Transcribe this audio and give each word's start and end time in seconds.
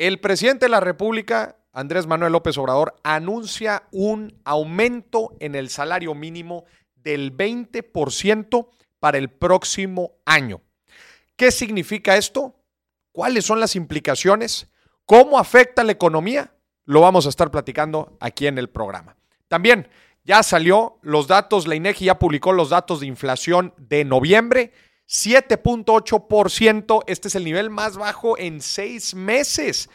El 0.00 0.18
presidente 0.18 0.64
de 0.64 0.70
la 0.70 0.80
República, 0.80 1.58
Andrés 1.74 2.06
Manuel 2.06 2.32
López 2.32 2.56
Obrador, 2.56 2.96
anuncia 3.02 3.82
un 3.92 4.40
aumento 4.46 5.36
en 5.40 5.54
el 5.54 5.68
salario 5.68 6.14
mínimo 6.14 6.64
del 6.94 7.36
20% 7.36 8.68
para 8.98 9.18
el 9.18 9.28
próximo 9.28 10.12
año. 10.24 10.62
¿Qué 11.36 11.50
significa 11.50 12.16
esto? 12.16 12.54
¿Cuáles 13.12 13.44
son 13.44 13.60
las 13.60 13.76
implicaciones? 13.76 14.70
¿Cómo 15.04 15.38
afecta 15.38 15.84
la 15.84 15.92
economía? 15.92 16.54
Lo 16.86 17.02
vamos 17.02 17.26
a 17.26 17.28
estar 17.28 17.50
platicando 17.50 18.16
aquí 18.20 18.46
en 18.46 18.56
el 18.56 18.70
programa. 18.70 19.18
También 19.48 19.86
ya 20.24 20.42
salió 20.42 20.98
los 21.02 21.28
datos, 21.28 21.66
la 21.66 21.74
INEGI 21.74 22.06
ya 22.06 22.18
publicó 22.18 22.54
los 22.54 22.70
datos 22.70 23.00
de 23.00 23.06
inflación 23.06 23.74
de 23.76 24.06
noviembre, 24.06 24.72
7.8%, 25.10 27.02
este 27.08 27.26
es 27.26 27.34
el 27.34 27.42
nivel 27.42 27.68
más 27.68 27.96
bajo 27.96 28.38
en 28.38 28.60
seis 28.60 29.16
meses. 29.16 29.90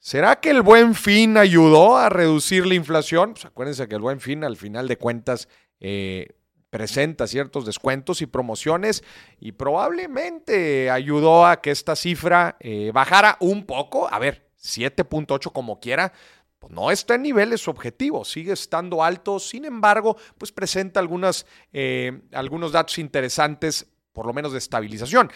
¿Será 0.00 0.40
que 0.40 0.50
el 0.50 0.62
buen 0.62 0.96
fin 0.96 1.36
ayudó 1.36 1.96
a 1.96 2.08
reducir 2.08 2.66
la 2.66 2.74
inflación? 2.74 3.34
Pues 3.34 3.44
acuérdense 3.44 3.86
que 3.86 3.94
el 3.94 4.00
buen 4.00 4.18
fin 4.18 4.42
al 4.42 4.56
final 4.56 4.88
de 4.88 4.98
cuentas 4.98 5.48
eh, 5.78 6.34
presenta 6.68 7.28
ciertos 7.28 7.64
descuentos 7.64 8.20
y 8.20 8.26
promociones 8.26 9.04
y 9.38 9.52
probablemente 9.52 10.90
ayudó 10.90 11.46
a 11.46 11.60
que 11.60 11.70
esta 11.70 11.94
cifra 11.94 12.56
eh, 12.58 12.90
bajara 12.92 13.36
un 13.38 13.66
poco. 13.66 14.12
A 14.12 14.18
ver, 14.18 14.50
7.8 14.60 15.52
como 15.52 15.78
quiera, 15.78 16.12
pues 16.58 16.72
no 16.72 16.90
está 16.90 17.14
en 17.14 17.22
niveles 17.22 17.68
objetivos, 17.68 18.32
sigue 18.32 18.52
estando 18.52 19.04
alto, 19.04 19.38
sin 19.38 19.64
embargo, 19.64 20.16
pues 20.38 20.50
presenta 20.50 20.98
algunas, 20.98 21.46
eh, 21.72 22.20
algunos 22.32 22.72
datos 22.72 22.98
interesantes, 22.98 23.86
por 24.18 24.26
lo 24.26 24.32
menos 24.32 24.50
de 24.50 24.58
estabilización. 24.58 25.30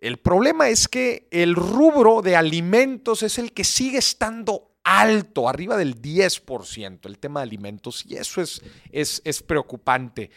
El 0.00 0.16
problema 0.16 0.70
es 0.70 0.88
que 0.88 1.28
el 1.30 1.54
rubro 1.54 2.22
de 2.22 2.36
alimentos 2.36 3.22
es 3.22 3.38
el 3.38 3.52
que 3.52 3.64
sigue 3.64 3.98
estando 3.98 4.70
alto, 4.82 5.46
arriba 5.46 5.76
del 5.76 6.00
10%, 6.00 7.04
el 7.04 7.18
tema 7.18 7.40
de 7.40 7.44
alimentos, 7.44 8.06
y 8.06 8.16
eso 8.16 8.40
es, 8.40 8.62
es, 8.90 9.42
preocupante. 9.42 10.30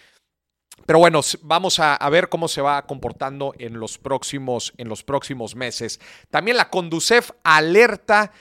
Pero 0.85 0.99
bueno, 0.99 1.21
vamos 1.43 1.79
a, 1.79 1.95
a, 1.95 2.09
ver 2.09 2.27
cómo 2.27 2.49
se 2.49 2.59
va 2.59 2.85
comportando 2.85 3.53
en 3.57 3.79
los, 3.79 3.97
próximos, 3.97 4.73
en 4.75 4.89
los 4.89 5.01
próximos 5.05 5.55
meses. 5.55 6.01
También 6.29 6.57
la 6.57 6.69
Conducef 6.69 7.31
alerta 7.41 8.33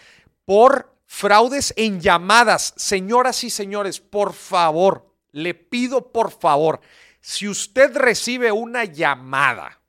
por 0.45 0.93
fraudes 1.07 1.73
en 1.77 2.01
llamadas. 2.01 2.75
Señoras 2.77 3.45
y 3.45 3.51
señores, 3.51 4.01
por 4.01 4.33
favor, 4.33 5.07
le 5.31 5.55
pido 5.55 6.11
por 6.11 6.33
favor, 6.33 6.81
si 7.21 7.49
usted 7.49 7.97
recibe 7.97 8.51
una 8.53 8.85
llamada 8.85 9.81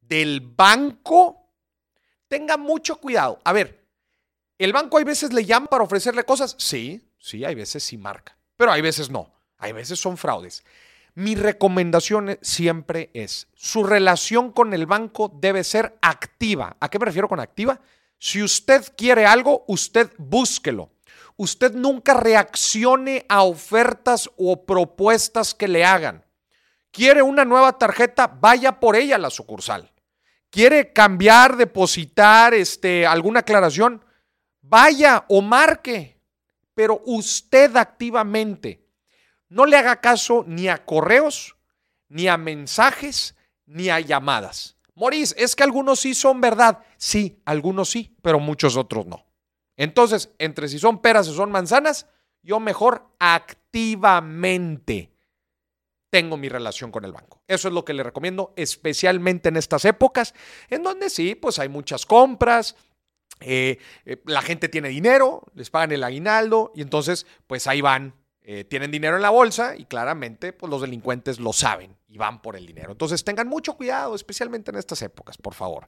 del 0.00 0.40
banco, 0.40 1.52
tenga 2.28 2.56
mucho 2.56 2.96
cuidado. 2.96 3.40
A 3.44 3.52
ver, 3.52 3.84
¿el 4.58 4.72
banco 4.72 4.98
hay 4.98 5.04
veces 5.04 5.32
le 5.32 5.44
llama 5.44 5.66
para 5.66 5.84
ofrecerle 5.84 6.24
cosas? 6.24 6.54
Sí, 6.58 7.12
sí, 7.18 7.44
hay 7.44 7.54
veces 7.54 7.82
sí 7.82 7.98
marca, 7.98 8.36
pero 8.56 8.72
hay 8.72 8.80
veces 8.80 9.10
no. 9.10 9.32
Hay 9.58 9.72
veces 9.72 9.98
son 9.98 10.16
fraudes. 10.16 10.64
Mi 11.14 11.34
recomendación 11.34 12.38
siempre 12.42 13.10
es, 13.12 13.48
su 13.54 13.82
relación 13.82 14.52
con 14.52 14.72
el 14.72 14.86
banco 14.86 15.32
debe 15.34 15.64
ser 15.64 15.98
activa. 16.00 16.76
¿A 16.78 16.88
qué 16.88 16.98
me 16.98 17.06
refiero 17.06 17.28
con 17.28 17.40
activa? 17.40 17.80
Si 18.18 18.42
usted 18.42 18.84
quiere 18.96 19.26
algo, 19.26 19.64
usted 19.66 20.12
búsquelo. 20.16 20.92
Usted 21.36 21.74
nunca 21.74 22.14
reaccione 22.14 23.26
a 23.28 23.42
ofertas 23.42 24.30
o 24.36 24.64
propuestas 24.64 25.54
que 25.54 25.66
le 25.66 25.84
hagan. 25.84 26.24
¿Quiere 26.98 27.22
una 27.22 27.44
nueva 27.44 27.78
tarjeta? 27.78 28.26
Vaya 28.26 28.80
por 28.80 28.96
ella 28.96 29.14
a 29.14 29.20
la 29.20 29.30
sucursal. 29.30 29.92
¿Quiere 30.50 30.92
cambiar, 30.92 31.56
depositar 31.56 32.54
este, 32.54 33.06
alguna 33.06 33.38
aclaración? 33.38 34.04
Vaya 34.62 35.24
o 35.28 35.40
marque. 35.40 36.20
Pero 36.74 37.00
usted 37.06 37.76
activamente 37.76 38.84
no 39.48 39.64
le 39.64 39.76
haga 39.76 40.00
caso 40.00 40.42
ni 40.44 40.66
a 40.66 40.84
correos, 40.84 41.54
ni 42.08 42.26
a 42.26 42.36
mensajes, 42.36 43.36
ni 43.64 43.90
a 43.90 44.00
llamadas. 44.00 44.76
Moris, 44.96 45.36
es 45.38 45.54
que 45.54 45.62
algunos 45.62 46.00
sí 46.00 46.14
son 46.14 46.40
verdad. 46.40 46.80
Sí, 46.96 47.40
algunos 47.44 47.90
sí, 47.90 48.16
pero 48.22 48.40
muchos 48.40 48.76
otros 48.76 49.06
no. 49.06 49.24
Entonces, 49.76 50.32
entre 50.40 50.66
si 50.66 50.80
son 50.80 51.00
peras 51.00 51.28
o 51.28 51.32
son 51.32 51.52
manzanas, 51.52 52.08
yo 52.42 52.58
mejor 52.58 53.06
activamente 53.20 55.12
tengo 56.10 56.36
mi 56.36 56.48
relación 56.48 56.90
con 56.90 57.04
el 57.04 57.12
banco. 57.12 57.42
Eso 57.46 57.68
es 57.68 57.74
lo 57.74 57.84
que 57.84 57.94
le 57.94 58.02
recomiendo, 58.02 58.52
especialmente 58.56 59.48
en 59.48 59.56
estas 59.56 59.84
épocas, 59.84 60.34
en 60.70 60.82
donde 60.82 61.10
sí, 61.10 61.34
pues 61.34 61.58
hay 61.58 61.68
muchas 61.68 62.06
compras, 62.06 62.76
eh, 63.40 63.78
eh, 64.04 64.20
la 64.26 64.42
gente 64.42 64.68
tiene 64.68 64.88
dinero, 64.88 65.44
les 65.54 65.70
pagan 65.70 65.92
el 65.92 66.02
aguinaldo 66.02 66.72
y 66.74 66.82
entonces, 66.82 67.26
pues 67.46 67.66
ahí 67.66 67.80
van 67.80 68.14
eh, 68.50 68.64
tienen 68.64 68.90
dinero 68.90 69.16
en 69.16 69.20
la 69.20 69.28
bolsa 69.28 69.76
y 69.76 69.84
claramente 69.84 70.54
pues, 70.54 70.70
los 70.70 70.80
delincuentes 70.80 71.38
lo 71.38 71.52
saben 71.52 71.94
y 72.08 72.16
van 72.16 72.40
por 72.40 72.56
el 72.56 72.64
dinero. 72.64 72.92
Entonces 72.92 73.22
tengan 73.22 73.46
mucho 73.46 73.74
cuidado, 73.76 74.14
especialmente 74.14 74.70
en 74.70 74.78
estas 74.78 75.02
épocas, 75.02 75.36
por 75.36 75.52
favor. 75.52 75.86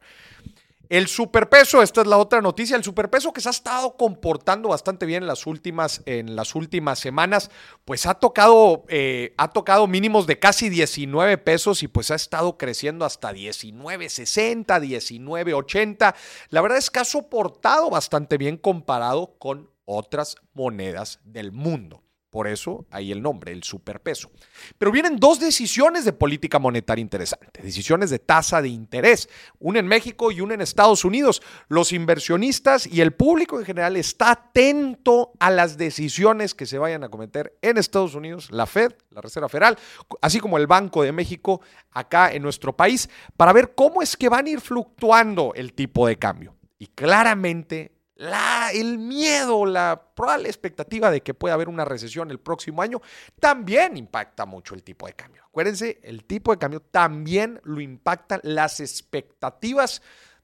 El 0.90 1.06
superpeso, 1.06 1.82
esta 1.82 2.00
es 2.00 2.08
la 2.08 2.18
otra 2.18 2.40
noticia, 2.40 2.76
el 2.76 2.82
superpeso 2.82 3.32
que 3.32 3.40
se 3.40 3.48
ha 3.48 3.52
estado 3.52 3.96
comportando 3.96 4.70
bastante 4.70 5.06
bien 5.06 5.22
en 5.22 5.28
las 5.28 5.46
últimas, 5.46 6.02
en 6.04 6.34
las 6.34 6.56
últimas 6.56 6.98
semanas, 6.98 7.48
pues 7.84 8.06
ha 8.06 8.14
tocado, 8.14 8.86
eh, 8.88 9.32
ha 9.36 9.52
tocado 9.52 9.86
mínimos 9.86 10.26
de 10.26 10.40
casi 10.40 10.68
19 10.68 11.38
pesos 11.38 11.84
y 11.84 11.88
pues 11.88 12.10
ha 12.10 12.16
estado 12.16 12.58
creciendo 12.58 13.04
hasta 13.04 13.32
19.60, 13.32 14.64
19.80. 14.66 16.16
La 16.48 16.60
verdad 16.60 16.78
es 16.78 16.90
que 16.90 16.98
ha 16.98 17.04
soportado 17.04 17.90
bastante 17.90 18.36
bien 18.36 18.56
comparado 18.56 19.36
con 19.38 19.70
otras 19.84 20.34
monedas 20.54 21.20
del 21.22 21.52
mundo. 21.52 22.02
Por 22.30 22.46
eso 22.46 22.86
ahí 22.92 23.10
el 23.10 23.22
nombre, 23.22 23.50
el 23.50 23.64
superpeso. 23.64 24.30
Pero 24.78 24.92
vienen 24.92 25.16
dos 25.16 25.41
decisiones 25.41 26.04
de 26.04 26.12
política 26.12 26.60
monetaria 26.60 27.02
interesantes, 27.02 27.64
decisiones 27.64 28.08
de 28.10 28.20
tasa 28.20 28.62
de 28.62 28.68
interés, 28.68 29.28
una 29.58 29.80
en 29.80 29.88
México 29.88 30.30
y 30.30 30.41
una 30.41 30.54
en 30.54 30.60
Estados 30.60 31.04
Unidos. 31.04 31.42
Los 31.68 31.92
inversionistas 31.92 32.86
y 32.86 33.00
el 33.00 33.14
público 33.14 33.58
en 33.58 33.66
general 33.66 33.96
está 33.96 34.30
atento 34.30 35.32
a 35.41 35.50
las 35.50 35.76
decisiones 35.76 36.54
que 36.54 36.66
se 36.66 36.78
vayan 36.78 37.02
a 37.02 37.08
cometer 37.08 37.58
en 37.62 37.78
Estados 37.78 38.14
Unidos, 38.14 38.52
la 38.52 38.66
Fed, 38.66 38.92
la 39.10 39.20
Reserva 39.20 39.48
Federal, 39.48 39.76
así 40.22 40.38
como 40.38 40.56
el 40.56 40.68
Banco 40.68 41.02
de 41.02 41.10
México 41.10 41.60
acá 41.91 42.32
en 42.32 42.42
nuestro 42.42 42.76
país, 42.76 43.10
para 43.36 43.52
ver 43.52 43.74
cómo 43.74 44.02
es 44.02 44.16
que 44.16 44.28
van 44.28 44.47
a 44.47 44.50
ir 44.50 44.60
fluctuando 44.60 45.52
el 45.56 45.72
tipo 45.72 46.06
de 46.06 46.16
cambio. 46.16 46.54
Y 46.78 46.86
claramente 46.86 47.99
la, 48.20 48.70
el 48.75 48.98
miedo, 48.98 49.64
la 49.64 50.10
probable 50.14 50.48
expectativa 50.48 51.10
de 51.10 51.22
que 51.22 51.32
pueda 51.32 51.54
haber 51.54 51.70
una 51.70 51.86
recesión 51.86 52.31
el 52.31 52.38
próximo 52.38 52.82
año, 52.82 53.00
también 53.41 53.97
impacta 53.97 54.44
mucho 54.44 54.75
el 54.75 54.82
tipo 54.82 55.06
de 55.06 55.14
cambio. 55.14 55.42
Acuérdense, 55.47 56.00
el 56.03 56.25
tipo 56.25 56.53
de 56.53 56.59
cambio 56.59 56.80
también 56.80 57.60
lo 57.64 57.80
impactan 57.80 58.41
las 58.42 58.80
expectativas 58.80 60.03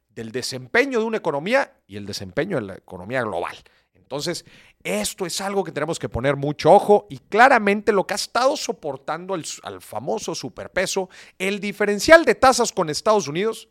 del 0.09 0.33
desempeño 0.33 1.01
de 1.01 1.05
una 1.05 1.19
economía 1.19 1.75
y 1.87 1.99
el 1.99 2.07
desempeño 2.07 2.57
de 2.57 2.63
la 2.63 2.75
economía 2.77 3.21
global. 3.23 3.57
Entonces, 3.93 4.47
esto 4.83 5.27
es 5.27 5.39
algo 5.43 5.63
que 5.63 5.73
tenemos 5.73 5.99
que 5.99 6.09
poner 6.09 6.37
mucho 6.37 6.73
ojo 6.73 7.07
y 7.11 7.19
claramente 7.19 7.93
lo 7.93 8.07
que 8.07 8.15
ha 8.15 8.17
estado 8.17 8.57
soportando 8.57 9.35
al 9.35 9.83
famoso 9.83 10.35
superpeso, 10.35 11.11
el 11.39 11.61
diferencial 11.61 12.25
de 12.25 12.37
tasas 12.37 12.73
con 12.73 12.89
Estados 12.89 13.29
Unidos, 13.29 13.69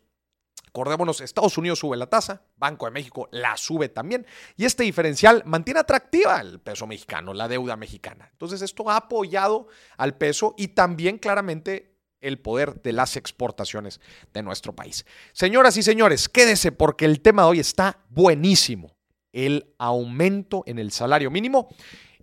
Acordémonos, 0.76 1.22
Estados 1.22 1.56
Unidos 1.56 1.78
sube 1.78 1.96
la 1.96 2.04
tasa, 2.04 2.42
Banco 2.54 2.84
de 2.84 2.90
México 2.90 3.30
la 3.32 3.56
sube 3.56 3.88
también, 3.88 4.26
y 4.58 4.66
este 4.66 4.82
diferencial 4.82 5.42
mantiene 5.46 5.80
atractiva 5.80 6.38
el 6.38 6.60
peso 6.60 6.86
mexicano, 6.86 7.32
la 7.32 7.48
deuda 7.48 7.76
mexicana. 7.76 8.28
Entonces, 8.30 8.60
esto 8.60 8.90
ha 8.90 8.98
apoyado 8.98 9.68
al 9.96 10.18
peso 10.18 10.54
y 10.58 10.68
también 10.68 11.16
claramente 11.16 11.96
el 12.20 12.38
poder 12.40 12.82
de 12.82 12.92
las 12.92 13.16
exportaciones 13.16 14.02
de 14.34 14.42
nuestro 14.42 14.74
país. 14.74 15.06
Señoras 15.32 15.78
y 15.78 15.82
señores, 15.82 16.28
quédese 16.28 16.72
porque 16.72 17.06
el 17.06 17.22
tema 17.22 17.44
de 17.44 17.48
hoy 17.48 17.60
está 17.60 18.04
buenísimo. 18.10 18.98
El 19.32 19.74
aumento 19.78 20.62
en 20.66 20.78
el 20.78 20.92
salario 20.92 21.30
mínimo 21.30 21.68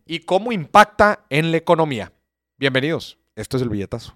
y 0.06 0.20
cómo 0.20 0.52
impacta 0.52 1.26
en 1.32 1.50
la 1.50 1.58
economía. 1.58 2.14
Bienvenidos, 2.60 3.18
esto 3.36 3.58
es 3.58 3.64
el 3.64 3.70
billetazo. 3.70 4.16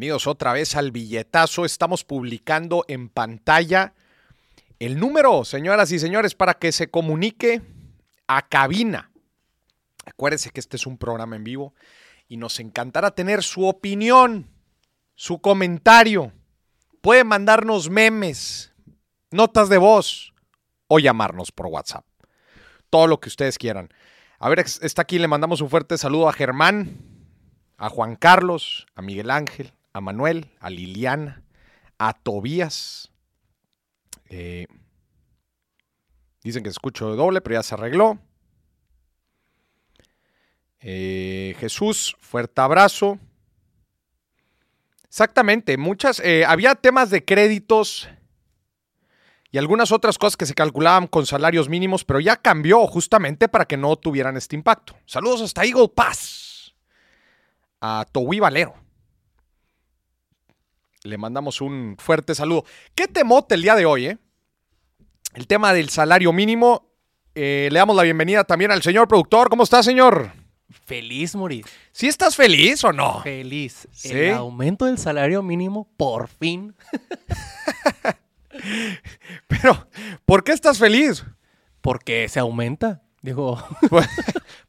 Bienvenidos 0.00 0.26
otra 0.26 0.54
vez 0.54 0.76
al 0.76 0.92
billetazo. 0.92 1.66
Estamos 1.66 2.04
publicando 2.04 2.86
en 2.88 3.10
pantalla 3.10 3.92
el 4.78 4.98
número, 4.98 5.44
señoras 5.44 5.92
y 5.92 5.98
señores, 5.98 6.34
para 6.34 6.54
que 6.54 6.72
se 6.72 6.90
comunique 6.90 7.60
a 8.26 8.48
cabina. 8.48 9.10
Acuérdense 10.06 10.52
que 10.52 10.60
este 10.60 10.78
es 10.78 10.86
un 10.86 10.96
programa 10.96 11.36
en 11.36 11.44
vivo 11.44 11.74
y 12.28 12.38
nos 12.38 12.60
encantará 12.60 13.10
tener 13.10 13.42
su 13.42 13.66
opinión, 13.66 14.48
su 15.16 15.42
comentario. 15.42 16.32
Puede 17.02 17.22
mandarnos 17.24 17.90
memes, 17.90 18.72
notas 19.30 19.68
de 19.68 19.76
voz 19.76 20.32
o 20.86 20.98
llamarnos 20.98 21.52
por 21.52 21.66
WhatsApp. 21.66 22.06
Todo 22.88 23.06
lo 23.06 23.20
que 23.20 23.28
ustedes 23.28 23.58
quieran. 23.58 23.90
A 24.38 24.48
ver, 24.48 24.60
está 24.60 25.02
aquí, 25.02 25.18
le 25.18 25.28
mandamos 25.28 25.60
un 25.60 25.68
fuerte 25.68 25.98
saludo 25.98 26.26
a 26.26 26.32
Germán, 26.32 26.96
a 27.76 27.90
Juan 27.90 28.16
Carlos, 28.16 28.86
a 28.94 29.02
Miguel 29.02 29.30
Ángel, 29.30 29.74
a 29.92 30.00
Manuel, 30.00 30.50
a 30.60 30.70
Liliana, 30.70 31.42
a 31.98 32.12
Tobías. 32.12 33.10
Eh, 34.28 34.66
dicen 36.42 36.62
que 36.62 36.68
escucho 36.68 37.16
doble, 37.16 37.40
pero 37.40 37.54
ya 37.56 37.62
se 37.62 37.74
arregló. 37.74 38.18
Eh, 40.80 41.54
Jesús, 41.58 42.16
fuerte 42.20 42.60
abrazo. 42.60 43.18
Exactamente, 45.04 45.76
muchas, 45.76 46.20
eh, 46.20 46.44
había 46.46 46.76
temas 46.76 47.10
de 47.10 47.24
créditos 47.24 48.08
y 49.50 49.58
algunas 49.58 49.90
otras 49.90 50.18
cosas 50.18 50.36
que 50.36 50.46
se 50.46 50.54
calculaban 50.54 51.08
con 51.08 51.26
salarios 51.26 51.68
mínimos, 51.68 52.04
pero 52.04 52.20
ya 52.20 52.36
cambió 52.36 52.86
justamente 52.86 53.48
para 53.48 53.64
que 53.64 53.76
no 53.76 53.96
tuvieran 53.96 54.36
este 54.36 54.54
impacto. 54.54 54.96
Saludos 55.06 55.42
hasta 55.42 55.64
Eagle 55.64 55.88
Pass, 55.88 56.76
a 57.80 58.06
Towi 58.12 58.38
Valero. 58.38 58.89
Le 61.02 61.16
mandamos 61.16 61.60
un 61.60 61.96
fuerte 61.98 62.34
saludo. 62.34 62.64
¿Qué 62.94 63.08
temote 63.08 63.54
el 63.54 63.62
día 63.62 63.74
de 63.74 63.86
hoy? 63.86 64.06
Eh? 64.06 64.18
El 65.34 65.46
tema 65.46 65.72
del 65.72 65.88
salario 65.88 66.32
mínimo. 66.32 66.92
le 67.34 67.70
damos 67.70 67.96
la 67.96 68.02
bienvenida 68.02 68.44
también 68.44 68.70
al 68.70 68.82
señor 68.82 69.08
productor. 69.08 69.48
¿Cómo 69.48 69.62
está, 69.62 69.82
señor? 69.82 70.32
Feliz, 70.70 71.34
Maurice. 71.34 71.68
¿Sí 71.92 72.06
estás 72.06 72.36
feliz 72.36 72.84
o 72.84 72.92
no? 72.92 73.22
Feliz. 73.22 73.88
El 74.04 74.34
aumento 74.34 74.84
del 74.84 74.98
salario 74.98 75.42
mínimo, 75.42 75.88
por 75.96 76.28
fin. 76.28 76.74
Pero, 79.48 79.88
¿por 80.24 80.44
qué 80.44 80.52
estás 80.52 80.78
feliz? 80.78 81.24
Porque 81.80 82.28
se 82.28 82.40
aumenta. 82.40 83.02
Digo. 83.22 83.62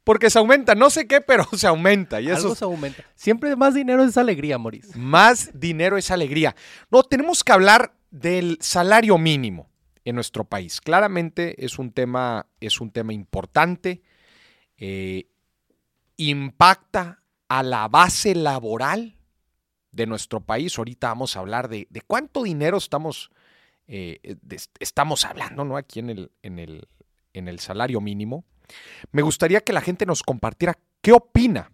Porque 0.04 0.30
se 0.30 0.38
aumenta, 0.38 0.74
no 0.74 0.90
sé 0.90 1.06
qué, 1.06 1.20
pero 1.20 1.44
se 1.56 1.66
aumenta. 1.66 2.20
Y 2.20 2.28
eso 2.28 2.42
Algo 2.42 2.54
se 2.54 2.64
aumenta. 2.64 3.04
Siempre 3.14 3.54
más 3.56 3.74
dinero 3.74 4.02
es 4.04 4.16
alegría, 4.16 4.58
Maurice. 4.58 4.98
Más 4.98 5.50
dinero 5.54 5.96
es 5.96 6.10
alegría. 6.10 6.56
No, 6.90 7.02
tenemos 7.02 7.44
que 7.44 7.52
hablar 7.52 7.94
del 8.10 8.58
salario 8.60 9.16
mínimo 9.18 9.70
en 10.04 10.16
nuestro 10.16 10.44
país. 10.44 10.80
Claramente 10.80 11.64
es 11.64 11.78
un 11.78 11.92
tema, 11.92 12.46
es 12.60 12.80
un 12.80 12.90
tema 12.90 13.12
importante. 13.12 14.02
Eh, 14.76 15.28
impacta 16.16 17.22
a 17.48 17.62
la 17.62 17.88
base 17.88 18.34
laboral 18.34 19.16
de 19.92 20.06
nuestro 20.06 20.40
país. 20.40 20.76
Ahorita 20.76 21.08
vamos 21.08 21.36
a 21.36 21.40
hablar 21.40 21.68
de, 21.68 21.86
cuánto 22.06 22.42
dinero 22.42 22.78
estamos, 22.78 23.30
eh, 23.86 24.36
estamos 24.80 25.24
hablando 25.24 25.64
¿no? 25.64 25.76
aquí 25.76 26.00
en 26.00 26.10
el, 26.10 26.32
en, 26.42 26.58
el, 26.58 26.88
en 27.32 27.48
el 27.48 27.60
salario 27.60 28.00
mínimo. 28.00 28.44
Me 29.10 29.22
gustaría 29.22 29.60
que 29.60 29.72
la 29.72 29.80
gente 29.80 30.06
nos 30.06 30.22
compartiera 30.22 30.78
qué 31.00 31.12
opina. 31.12 31.70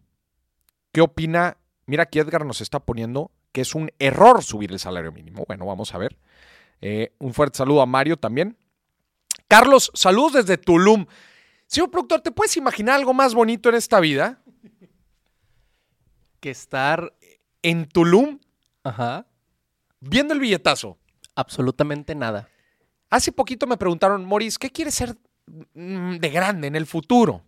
¿Qué 0.93 1.00
opina? 1.00 1.56
Mira, 1.87 2.05
aquí 2.05 2.19
Edgar 2.19 2.44
nos 2.44 2.61
está 2.61 2.81
poniendo 2.81 3.31
que 3.52 3.62
es 3.62 3.75
un 3.75 3.90
error 3.99 4.43
subir 4.43 4.73
el 4.73 4.79
salario 4.79 5.12
mínimo. 5.12 5.44
Bueno, 5.46 5.67
vamos 5.67 5.94
a 5.94 5.99
ver. 5.99 6.19
Eh, 6.81 7.12
un 7.19 7.35
fuerte 7.35 7.58
saludo 7.58 7.82
a 7.82 7.87
Mario 7.87 8.17
también. 8.17 8.56
Carlos, 9.49 9.90
saludos 9.94 10.35
desde 10.35 10.58
Tulum. 10.58 11.06
Señor 11.67 11.90
productor, 11.90 12.20
¿te 12.20 12.31
puedes 12.31 12.56
imaginar 12.56 12.96
algo 12.96 13.14
más 13.14 13.34
bonito 13.34 13.69
en 13.69 13.75
esta 13.75 14.00
vida? 14.00 14.41
Que 16.41 16.50
estar 16.50 17.14
en 17.62 17.88
Tulum 17.88 18.38
Ajá. 18.84 19.26
viendo 20.00 20.34
el 20.34 20.41
billetazo. 20.41 20.99
Absolutamente 21.34 22.14
nada. 22.14 22.49
Hace 23.11 23.32
poquito 23.32 23.67
me 23.67 23.76
preguntaron, 23.76 24.25
Moris, 24.25 24.58
¿qué 24.58 24.70
quieres 24.70 24.94
ser 24.94 25.17
de 25.74 26.30
grande 26.30 26.66
en 26.68 26.76
el 26.76 26.86
futuro? 26.86 27.42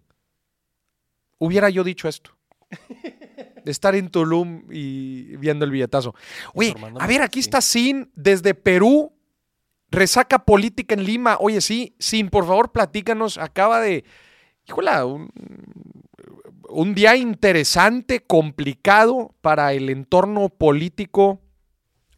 Hubiera 1.38 1.70
yo 1.70 1.84
dicho 1.84 2.08
esto. 2.08 2.36
estar 3.64 3.94
en 3.94 4.08
Tulum 4.08 4.64
y 4.70 5.36
viendo 5.36 5.64
el 5.64 5.70
billetazo. 5.70 6.14
Oye, 6.54 6.74
a 6.98 7.06
ver, 7.06 7.22
aquí 7.22 7.40
está 7.40 7.60
Sin 7.60 8.10
desde 8.14 8.54
Perú 8.54 9.12
Resaca 9.90 10.44
política 10.44 10.94
en 10.94 11.04
Lima. 11.04 11.36
Oye, 11.40 11.60
sí, 11.60 11.94
Sin, 11.98 12.30
por 12.30 12.46
favor, 12.46 12.70
platícanos. 12.70 13.38
Acaba 13.38 13.80
de, 13.80 14.04
híjola, 14.66 15.04
un, 15.04 15.30
un 16.68 16.94
día 16.94 17.16
interesante, 17.16 18.20
complicado 18.20 19.34
para 19.40 19.72
el 19.72 19.90
entorno 19.90 20.48
político 20.48 21.40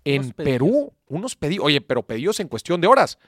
en 0.05 0.33
Perú. 0.33 0.93
Unos 1.07 1.35
pedidos, 1.37 1.67
oye, 1.67 1.81
pero 1.81 2.03
pedidos 2.03 2.41
en 2.41 2.49
cuestión 2.49 2.81
de 2.81 2.89
horas. 2.89 3.19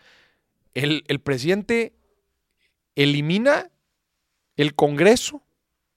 El, 0.74 1.04
el 1.08 1.20
presidente 1.20 1.94
elimina 2.96 3.70
el 4.56 4.74
Congreso, 4.74 5.42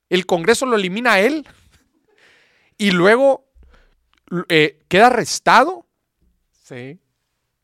el 0.09 0.25
Congreso 0.25 0.65
lo 0.65 0.75
elimina 0.75 1.13
a 1.13 1.19
él 1.19 1.45
y 2.77 2.91
luego 2.91 3.45
eh, 4.49 4.83
queda 4.87 5.07
arrestado. 5.07 5.85
Sí 6.51 6.99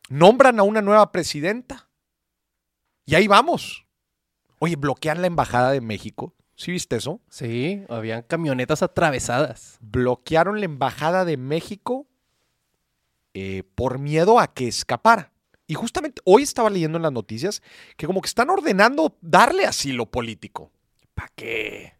nombran 0.08 0.58
a 0.58 0.62
una 0.62 0.82
nueva 0.82 1.12
presidenta. 1.12 1.88
Y 3.06 3.14
ahí 3.14 3.26
vamos. 3.26 3.86
Oye, 4.58 4.76
bloquean 4.76 5.20
la 5.20 5.26
embajada 5.26 5.70
de 5.70 5.80
México. 5.80 6.34
¿Sí 6.56 6.70
viste 6.70 6.96
eso? 6.96 7.20
Sí, 7.28 7.84
habían 7.88 8.22
camionetas 8.22 8.82
atravesadas. 8.82 9.78
Bloquearon 9.80 10.60
la 10.60 10.66
embajada 10.66 11.24
de 11.24 11.36
México 11.36 12.06
eh, 13.34 13.64
por 13.74 13.98
miedo 13.98 14.38
a 14.38 14.54
que 14.54 14.68
escapara. 14.68 15.32
Y 15.66 15.74
justamente 15.74 16.20
hoy 16.24 16.42
estaba 16.42 16.70
leyendo 16.70 16.96
en 16.98 17.02
las 17.02 17.12
noticias 17.12 17.62
que 17.96 18.06
como 18.06 18.20
que 18.20 18.28
están 18.28 18.50
ordenando 18.50 19.16
darle 19.20 19.64
asilo 19.64 20.06
político. 20.06 20.70
¿Para 21.14 21.30
qué? 21.34 21.94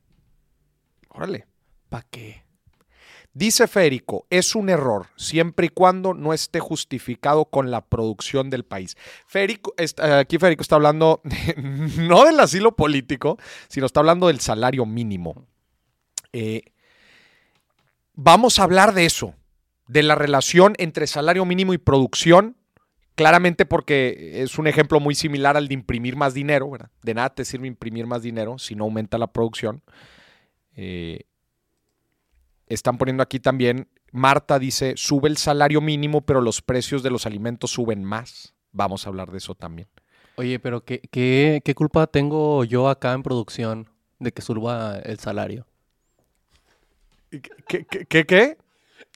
Órale. 1.08 1.46
¿Para 1.88 2.06
qué? 2.10 2.44
Dice 3.32 3.66
Férico, 3.66 4.26
es 4.30 4.54
un 4.54 4.68
error 4.68 5.08
siempre 5.16 5.66
y 5.66 5.68
cuando 5.68 6.14
no 6.14 6.32
esté 6.32 6.60
justificado 6.60 7.46
con 7.46 7.72
la 7.72 7.84
producción 7.84 8.48
del 8.48 8.64
país. 8.64 8.96
Férico, 9.26 9.74
aquí 10.00 10.38
Férico 10.38 10.62
está 10.62 10.76
hablando 10.76 11.20
no 11.98 12.24
del 12.24 12.38
asilo 12.38 12.76
político, 12.76 13.36
sino 13.66 13.86
está 13.86 13.98
hablando 13.98 14.28
del 14.28 14.38
salario 14.38 14.86
mínimo. 14.86 15.46
Eh, 16.32 16.62
vamos 18.12 18.60
a 18.60 18.64
hablar 18.64 18.94
de 18.94 19.04
eso, 19.04 19.34
de 19.88 20.04
la 20.04 20.14
relación 20.14 20.74
entre 20.78 21.08
salario 21.08 21.44
mínimo 21.44 21.74
y 21.74 21.78
producción, 21.78 22.56
claramente 23.14 23.66
porque 23.66 24.42
es 24.42 24.58
un 24.58 24.66
ejemplo 24.66 25.00
muy 25.00 25.14
similar 25.14 25.56
al 25.56 25.68
de 25.68 25.74
imprimir 25.74 26.16
más 26.16 26.34
dinero, 26.34 26.70
¿verdad? 26.70 26.90
De 27.02 27.14
nada 27.14 27.30
te 27.30 27.44
sirve 27.44 27.66
imprimir 27.66 28.06
más 28.06 28.22
dinero 28.22 28.58
si 28.58 28.74
no 28.74 28.84
aumenta 28.84 29.18
la 29.18 29.28
producción. 29.28 29.82
Eh, 30.76 31.20
están 32.66 32.98
poniendo 32.98 33.22
aquí 33.22 33.40
también, 33.40 33.88
Marta 34.10 34.58
dice, 34.58 34.94
sube 34.96 35.28
el 35.28 35.36
salario 35.36 35.80
mínimo, 35.80 36.22
pero 36.22 36.40
los 36.40 36.62
precios 36.62 37.02
de 37.02 37.10
los 37.10 37.26
alimentos 37.26 37.70
suben 37.70 38.04
más. 38.04 38.54
Vamos 38.72 39.06
a 39.06 39.10
hablar 39.10 39.30
de 39.30 39.38
eso 39.38 39.54
también. 39.54 39.88
Oye, 40.36 40.58
pero 40.58 40.84
¿qué, 40.84 41.00
qué, 41.10 41.74
culpa 41.76 42.08
tengo 42.08 42.64
yo 42.64 42.88
acá 42.88 43.12
en 43.12 43.22
producción 43.22 43.88
de 44.18 44.32
que 44.32 44.42
suba 44.42 44.98
el 44.98 45.18
salario? 45.20 45.66
¿Qué, 47.30 47.86
qué, 47.86 48.24
qué? 48.26 48.58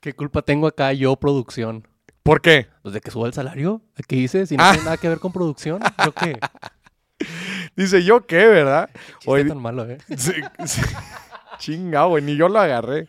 ¿Qué 0.00 0.12
culpa 0.12 0.42
tengo 0.42 0.68
acá 0.68 0.92
yo, 0.92 1.16
producción? 1.16 1.88
¿Por 2.28 2.42
qué? 2.42 2.66
Pues 2.82 2.92
de 2.92 3.00
que 3.00 3.10
suba 3.10 3.26
el 3.26 3.32
salario. 3.32 3.80
¿Qué 4.06 4.16
dice? 4.16 4.46
Si 4.46 4.54
no 4.54 4.62
ah. 4.62 4.72
tiene 4.72 4.84
nada 4.84 4.98
que 4.98 5.08
ver 5.08 5.18
con 5.18 5.32
producción, 5.32 5.80
¿yo 6.04 6.12
qué? 6.12 6.38
Dice, 7.74 8.04
¿yo 8.04 8.26
qué, 8.26 8.46
verdad? 8.46 8.90
Hoy... 9.24 9.48
tan 9.48 9.56
malo, 9.56 9.88
¿eh? 9.88 9.96
Chingado, 11.58 12.10
güey, 12.10 12.22
ni 12.22 12.36
yo 12.36 12.50
lo 12.50 12.60
agarré. 12.60 13.08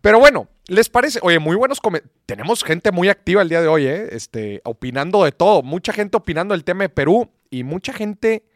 Pero 0.00 0.20
bueno, 0.20 0.48
¿les 0.68 0.88
parece? 0.88 1.18
Oye, 1.20 1.38
muy 1.38 1.54
buenos 1.54 1.82
Tenemos 2.24 2.64
gente 2.64 2.92
muy 2.92 3.10
activa 3.10 3.42
el 3.42 3.50
día 3.50 3.60
de 3.60 3.68
hoy, 3.68 3.84
¿eh? 3.84 4.08
Este, 4.12 4.62
opinando 4.64 5.24
de 5.24 5.32
todo. 5.32 5.62
Mucha 5.62 5.92
gente 5.92 6.16
opinando 6.16 6.54
del 6.54 6.64
tema 6.64 6.84
de 6.84 6.88
Perú 6.88 7.30
y 7.50 7.62
mucha 7.62 7.92
gente 7.92 8.48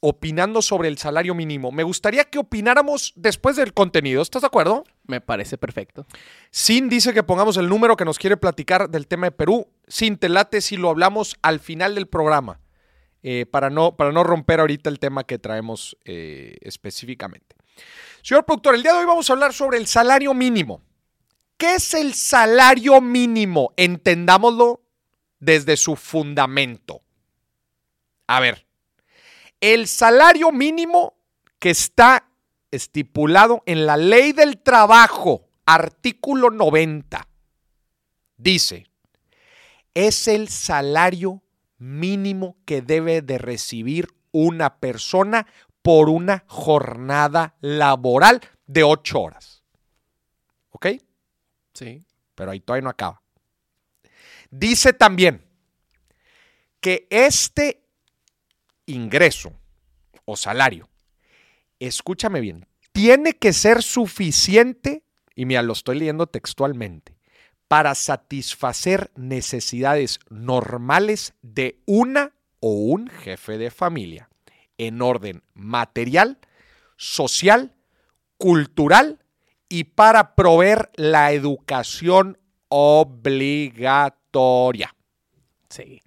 opinando 0.00 0.62
sobre 0.62 0.88
el 0.88 0.96
salario 0.96 1.34
mínimo. 1.34 1.70
Me 1.70 1.82
gustaría 1.82 2.24
que 2.24 2.38
opináramos 2.38 3.12
después 3.14 3.56
del 3.56 3.74
contenido. 3.74 4.22
¿Estás 4.22 4.40
de 4.40 4.46
acuerdo? 4.46 4.84
Me 5.08 5.22
parece 5.22 5.56
perfecto. 5.56 6.06
Sin 6.50 6.90
dice 6.90 7.14
que 7.14 7.22
pongamos 7.22 7.56
el 7.56 7.68
número 7.68 7.96
que 7.96 8.04
nos 8.04 8.18
quiere 8.18 8.36
platicar 8.36 8.90
del 8.90 9.06
tema 9.06 9.26
de 9.26 9.32
Perú. 9.32 9.66
Sin 9.86 10.18
te 10.18 10.28
late 10.28 10.60
si 10.60 10.76
lo 10.76 10.90
hablamos 10.90 11.36
al 11.40 11.60
final 11.60 11.94
del 11.94 12.06
programa. 12.06 12.60
Eh, 13.22 13.46
para, 13.50 13.70
no, 13.70 13.96
para 13.96 14.12
no 14.12 14.22
romper 14.22 14.60
ahorita 14.60 14.90
el 14.90 15.00
tema 15.00 15.24
que 15.24 15.38
traemos 15.38 15.96
eh, 16.04 16.58
específicamente. 16.60 17.56
Señor 18.22 18.44
productor, 18.44 18.74
el 18.74 18.82
día 18.82 18.92
de 18.92 18.98
hoy 18.98 19.06
vamos 19.06 19.28
a 19.28 19.32
hablar 19.32 19.54
sobre 19.54 19.78
el 19.78 19.86
salario 19.86 20.34
mínimo. 20.34 20.82
¿Qué 21.56 21.76
es 21.76 21.94
el 21.94 22.12
salario 22.12 23.00
mínimo? 23.00 23.72
Entendámoslo 23.76 24.82
desde 25.40 25.78
su 25.78 25.96
fundamento. 25.96 27.00
A 28.26 28.40
ver, 28.40 28.66
el 29.60 29.88
salario 29.88 30.52
mínimo 30.52 31.16
que 31.58 31.70
está 31.70 32.27
estipulado 32.70 33.62
en 33.66 33.86
la 33.86 33.96
ley 33.96 34.32
del 34.32 34.58
trabajo, 34.58 35.48
artículo 35.66 36.50
90, 36.50 37.28
dice, 38.36 38.86
es 39.94 40.28
el 40.28 40.48
salario 40.48 41.42
mínimo 41.78 42.56
que 42.64 42.82
debe 42.82 43.22
de 43.22 43.38
recibir 43.38 44.08
una 44.32 44.78
persona 44.78 45.46
por 45.82 46.08
una 46.08 46.44
jornada 46.46 47.56
laboral 47.60 48.40
de 48.66 48.84
ocho 48.84 49.20
horas. 49.20 49.62
¿Ok? 50.70 50.86
Sí. 51.72 52.04
Pero 52.34 52.50
ahí 52.50 52.60
todavía 52.60 52.84
no 52.84 52.90
acaba. 52.90 53.22
Dice 54.50 54.92
también 54.92 55.44
que 56.80 57.06
este 57.10 57.82
ingreso 58.86 59.52
o 60.24 60.36
salario, 60.36 60.87
escúchame 61.80 62.40
bien, 62.40 62.66
tiene 62.92 63.34
que 63.34 63.52
ser 63.52 63.82
suficiente, 63.82 65.04
y 65.34 65.46
mira, 65.46 65.62
lo 65.62 65.72
estoy 65.72 65.98
leyendo 65.98 66.26
textualmente, 66.26 67.16
para 67.68 67.94
satisfacer 67.94 69.10
necesidades 69.14 70.20
normales 70.30 71.34
de 71.42 71.80
una 71.86 72.32
o 72.60 72.72
un 72.72 73.08
jefe 73.08 73.58
de 73.58 73.70
familia 73.70 74.28
en 74.78 75.02
orden 75.02 75.42
material, 75.54 76.38
social, 76.96 77.74
cultural 78.38 79.22
y 79.68 79.84
para 79.84 80.34
proveer 80.34 80.90
la 80.94 81.32
educación 81.32 82.38
obligatoria. 82.68 84.04
Sí. 85.68 86.00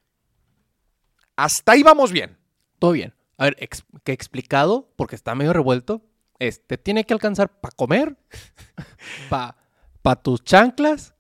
Hasta 1.36 1.74
ahí 1.74 1.84
vamos 1.84 2.12
bien. 2.12 2.38
Todo 2.80 2.94
bien. 2.94 3.13
A 3.41 3.45
ver, 3.45 3.55
ex- 3.60 3.86
que 4.03 4.12
explicado, 4.12 4.91
porque 4.95 5.15
está 5.15 5.33
medio 5.33 5.51
revuelto, 5.53 6.03
este, 6.39 6.77
tiene 6.77 7.05
que 7.05 7.13
alcanzar 7.13 7.60
para 7.60 7.75
comer, 7.75 8.17
para 9.29 9.55
pa 10.01 10.15
tus 10.15 10.43
chanclas, 10.43 11.13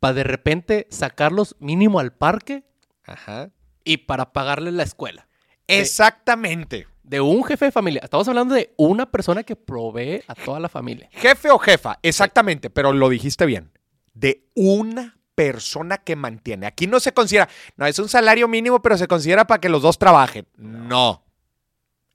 para 0.00 0.14
de 0.14 0.24
repente 0.24 0.86
sacarlos 0.90 1.56
mínimo 1.58 1.98
al 2.00 2.12
parque 2.12 2.64
Ajá. 3.04 3.50
y 3.84 3.98
para 3.98 4.32
pagarle 4.32 4.72
la 4.72 4.82
escuela. 4.82 5.28
Exactamente. 5.66 6.86
De 7.02 7.20
un 7.20 7.42
jefe 7.44 7.66
de 7.66 7.72
familia. 7.72 8.00
Estamos 8.04 8.28
hablando 8.28 8.54
de 8.54 8.74
una 8.76 9.10
persona 9.10 9.42
que 9.42 9.56
provee 9.56 10.22
a 10.26 10.34
toda 10.34 10.60
la 10.60 10.68
familia. 10.68 11.08
Jefe 11.12 11.50
o 11.50 11.58
jefa, 11.58 11.98
exactamente, 12.02 12.68
pero 12.70 12.92
lo 12.92 13.08
dijiste 13.08 13.46
bien. 13.46 13.72
De 14.14 14.48
una 14.54 15.18
persona 15.34 15.98
que 15.98 16.16
mantiene. 16.16 16.66
Aquí 16.66 16.86
no 16.86 17.00
se 17.00 17.12
considera, 17.12 17.48
no 17.76 17.86
es 17.86 17.98
un 17.98 18.08
salario 18.08 18.48
mínimo, 18.48 18.82
pero 18.82 18.98
se 18.98 19.06
considera 19.08 19.46
para 19.46 19.60
que 19.60 19.68
los 19.68 19.82
dos 19.82 19.98
trabajen. 19.98 20.46
No. 20.56 21.24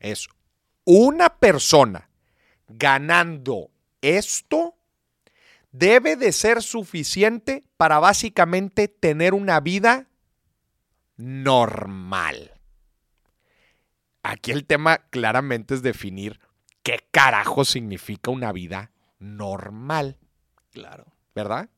Es 0.04 0.28
una 0.86 1.40
persona 1.40 2.10
ganando 2.68 3.72
esto 4.02 4.76
debe 5.72 6.16
de 6.16 6.32
ser 6.32 6.62
suficiente 6.62 7.64
para 7.78 7.98
básicamente 8.00 8.88
tener 8.88 9.34
una 9.34 9.60
vida 9.60 10.08
normal. 11.18 12.52
Aquí 14.22 14.52
el 14.52 14.66
tema 14.66 15.00
claramente 15.10 15.74
es 15.74 15.82
definir 15.82 16.40
qué 16.84 17.00
carajo 17.12 17.66
significa 17.66 18.30
una 18.30 18.52
vida 18.52 18.92
normal, 19.20 20.20
Claro. 20.72 21.06
¿verdad? 21.36 21.70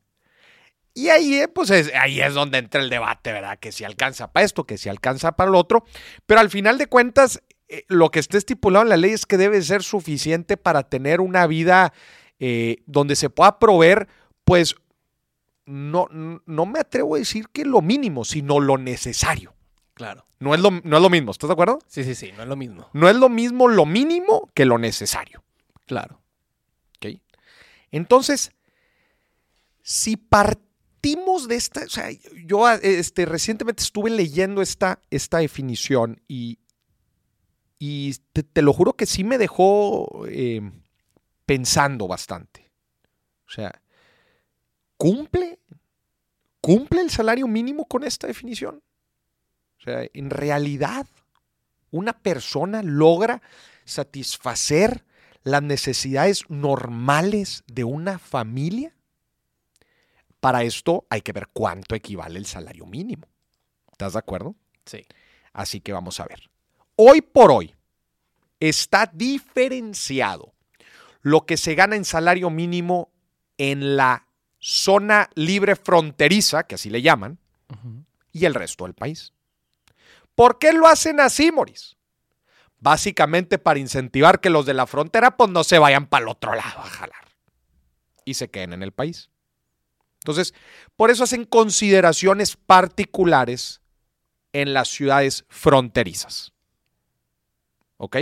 Y 0.94 1.10
ahí, 1.10 1.34
eh, 1.34 1.48
pues 1.48 1.68
es, 1.70 1.92
ahí 1.94 2.22
es 2.22 2.32
donde 2.32 2.56
entra 2.56 2.80
el 2.80 2.88
debate, 2.88 3.30
¿verdad? 3.30 3.58
Que 3.58 3.70
si 3.70 3.84
alcanza 3.84 4.32
para 4.32 4.46
esto, 4.46 4.64
que 4.64 4.78
si 4.78 4.88
alcanza 4.88 5.32
para 5.32 5.50
lo 5.50 5.58
otro. 5.58 5.84
Pero 6.24 6.40
al 6.40 6.48
final 6.48 6.78
de 6.78 6.86
cuentas, 6.86 7.42
eh, 7.68 7.84
lo 7.88 8.10
que 8.10 8.20
está 8.20 8.38
estipulado 8.38 8.84
en 8.84 8.90
la 8.90 8.96
ley 8.96 9.12
es 9.12 9.26
que 9.26 9.36
debe 9.36 9.60
ser 9.62 9.82
suficiente 9.82 10.56
para 10.56 10.84
tener 10.84 11.20
una 11.20 11.46
vida 11.46 11.92
eh, 12.38 12.78
donde 12.86 13.16
se 13.16 13.30
pueda 13.30 13.58
proveer, 13.58 14.08
pues, 14.44 14.76
no, 15.64 16.08
no 16.10 16.66
me 16.66 16.78
atrevo 16.78 17.16
a 17.16 17.18
decir 17.18 17.48
que 17.52 17.64
lo 17.64 17.82
mínimo, 17.82 18.24
sino 18.24 18.60
lo 18.60 18.78
necesario. 18.78 19.54
Claro. 19.94 20.26
No 20.38 20.54
es 20.54 20.60
lo, 20.60 20.70
no 20.70 20.96
es 20.96 21.02
lo 21.02 21.10
mismo, 21.10 21.30
¿estás 21.30 21.48
de 21.48 21.54
acuerdo? 21.54 21.78
Sí, 21.88 22.04
sí, 22.04 22.14
sí, 22.14 22.30
no 22.36 22.42
es 22.42 22.48
lo 22.48 22.56
mismo. 22.56 22.88
No 22.92 23.08
es 23.08 23.16
lo 23.16 23.28
mismo 23.28 23.68
lo 23.68 23.86
mínimo 23.86 24.50
que 24.54 24.66
lo 24.66 24.78
necesario. 24.78 25.42
Claro. 25.86 26.20
¿ok? 26.98 27.18
Entonces, 27.90 28.52
si 29.82 30.16
partimos 30.16 31.48
de 31.48 31.56
esta, 31.56 31.84
o 31.84 31.88
sea, 31.88 32.10
yo 32.44 32.68
este, 32.70 33.24
recientemente 33.24 33.82
estuve 33.82 34.10
leyendo 34.10 34.60
esta, 34.60 35.00
esta 35.10 35.38
definición 35.38 36.20
y, 36.28 36.58
y 37.78 38.14
te, 38.32 38.42
te 38.42 38.62
lo 38.62 38.72
juro 38.72 38.94
que 38.94 39.06
sí 39.06 39.24
me 39.24 39.38
dejó 39.38 40.26
eh, 40.28 40.60
pensando 41.44 42.08
bastante. 42.08 42.70
O 43.46 43.50
sea, 43.50 43.80
¿cumple? 44.96 45.58
¿Cumple 46.60 47.00
el 47.00 47.10
salario 47.10 47.46
mínimo 47.46 47.84
con 47.86 48.02
esta 48.02 48.26
definición? 48.26 48.82
O 49.78 49.82
sea, 49.82 50.04
en 50.12 50.30
realidad, 50.30 51.06
una 51.90 52.12
persona 52.12 52.82
logra 52.82 53.42
satisfacer 53.84 55.04
las 55.46 55.62
necesidades 55.62 56.50
normales 56.50 57.62
de 57.68 57.84
una 57.84 58.18
familia? 58.18 58.92
Para 60.40 60.64
esto 60.64 61.06
hay 61.08 61.22
que 61.22 61.32
ver 61.32 61.46
cuánto 61.52 61.94
equivale 61.94 62.38
el 62.38 62.46
salario 62.46 62.84
mínimo. 62.84 63.28
¿Estás 63.92 64.14
de 64.14 64.18
acuerdo? 64.18 64.56
Sí. 64.84 65.06
Así 65.52 65.80
que 65.80 65.92
vamos 65.92 66.18
a 66.18 66.26
ver. 66.26 66.50
Hoy 66.96 67.20
por 67.20 67.50
hoy 67.50 67.74
está 68.58 69.10
diferenciado 69.12 70.54
lo 71.20 71.44
que 71.44 71.56
se 71.58 71.74
gana 71.74 71.96
en 71.96 72.04
salario 72.04 72.48
mínimo 72.48 73.10
en 73.58 73.96
la 73.96 74.26
zona 74.58 75.28
libre 75.34 75.76
fronteriza, 75.76 76.64
que 76.64 76.76
así 76.76 76.88
le 76.88 77.02
llaman, 77.02 77.38
y 78.32 78.46
el 78.46 78.54
resto 78.54 78.84
del 78.84 78.94
país. 78.94 79.32
¿Por 80.34 80.58
qué 80.58 80.72
lo 80.72 80.86
hacen 80.86 81.20
así, 81.20 81.52
Moris? 81.52 81.96
Básicamente 82.78 83.58
para 83.58 83.78
incentivar 83.78 84.40
que 84.40 84.50
los 84.50 84.66
de 84.66 84.74
la 84.74 84.86
frontera 84.86 85.36
pues 85.36 85.50
no 85.50 85.64
se 85.64 85.78
vayan 85.78 86.06
para 86.06 86.24
el 86.24 86.28
otro 86.28 86.54
lado 86.54 86.80
a 86.80 86.84
jalar 86.84 87.26
y 88.24 88.34
se 88.34 88.48
queden 88.48 88.72
en 88.72 88.82
el 88.82 88.92
país. 88.92 89.30
Entonces, 90.20 90.54
por 90.96 91.10
eso 91.10 91.24
hacen 91.24 91.44
consideraciones 91.44 92.56
particulares 92.56 93.80
en 94.52 94.74
las 94.74 94.88
ciudades 94.88 95.44
fronterizas. 95.48 96.52
¿Ok? 97.96 98.16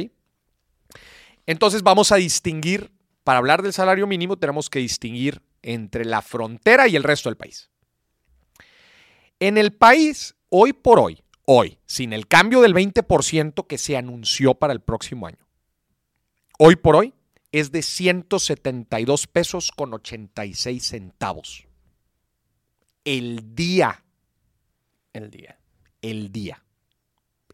Entonces 1.47 1.83
vamos 1.83 2.13
a 2.13 2.17
distinguir, 2.17 2.93
para 3.23 3.39
hablar 3.39 3.63
del 3.63 3.73
salario 3.73 4.07
mínimo 4.07 4.37
tenemos 4.37 4.71
que 4.71 4.79
distinguir 4.79 5.43
entre 5.63 6.05
la 6.05 6.23
frontera 6.23 6.89
y 6.89 6.97
el 6.97 7.03
resto 7.03 7.29
del 7.29 7.37
país. 7.37 7.71
En 9.41 9.59
el 9.59 9.73
país, 9.73 10.37
hoy 10.49 10.73
por 10.73 10.99
hoy, 10.99 11.23
hoy, 11.45 11.79
sin 11.87 12.13
el 12.13 12.29
cambio 12.29 12.61
del 12.61 12.75
20% 12.75 13.67
que 13.67 13.79
se 13.79 13.97
anunció 13.97 14.55
para 14.55 14.73
el 14.73 14.81
próximo 14.81 15.27
año, 15.27 15.47
hoy 16.59 16.77
por 16.77 16.97
hoy 16.97 17.15
es 17.53 17.71
de 17.73 17.83
172 17.83 19.27
pesos 19.27 19.71
con 19.71 19.93
86 19.95 20.83
centavos. 20.83 21.67
El 23.05 23.55
día, 23.55 24.03
El 25.13 25.31
día. 25.31 25.59
el 26.01 26.33
día. 26.33 26.65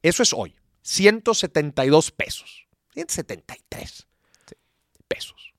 Eso 0.02 0.22
es 0.22 0.32
hoy, 0.32 0.54
172 0.82 2.10
pesos, 2.10 2.66
173 2.94 4.06
pesos. 5.08 5.54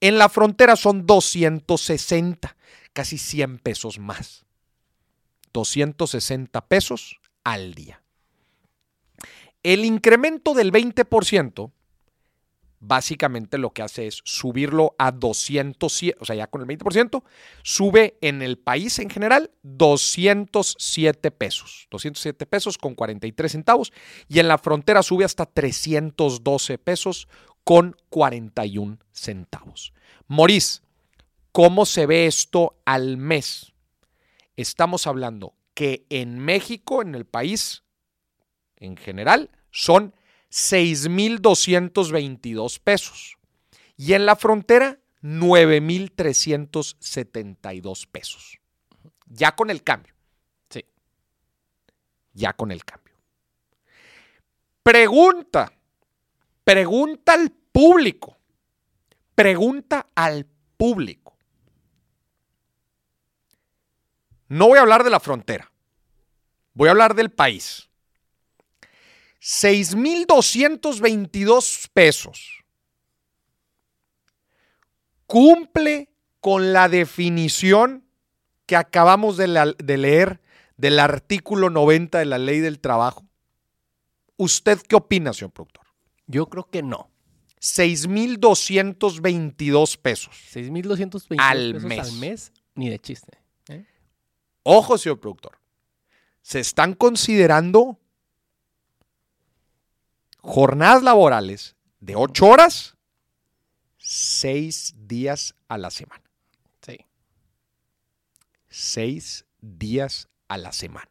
En 0.00 0.18
la 0.18 0.28
frontera 0.28 0.76
son 0.76 1.06
260, 1.06 2.56
casi 2.92 3.18
100 3.18 3.58
pesos 3.58 3.98
más. 3.98 4.44
260 5.52 6.66
pesos 6.66 7.20
al 7.44 7.74
día. 7.74 8.02
El 9.62 9.84
incremento 9.84 10.54
del 10.54 10.72
20% 10.72 11.70
básicamente 12.82 13.58
lo 13.58 13.70
que 13.70 13.82
hace 13.82 14.08
es 14.08 14.20
subirlo 14.24 14.96
a 14.98 15.12
207, 15.12 16.18
o 16.20 16.24
sea, 16.24 16.34
ya 16.34 16.48
con 16.48 16.60
el 16.60 16.66
20%, 16.66 17.22
sube 17.62 18.18
en 18.20 18.42
el 18.42 18.58
país 18.58 18.98
en 18.98 19.08
general 19.08 19.52
207 19.62 21.30
pesos, 21.30 21.86
207 21.90 22.44
pesos 22.44 22.78
con 22.78 22.94
43 22.94 23.52
centavos, 23.52 23.92
y 24.28 24.40
en 24.40 24.48
la 24.48 24.58
frontera 24.58 25.04
sube 25.04 25.24
hasta 25.24 25.46
312 25.46 26.78
pesos 26.78 27.28
con 27.62 27.96
41 28.10 28.98
centavos. 29.12 29.92
Morís, 30.26 30.82
¿cómo 31.52 31.86
se 31.86 32.06
ve 32.06 32.26
esto 32.26 32.80
al 32.84 33.16
mes? 33.16 33.72
Estamos 34.56 35.06
hablando 35.06 35.54
que 35.74 36.04
en 36.10 36.40
México, 36.40 37.00
en 37.00 37.14
el 37.14 37.26
país 37.26 37.84
en 38.76 38.96
general, 38.96 39.50
son 39.70 40.16
6.222 40.52 42.78
pesos. 42.78 43.36
Y 43.96 44.12
en 44.12 44.26
la 44.26 44.36
frontera, 44.36 45.00
9.372 45.22 48.06
pesos. 48.06 48.60
Ya 49.26 49.56
con 49.56 49.70
el 49.70 49.82
cambio. 49.82 50.14
Sí. 50.68 50.84
Ya 52.34 52.52
con 52.52 52.70
el 52.70 52.84
cambio. 52.84 53.14
Pregunta. 54.82 55.72
Pregunta 56.64 57.32
al 57.32 57.50
público. 57.50 58.36
Pregunta 59.34 60.10
al 60.14 60.44
público. 60.76 61.38
No 64.48 64.68
voy 64.68 64.76
a 64.76 64.82
hablar 64.82 65.02
de 65.02 65.08
la 65.08 65.18
frontera. 65.18 65.72
Voy 66.74 66.88
a 66.88 66.90
hablar 66.90 67.14
del 67.14 67.30
país. 67.30 67.88
6.222 69.42 71.88
pesos. 71.92 72.62
Cumple 75.26 76.08
con 76.40 76.72
la 76.72 76.88
definición 76.88 78.04
que 78.66 78.76
acabamos 78.76 79.36
de, 79.36 79.48
la- 79.48 79.74
de 79.78 79.98
leer 79.98 80.40
del 80.76 80.98
artículo 80.98 81.70
90 81.70 82.18
de 82.18 82.24
la 82.26 82.38
ley 82.38 82.58
del 82.60 82.80
trabajo. 82.80 83.24
¿Usted 84.36 84.78
qué 84.88 84.96
opina, 84.96 85.32
señor 85.32 85.52
productor? 85.52 85.86
Yo 86.26 86.46
creo 86.48 86.68
que 86.70 86.82
no. 86.82 87.08
6.222 87.60 89.96
pesos. 89.98 90.34
6.222 90.52 91.36
Al 91.38 91.74
pesos 91.74 91.88
mes. 91.88 91.98
al 92.00 92.12
mes, 92.14 92.52
ni 92.74 92.90
de 92.90 92.98
chiste. 92.98 93.38
¿eh? 93.68 93.86
Ojo, 94.64 94.98
señor 94.98 95.20
productor. 95.20 95.58
Se 96.42 96.58
están 96.60 96.94
considerando 96.94 98.00
jornadas 100.42 101.02
laborales 101.02 101.74
de 102.00 102.16
8 102.16 102.46
horas, 102.46 102.96
6 103.98 104.94
días 105.06 105.54
a 105.68 105.78
la 105.78 105.90
semana. 105.90 106.24
Sí. 106.84 106.98
6 108.68 109.46
días 109.60 110.28
a 110.48 110.58
la 110.58 110.72
semana. 110.72 111.08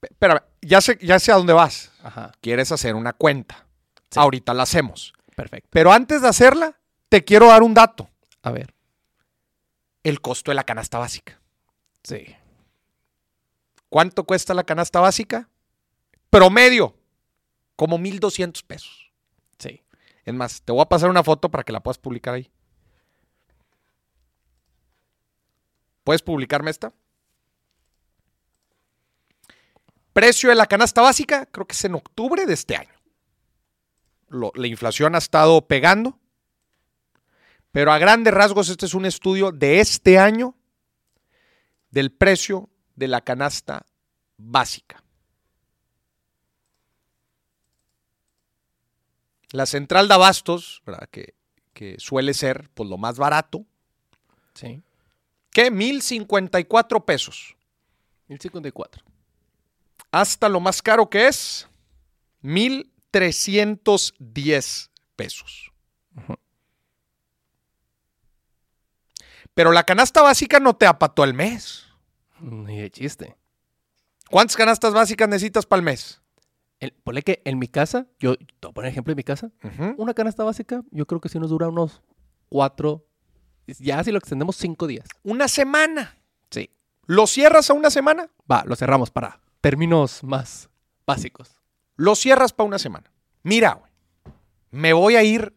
Pe- 0.00 0.08
Espérame, 0.10 0.40
ya 0.62 0.80
sé, 0.80 0.98
ya 1.00 1.18
sé 1.18 1.32
a 1.32 1.36
dónde 1.36 1.52
vas. 1.52 1.90
Ajá, 2.02 2.32
Quieres 2.40 2.70
hacer 2.72 2.94
una 2.94 3.12
cuenta. 3.12 3.66
Sí. 4.10 4.18
Ahorita 4.20 4.52
la 4.54 4.62
hacemos. 4.64 5.12
perfecto. 5.34 5.68
Pero 5.72 5.92
antes 5.92 6.22
de 6.22 6.28
hacerla, 6.28 6.78
te 7.08 7.24
quiero 7.24 7.46
dar 7.48 7.62
un 7.62 7.74
dato. 7.74 8.08
A 8.42 8.50
ver, 8.52 8.74
El 10.06 10.20
costo 10.20 10.52
de 10.52 10.54
la 10.54 10.62
canasta 10.62 10.98
básica. 10.98 11.40
sí. 12.04 12.36
¿Cuánto 13.88 14.24
cuesta 14.24 14.54
la 14.54 14.62
canasta 14.64 15.00
básica? 15.00 15.48
Promedio, 16.30 16.96
como 17.76 17.98
1.200 17.98 18.62
pesos. 18.64 19.10
Sí. 19.58 19.82
Es 20.24 20.32
más, 20.34 20.60
te 20.62 20.70
voy 20.72 20.82
a 20.82 20.88
pasar 20.88 21.08
una 21.10 21.24
foto 21.24 21.50
para 21.50 21.64
que 21.64 21.72
la 21.72 21.82
puedas 21.82 21.98
publicar 21.98 22.34
ahí. 22.34 22.48
¿Puedes 26.04 26.22
publicarme 26.22 26.70
esta? 26.70 26.92
Precio 30.12 30.50
de 30.50 30.54
la 30.56 30.66
canasta 30.66 31.00
básica, 31.02 31.46
creo 31.46 31.66
que 31.66 31.74
es 31.74 31.84
en 31.84 31.94
octubre 31.94 32.46
de 32.46 32.54
este 32.54 32.76
año. 32.76 32.94
Lo- 34.28 34.52
la 34.54 34.66
inflación 34.66 35.14
ha 35.14 35.18
estado 35.18 35.66
pegando, 35.66 36.18
pero 37.76 37.92
a 37.92 37.98
grandes 37.98 38.32
rasgos 38.32 38.70
este 38.70 38.86
es 38.86 38.94
un 38.94 39.04
estudio 39.04 39.52
de 39.52 39.80
este 39.80 40.18
año 40.18 40.54
del 41.90 42.10
precio 42.10 42.70
de 42.94 43.06
la 43.06 43.20
canasta 43.20 43.84
básica. 44.38 45.04
La 49.50 49.66
central 49.66 50.08
de 50.08 50.14
abastos, 50.14 50.82
¿verdad? 50.86 51.06
Que, 51.10 51.34
que 51.74 51.96
suele 51.98 52.32
ser 52.32 52.70
pues, 52.72 52.88
lo 52.88 52.96
más 52.96 53.18
barato, 53.18 53.66
Sí. 54.54 54.82
que 55.50 55.70
1.054 55.70 57.04
pesos. 57.04 57.56
1054. 58.28 59.04
Hasta 60.12 60.48
lo 60.48 60.60
más 60.60 60.80
caro 60.80 61.10
que 61.10 61.28
es 61.28 61.68
1.310 62.42 64.88
pesos. 65.14 65.70
Pero 69.56 69.72
la 69.72 69.84
canasta 69.84 70.20
básica 70.20 70.60
no 70.60 70.76
te 70.76 70.84
apató 70.84 71.24
el 71.24 71.32
mes. 71.32 71.86
Ni 72.40 72.78
de 72.78 72.90
chiste. 72.90 73.38
¿Cuántas 74.28 74.54
canastas 74.54 74.92
básicas 74.92 75.30
necesitas 75.30 75.64
para 75.64 75.78
el 75.78 75.84
mes? 75.84 76.20
El, 76.78 76.92
ponle 76.92 77.22
que 77.22 77.40
en 77.46 77.58
mi 77.58 77.66
casa, 77.66 78.06
yo 78.18 78.36
te 78.36 78.44
voy 78.60 78.70
a 78.70 78.74
poner 78.74 78.90
ejemplo 78.90 79.12
en 79.12 79.16
mi 79.16 79.22
casa, 79.22 79.50
una 79.96 80.12
canasta 80.12 80.44
básica, 80.44 80.82
yo 80.90 81.06
creo 81.06 81.22
que 81.22 81.30
sí 81.30 81.38
nos 81.38 81.48
dura 81.48 81.70
unos 81.70 82.02
cuatro, 82.50 83.06
ya 83.66 84.04
si 84.04 84.12
lo 84.12 84.18
extendemos 84.18 84.56
cinco 84.56 84.86
días. 84.86 85.08
Una 85.22 85.48
semana. 85.48 86.18
Sí. 86.50 86.68
¿Lo 87.06 87.26
cierras 87.26 87.70
a 87.70 87.72
una 87.72 87.88
semana? 87.88 88.28
Va, 88.50 88.62
lo 88.66 88.76
cerramos 88.76 89.10
para 89.10 89.40
términos 89.62 90.22
más 90.22 90.68
básicos. 91.06 91.62
Lo 91.94 92.14
cierras 92.14 92.52
para 92.52 92.66
una 92.66 92.78
semana. 92.78 93.10
Mira, 93.42 93.72
güey, 93.72 93.90
me 94.70 94.92
voy 94.92 95.16
a 95.16 95.22
ir. 95.22 95.56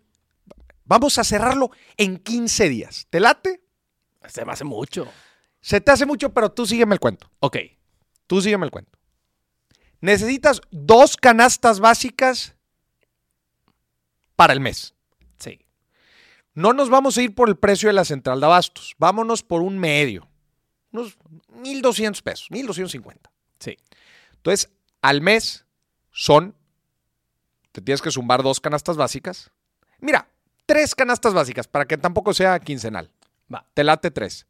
Vamos 0.86 1.18
a 1.18 1.26
cerrarlo 1.26 1.72
en 1.98 2.16
15 2.18 2.70
días. 2.70 3.08
¿Te 3.10 3.20
late? 3.20 3.59
Se 4.27 4.45
me 4.45 4.51
hace 4.51 4.63
mucho. 4.63 5.08
Se 5.62 5.82
te 5.82 5.91
hace 5.91 6.05
mucho, 6.05 6.34
pero 6.34 6.51
tú 6.51 6.65
sígueme 6.65 6.93
el 6.95 6.99
cuento. 6.99 7.29
Ok. 7.39 7.58
Tú 8.27 8.41
sígueme 8.41 8.65
el 8.65 8.71
cuento. 8.71 8.97
Necesitas 10.01 10.62
dos 10.71 11.17
canastas 11.17 11.79
básicas 11.79 12.55
para 14.36 14.53
el 14.53 14.60
mes. 14.60 14.93
Sí. 15.39 15.60
No 16.53 16.73
nos 16.73 16.89
vamos 16.89 17.17
a 17.17 17.21
ir 17.21 17.36
por 17.36 17.49
el 17.49 17.58
precio 17.58 17.89
de 17.89 17.93
la 17.93 18.05
central 18.05 18.39
de 18.39 18.45
abastos. 18.45 18.95
Vámonos 18.97 19.43
por 19.43 19.62
un 19.62 19.77
medio. 19.77 20.27
Unos 20.91 21.17
1.200 21.62 22.21
pesos, 22.23 22.49
1.250. 22.49 23.17
Sí. 23.60 23.77
Entonces, 24.36 24.71
al 25.01 25.21
mes 25.21 25.65
son, 26.12 26.55
te 27.71 27.82
tienes 27.82 28.01
que 28.01 28.12
sumar 28.12 28.41
dos 28.41 28.60
canastas 28.60 28.97
básicas. 28.97 29.51
Mira, 29.99 30.27
tres 30.65 30.95
canastas 30.95 31.34
básicas 31.34 31.67
para 31.67 31.86
que 31.86 31.97
tampoco 31.97 32.34
sea 32.34 32.60
quincenal. 32.60 33.12
Va. 33.54 33.68
Te 33.74 33.84
late 33.84 34.12
tres. 34.12 34.48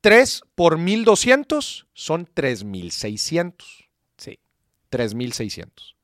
Tres 0.00 0.42
por 0.54 0.78
1200 0.78 1.88
son 1.92 2.26
3600. 2.32 3.88
Sí. 4.16 4.38
3600. 4.90 5.96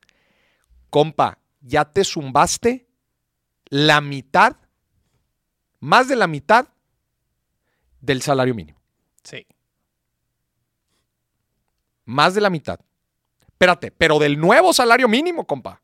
Compa, 0.89 1.39
ya 1.61 1.85
te 1.85 2.03
zumbaste 2.03 2.87
la 3.69 4.01
mitad, 4.01 4.57
más 5.79 6.07
de 6.07 6.15
la 6.15 6.27
mitad 6.27 6.67
del 8.01 8.21
salario 8.21 8.53
mínimo. 8.53 8.79
Sí. 9.23 9.47
Más 12.05 12.35
de 12.35 12.41
la 12.41 12.49
mitad. 12.49 12.79
Espérate, 13.47 13.91
pero 13.91 14.19
del 14.19 14.39
nuevo 14.39 14.73
salario 14.73 15.07
mínimo, 15.07 15.47
compa. 15.47 15.81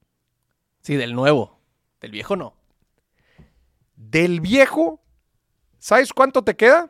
Sí, 0.82 0.96
del 0.96 1.14
nuevo. 1.16 1.60
Del 2.02 2.12
viejo 2.12 2.36
no. 2.36 2.54
Del 3.96 4.42
viejo, 4.42 5.02
¿sabes 5.80 6.13
cuánto 6.13 6.44
te 6.44 6.56
queda? 6.56 6.89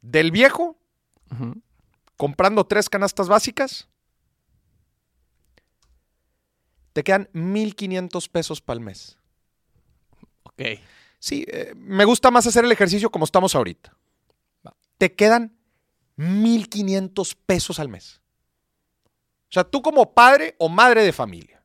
Del 0.00 0.30
viejo, 0.30 0.76
comprando 2.16 2.64
tres 2.66 2.88
canastas 2.88 3.28
básicas, 3.28 3.88
te 6.92 7.02
quedan 7.02 7.28
1.500 7.32 8.30
pesos 8.30 8.60
para 8.60 8.78
el 8.78 8.84
mes. 8.84 9.18
Ok. 10.44 10.62
Sí, 11.18 11.44
eh, 11.48 11.72
me 11.76 12.04
gusta 12.04 12.30
más 12.30 12.46
hacer 12.46 12.64
el 12.64 12.72
ejercicio 12.72 13.10
como 13.10 13.24
estamos 13.24 13.54
ahorita. 13.54 13.96
Va. 14.66 14.76
Te 14.98 15.14
quedan 15.14 15.56
1.500 16.18 17.36
pesos 17.46 17.80
al 17.80 17.88
mes. 17.88 18.20
O 19.48 19.54
sea, 19.54 19.64
tú 19.64 19.82
como 19.82 20.12
padre 20.12 20.54
o 20.58 20.68
madre 20.68 21.02
de 21.02 21.12
familia, 21.12 21.64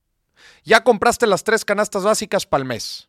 ya 0.63 0.83
compraste 0.83 1.27
las 1.27 1.43
tres 1.43 1.65
canastas 1.65 2.03
básicas 2.03 2.45
para 2.45 2.61
el 2.61 2.67
mes. 2.67 3.08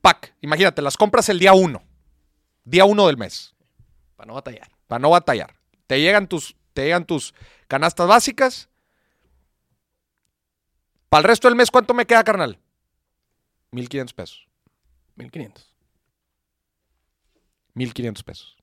Pack, 0.00 0.34
imagínate, 0.40 0.82
las 0.82 0.96
compras 0.96 1.28
el 1.28 1.38
día 1.38 1.52
1. 1.52 1.82
Día 2.64 2.84
1 2.84 3.06
del 3.06 3.16
mes. 3.16 3.54
Para 4.16 4.26
no 4.28 4.34
batallar. 4.34 4.68
Para 4.86 4.98
no 4.98 5.10
batallar. 5.10 5.54
Te 5.86 6.00
llegan 6.00 6.26
tus, 6.26 6.56
te 6.72 6.84
llegan 6.84 7.04
tus 7.04 7.34
canastas 7.68 8.08
básicas. 8.08 8.68
Para 11.08 11.20
el 11.20 11.28
resto 11.28 11.48
del 11.48 11.56
mes, 11.56 11.70
¿cuánto 11.70 11.94
me 11.94 12.06
queda, 12.06 12.24
carnal? 12.24 12.58
1.500 13.72 14.14
pesos. 14.14 14.48
1500. 15.16 15.76
1.500 17.74 18.24
pesos. 18.24 18.56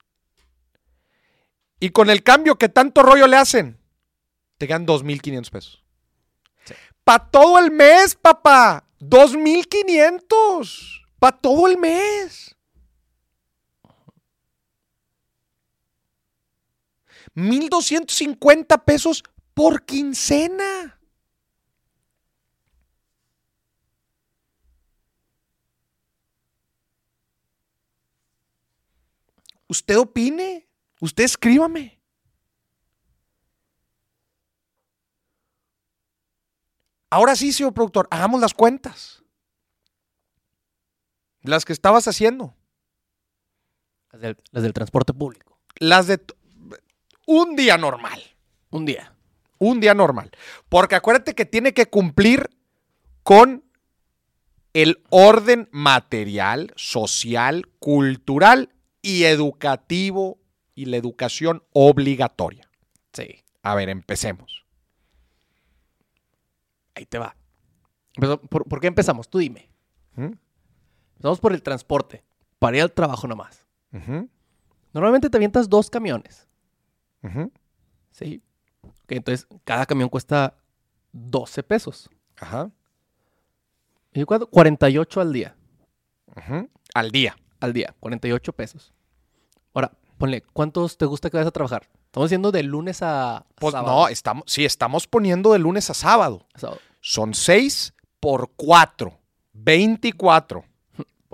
Y 1.80 1.92
con 1.92 2.10
el 2.10 2.24
cambio 2.24 2.58
que 2.58 2.70
tanto 2.70 3.04
rollo 3.04 3.28
le 3.28 3.38
hacen, 3.38 3.80
te 4.58 4.66
quedan 4.68 4.88
2.500 4.88 5.52
pesos. 5.52 5.84
Sí. 6.66 6.74
Para 7.04 7.30
todo 7.30 7.60
el 7.60 7.70
mes, 7.72 8.16
papá. 8.16 8.86
2.500. 9.00 11.07
Para 11.20 11.38
todo 11.38 11.68
el 11.68 11.78
mes. 11.78 12.56
$1,250 17.36 18.84
pesos 18.84 19.24
por 19.54 19.86
quincena. 19.86 21.00
Usted 29.68 29.98
opine. 30.00 30.68
Usted 31.00 31.26
escríbame. 31.26 32.02
Ahora 37.10 37.36
sí, 37.36 37.54
señor 37.54 37.74
productor, 37.74 38.08
hagamos 38.12 38.42
las 38.42 38.54
cuentas. 38.54 39.24
Las 41.44 41.66
que 41.66 41.74
estabas 41.74 42.08
haciendo. 42.08 42.56
Las 44.12 44.22
del, 44.22 44.38
las 44.52 44.64
del 44.64 44.74
transporte 44.74 45.14
público. 45.14 45.60
Las 45.80 46.08
de 46.08 46.20
un 47.26 47.56
día 47.56 47.78
normal. 47.78 48.22
Un 48.70 48.86
día. 48.86 49.14
Un 49.60 49.80
día 49.80 49.94
normal. 49.94 50.32
Porque 50.70 50.96
acuérdate 50.96 51.34
que 51.36 51.46
tiene 51.46 51.74
que 51.74 51.88
cumplir 51.88 52.50
con 53.24 53.64
el 54.74 55.04
orden 55.10 55.68
material, 55.72 56.72
social, 56.76 57.68
cultural 57.80 58.74
y 59.02 59.24
educativo 59.24 60.40
y 60.76 60.86
la 60.86 60.98
educación 60.98 61.64
obligatoria. 61.74 62.70
Sí. 63.14 63.44
A 63.64 63.74
ver, 63.76 63.90
empecemos. 63.90 64.64
Ahí 66.96 67.06
te 67.06 67.18
va. 67.18 67.36
Empezó- 68.16 68.40
¿Por, 68.42 68.66
por 68.68 68.80
qué 68.80 68.88
empezamos? 68.88 69.30
Tú 69.30 69.40
dime. 69.40 69.70
¿Mm? 70.16 70.32
Empezamos 71.18 71.40
por 71.40 71.52
el 71.54 71.62
transporte. 71.64 72.24
Para 72.60 72.78
ir 72.78 72.84
al 72.84 72.92
trabajo 72.92 73.28
nomás. 73.28 73.66
Normalmente 74.94 75.30
te 75.30 75.38
avientas 75.38 75.70
dos 75.70 75.90
camiones. 75.90 76.48
Sí. 78.12 78.42
Ok, 78.84 79.12
entonces 79.12 79.48
cada 79.64 79.86
camión 79.86 80.10
cuesta 80.10 80.56
12 81.12 81.64
pesos. 81.64 82.10
Ajá. 82.38 82.72
¿Y 84.14 84.24
cuánto? 84.24 84.48
48 84.50 85.22
al 85.22 85.34
día. 85.34 85.56
ujú. 86.36 86.70
Al 86.94 87.12
día. 87.12 87.36
Al 87.60 87.74
día. 87.74 87.96
48 88.00 88.54
pesos. 88.54 88.94
Ahora, 89.74 89.92
ponle, 90.18 90.42
¿cuántos 90.54 90.98
te 90.98 91.06
gusta 91.06 91.30
que 91.30 91.38
vayas 91.38 91.48
a 91.50 91.52
trabajar? 91.52 91.88
Estamos 92.06 92.30
diciendo 92.30 92.52
de 92.52 92.64
lunes 92.64 93.02
a 93.04 93.46
Pues 93.56 93.74
sábado. 93.74 93.96
no, 93.96 94.08
estamos, 94.08 94.44
sí, 94.48 94.66
estamos 94.66 95.06
poniendo 95.08 95.52
de 95.54 95.60
lunes 95.60 95.90
a 95.90 95.94
sábado. 95.94 96.48
A 96.54 96.60
sábado. 96.60 96.80
Son 97.02 97.34
6 97.34 97.94
por 98.20 98.52
4. 98.56 99.16
24. 99.54 100.64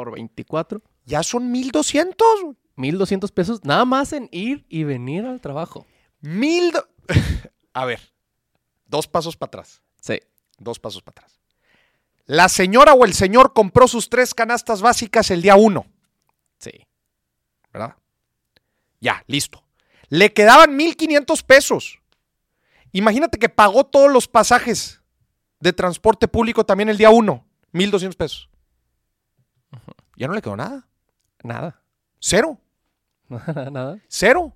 Por 0.04 0.14
24. 0.16 0.82
Ya 1.06 1.24
son 1.24 1.50
1200. 1.52 2.28
güey. 2.44 2.56
1200 2.76 3.32
pesos 3.32 3.64
nada 3.64 3.86
más 3.86 4.12
en 4.14 4.28
ir 4.32 4.66
y 4.68 4.84
venir 4.84 5.26
al 5.26 5.40
trabajo. 5.40 5.86
Mil. 6.20 6.72
do- 6.72 6.88
A 7.74 7.86
ver, 7.86 8.02
dos 8.86 9.08
pasos 9.08 9.38
para 9.38 9.48
atrás. 9.48 9.82
Sí. 10.02 10.20
Dos 10.58 10.80
pasos 10.80 11.02
para 11.02 11.14
atrás. 11.22 11.40
La 12.26 12.50
señora 12.50 12.94
o 12.94 13.06
el 13.06 13.14
señor 13.14 13.54
compró 13.54 13.88
sus 13.88 14.10
tres 14.10 14.34
canastas 14.34 14.82
básicas 14.82 15.30
el 15.32 15.42
día 15.42 15.56
uno, 15.56 15.86
Sí. 16.60 16.72
¿verdad? 17.72 17.96
Ya, 19.02 19.24
listo. 19.28 19.64
Le 20.10 20.32
quedaban 20.34 20.78
1.500 20.78 21.44
pesos. 21.46 22.00
Imagínate 22.92 23.38
que 23.40 23.50
pagó 23.50 23.86
todos 23.86 24.12
los 24.12 24.28
pasajes 24.28 25.02
de 25.60 25.74
transporte 25.74 26.28
público 26.28 26.66
también 26.66 26.90
el 26.90 26.98
día 26.98 27.10
uno, 27.10 27.46
1.200 27.74 28.16
pesos. 28.16 28.50
Ya 30.16 30.28
no 30.28 30.34
le 30.34 30.42
quedó 30.42 30.56
nada. 30.56 30.88
Nada. 31.44 31.82
Cero. 32.20 32.60
Nada, 33.30 33.70
nada. 33.72 34.00
Cero. 34.08 34.54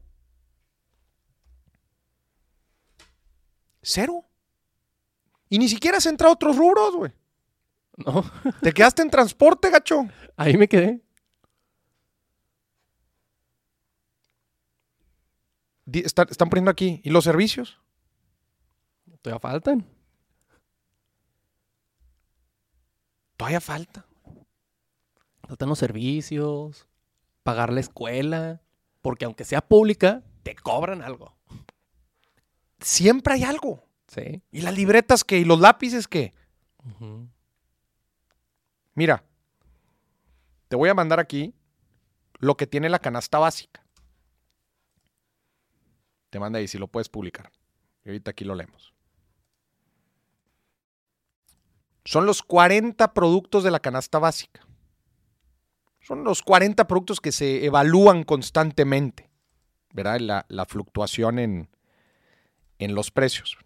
Cero. 3.82 4.24
Y 5.50 5.60
ni 5.60 5.68
siquiera 5.70 5.98
has 5.98 6.06
entrado 6.06 6.32
a 6.32 6.36
otros 6.36 6.58
rubros, 6.58 6.96
güey. 6.96 7.12
No. 7.98 8.24
Te 8.62 8.72
quedaste 8.74 9.02
en 9.02 9.10
transporte, 9.10 9.70
gacho. 9.70 10.08
Ahí 10.36 10.58
me 10.58 10.68
quedé. 10.68 11.02
Está- 15.92 16.28
están 16.30 16.50
poniendo 16.50 16.72
aquí. 16.72 17.02
¿Y 17.04 17.10
los 17.10 17.24
servicios? 17.24 17.80
Todavía 19.22 19.40
faltan. 19.40 19.88
Todavía 23.38 23.62
falta. 23.62 24.06
Faltan 25.48 25.70
los 25.70 25.80
servicios. 25.80 26.88
Pagar 27.44 27.72
la 27.72 27.80
escuela. 27.80 28.62
Porque 29.02 29.26
aunque 29.26 29.46
sea 29.46 29.62
pública, 29.62 30.24
te 30.44 30.56
cobran 30.56 31.02
algo. 31.02 31.36
Siempre 32.80 33.36
hay 33.36 33.44
algo. 33.44 33.84
Sí. 34.08 34.42
¿Y 34.52 34.62
las 34.62 34.76
libretas 34.76 35.24
qué? 35.24 35.40
¿Y 35.40 35.46
los 35.46 35.60
lápices 35.60 36.08
qué? 36.08 36.34
Mira, 38.94 39.24
te 40.68 40.76
voy 40.76 40.90
a 40.90 40.94
mandar 40.94 41.20
aquí 41.20 41.54
lo 42.40 42.56
que 42.58 42.68
tiene 42.68 42.90
la 42.90 43.00
canasta 43.00 43.40
básica. 43.40 43.84
Te 46.30 46.40
manda 46.40 46.60
ahí 46.60 46.68
si 46.68 46.78
lo 46.78 46.88
puedes 46.88 47.10
publicar. 47.10 47.52
Y 48.04 48.10
ahorita 48.10 48.32
aquí 48.32 48.44
lo 48.44 48.56
leemos. 48.56 48.94
Son 52.06 52.26
los 52.26 52.42
40 52.42 53.14
productos 53.14 53.64
de 53.64 53.72
la 53.72 53.80
canasta 53.80 54.20
básica. 54.20 54.67
Son 56.08 56.24
los 56.24 56.42
40 56.42 56.88
productos 56.88 57.20
que 57.20 57.34
se 57.34 57.66
evalúan 57.66 58.24
constantemente. 58.24 59.30
¿Verdad? 59.94 60.22
La, 60.22 60.46
la 60.48 60.66
fluctuación 60.66 61.38
en, 61.38 61.70
en 62.80 62.96
los 62.96 63.12
precios. 63.12 63.58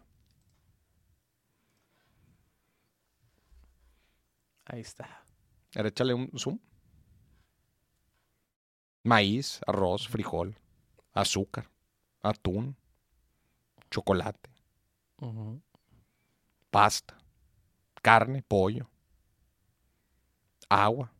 Ahí 4.65 4.81
está. 4.81 5.05
A 5.05 5.83
ver, 5.83 5.85
échale 5.85 6.15
un 6.15 6.31
zoom. 6.35 6.57
Maíz, 9.03 9.59
arroz, 9.67 10.07
frijol, 10.07 10.57
azúcar, 11.13 11.69
atún, 12.23 12.75
chocolate, 13.91 14.49
pasta, 16.71 17.19
carne, 18.01 18.41
pollo, 18.41 18.89
agua. 20.69 21.11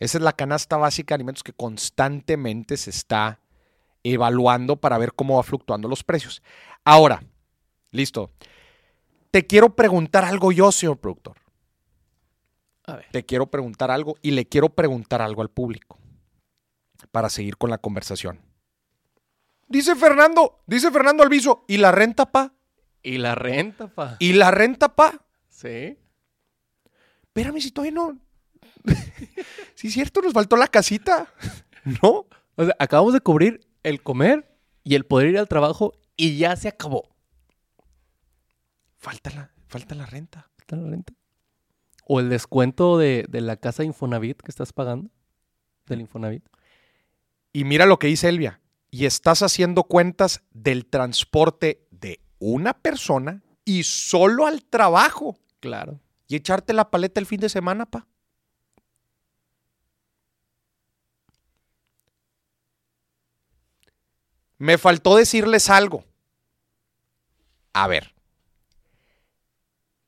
Esa 0.00 0.18
es 0.18 0.24
la 0.24 0.32
canasta 0.32 0.76
básica 0.76 1.12
de 1.12 1.16
alimentos 1.16 1.42
que 1.42 1.52
constantemente 1.52 2.76
se 2.76 2.90
está 2.90 3.40
evaluando 4.02 4.76
para 4.76 4.98
ver 4.98 5.12
cómo 5.12 5.36
va 5.36 5.42
fluctuando 5.42 5.88
los 5.88 6.04
precios. 6.04 6.42
Ahora, 6.84 7.22
listo. 7.90 8.30
Te 9.30 9.46
quiero 9.46 9.74
preguntar 9.74 10.24
algo 10.24 10.52
yo, 10.52 10.72
señor 10.72 10.98
productor. 10.98 11.36
A 12.84 12.96
ver. 12.96 13.06
te 13.12 13.26
quiero 13.26 13.50
preguntar 13.50 13.90
algo 13.90 14.16
y 14.22 14.30
le 14.30 14.46
quiero 14.46 14.70
preguntar 14.70 15.20
algo 15.20 15.42
al 15.42 15.50
público 15.50 15.98
para 17.10 17.28
seguir 17.28 17.58
con 17.58 17.68
la 17.68 17.76
conversación. 17.76 18.40
Dice 19.68 19.94
Fernando, 19.94 20.62
dice 20.66 20.90
Fernando 20.90 21.22
Alviso, 21.22 21.64
¿y 21.68 21.76
la 21.76 21.92
renta, 21.92 22.32
pa? 22.32 22.54
Y 23.02 23.18
la 23.18 23.34
renta, 23.34 23.88
pa. 23.88 24.16
¿Y 24.18 24.32
la 24.32 24.50
renta, 24.50 24.96
pa? 24.96 25.26
Sí. 25.50 25.98
Espérame, 27.24 27.60
si 27.60 27.70
todavía 27.70 27.92
no. 27.92 28.18
Sí, 29.74 29.88
es 29.88 29.94
cierto, 29.94 30.20
nos 30.20 30.32
faltó 30.32 30.56
la 30.56 30.68
casita. 30.68 31.32
¿No? 32.02 32.26
O 32.56 32.64
sea, 32.64 32.76
acabamos 32.78 33.12
de 33.12 33.20
cubrir 33.20 33.60
el 33.82 34.02
comer 34.02 34.58
y 34.84 34.94
el 34.94 35.04
poder 35.04 35.28
ir 35.28 35.38
al 35.38 35.48
trabajo 35.48 35.92
y 36.16 36.36
ya 36.36 36.56
se 36.56 36.68
acabó. 36.68 37.08
Falta 38.96 39.30
la, 39.30 39.52
falta 39.68 39.94
la 39.94 40.06
renta. 40.06 40.50
¿Está 40.58 40.76
la 40.76 40.90
renta? 40.90 41.12
O 42.04 42.20
el 42.20 42.28
descuento 42.28 42.98
de, 42.98 43.24
de 43.28 43.40
la 43.40 43.56
casa 43.56 43.84
Infonavit 43.84 44.40
que 44.42 44.50
estás 44.50 44.72
pagando. 44.72 45.10
Del 45.86 46.00
Infonavit. 46.00 46.44
Y 47.52 47.64
mira 47.64 47.86
lo 47.86 47.98
que 47.98 48.08
dice 48.08 48.28
Elvia. 48.28 48.60
Y 48.90 49.04
estás 49.06 49.42
haciendo 49.42 49.84
cuentas 49.84 50.42
del 50.50 50.86
transporte 50.86 51.86
de 51.90 52.20
una 52.38 52.74
persona 52.74 53.42
y 53.64 53.82
solo 53.82 54.46
al 54.46 54.64
trabajo. 54.64 55.36
Claro. 55.60 56.00
Y 56.26 56.36
echarte 56.36 56.72
la 56.72 56.90
paleta 56.90 57.20
el 57.20 57.26
fin 57.26 57.40
de 57.40 57.48
semana, 57.48 57.86
pa. 57.86 58.06
Me 64.58 64.76
faltó 64.76 65.16
decirles 65.16 65.70
algo. 65.70 66.04
A 67.72 67.86
ver. 67.86 68.14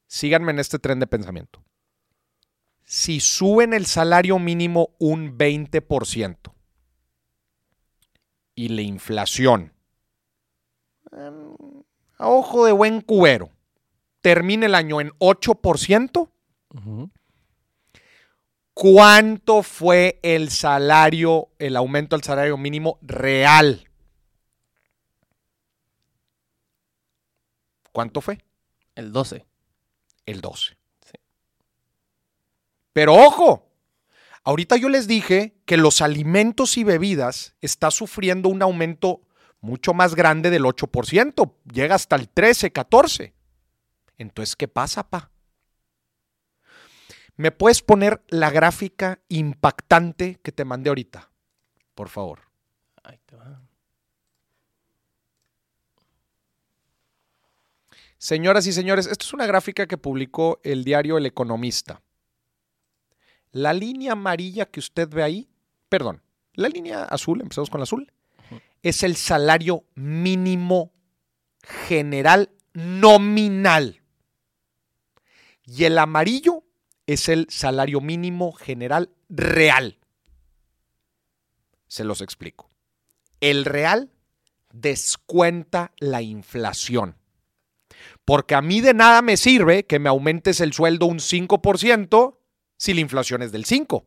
Síganme 0.07 0.51
en 0.51 0.59
este 0.59 0.79
tren 0.81 0.99
de 0.99 1.07
pensamiento. 1.07 1.63
Si 2.85 3.21
suben 3.21 3.73
el 3.73 3.87
salario 3.87 4.41
mínimo 4.41 4.91
un 4.99 5.39
20% 5.39 6.53
y 8.57 8.69
la 8.71 8.83
inflación, 8.83 9.73
em, 11.13 11.55
a 12.19 12.29
ojo 12.29 12.67
de 12.67 12.73
buen 12.73 13.01
cubero, 13.01 13.51
termina 14.21 14.67
el 14.67 14.75
año 14.75 15.01
en 15.01 15.13
8%, 15.19 16.33
Ujú. 16.75 17.11
¿cuánto 18.75 19.63
fue 19.63 20.19
el 20.25 20.51
salario, 20.51 21.51
el 21.61 21.77
aumento 21.77 22.17
del 22.17 22.25
salario 22.25 22.57
mínimo 22.57 22.99
real? 23.03 23.90
¿Cuánto 27.93 28.21
fue? 28.21 28.45
El 28.95 29.13
12. 29.13 29.47
El 30.27 30.41
12. 30.41 30.77
Sí. 31.05 31.19
Pero 32.93 33.15
ojo, 33.15 33.69
ahorita 34.45 34.77
yo 34.77 34.89
les 34.89 35.07
dije 35.07 35.57
que 35.65 35.77
los 35.77 36.01
alimentos 36.01 36.77
y 36.77 36.85
bebidas 36.85 37.55
está 37.61 37.91
sufriendo 37.91 38.49
un 38.49 38.63
aumento 38.63 39.23
mucho 39.61 39.93
más 39.95 40.15
grande 40.15 40.51
del 40.51 40.65
8%, 40.65 41.55
llega 41.73 41.95
hasta 41.95 42.17
el 42.17 42.29
13, 42.29 42.73
14. 42.73 43.35
Entonces, 44.19 44.57
¿qué 44.57 44.69
pasa, 44.69 45.09
pa? 45.09 45.31
¿Me 47.37 47.53
puedes 47.53 47.83
poner 47.83 48.23
la 48.29 48.51
gráfica 48.51 49.21
impactante 49.29 50.41
que 50.43 50.53
te 50.53 50.65
mandé 50.65 50.91
ahorita? 50.91 51.31
Por 51.95 52.09
favor. 52.09 52.41
Ahí 53.03 53.19
te 53.25 53.37
va. 53.37 53.63
Señoras 58.21 58.67
y 58.67 58.75
señores, 58.75 59.07
esta 59.07 59.25
es 59.25 59.33
una 59.33 59.47
gráfica 59.47 59.87
que 59.87 59.97
publicó 59.97 60.61
el 60.63 60.85
diario 60.85 61.17
El 61.17 61.25
Economista. 61.25 62.03
La 63.51 63.73
línea 63.73 64.13
amarilla 64.13 64.67
que 64.67 64.79
usted 64.79 65.09
ve 65.09 65.23
ahí, 65.23 65.49
perdón, 65.89 66.23
la 66.53 66.69
línea 66.69 67.05
azul, 67.05 67.41
empezamos 67.41 67.71
con 67.71 67.81
la 67.81 67.85
azul, 67.85 68.13
es 68.83 69.03
el 69.05 69.17
salario 69.17 69.87
mínimo 69.95 70.93
general 71.63 72.51
nominal. 72.75 74.03
Y 75.65 75.85
el 75.85 75.97
amarillo 75.97 76.63
es 77.07 77.31
el 77.31 77.47
salario 77.49 78.03
mínimo 78.03 78.53
general 78.53 79.15
real. 79.31 79.99
Se 81.87 82.05
los 82.05 82.21
explico. 82.21 82.69
El 83.41 83.65
real 83.65 84.13
descuenta 84.75 85.95
la 86.01 86.21
inflación. 86.21 87.17
Porque 88.31 88.55
a 88.55 88.63
mí 88.63 88.81
de 88.81 88.95
nada 88.95 89.23
me 89.23 89.37
sirve 89.37 89.87
que 89.87 89.99
me 89.99 90.09
aumentes 90.09 90.61
el 90.61 90.73
sueldo 90.73 91.07
un 91.07 91.19
5% 91.19 92.39
si 92.77 92.95
la 92.95 93.01
inflación 93.01 93.43
es 93.43 93.51
del 93.51 93.67
5%. 93.67 94.07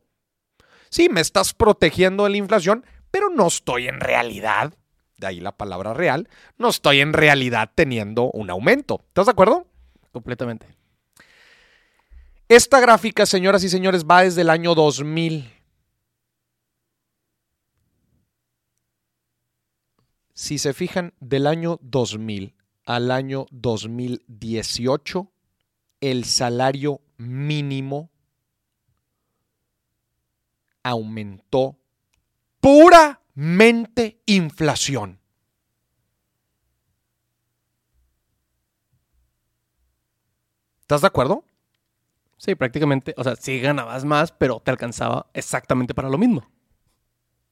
Sí, 0.88 1.10
me 1.10 1.20
estás 1.20 1.52
protegiendo 1.52 2.24
de 2.24 2.30
la 2.30 2.38
inflación, 2.38 2.86
pero 3.10 3.28
no 3.28 3.48
estoy 3.48 3.86
en 3.86 4.00
realidad, 4.00 4.72
de 5.18 5.26
ahí 5.26 5.40
la 5.40 5.58
palabra 5.58 5.92
real, 5.92 6.30
no 6.56 6.70
estoy 6.70 7.00
en 7.00 7.12
realidad 7.12 7.70
teniendo 7.74 8.30
un 8.30 8.48
aumento. 8.48 9.04
¿Estás 9.08 9.26
de 9.26 9.32
acuerdo? 9.32 9.66
Completamente. 10.10 10.74
Esta 12.48 12.80
gráfica, 12.80 13.26
señoras 13.26 13.62
y 13.62 13.68
señores, 13.68 14.06
va 14.06 14.22
desde 14.22 14.40
el 14.40 14.48
año 14.48 14.74
2000. 14.74 15.52
Si 20.32 20.56
se 20.56 20.72
fijan, 20.72 21.12
del 21.20 21.46
año 21.46 21.78
2000 21.82 22.54
al 22.84 23.10
año 23.10 23.46
2018, 23.50 25.30
el 26.00 26.24
salario 26.24 27.00
mínimo 27.16 28.10
aumentó 30.82 31.78
puramente 32.60 34.20
inflación. 34.26 35.20
¿Estás 40.80 41.00
de 41.00 41.06
acuerdo? 41.06 41.44
Sí, 42.36 42.54
prácticamente. 42.54 43.14
O 43.16 43.24
sea, 43.24 43.36
sí 43.36 43.58
ganabas 43.58 44.04
más, 44.04 44.32
pero 44.32 44.60
te 44.60 44.70
alcanzaba 44.70 45.30
exactamente 45.32 45.94
para 45.94 46.10
lo 46.10 46.18
mismo. 46.18 46.46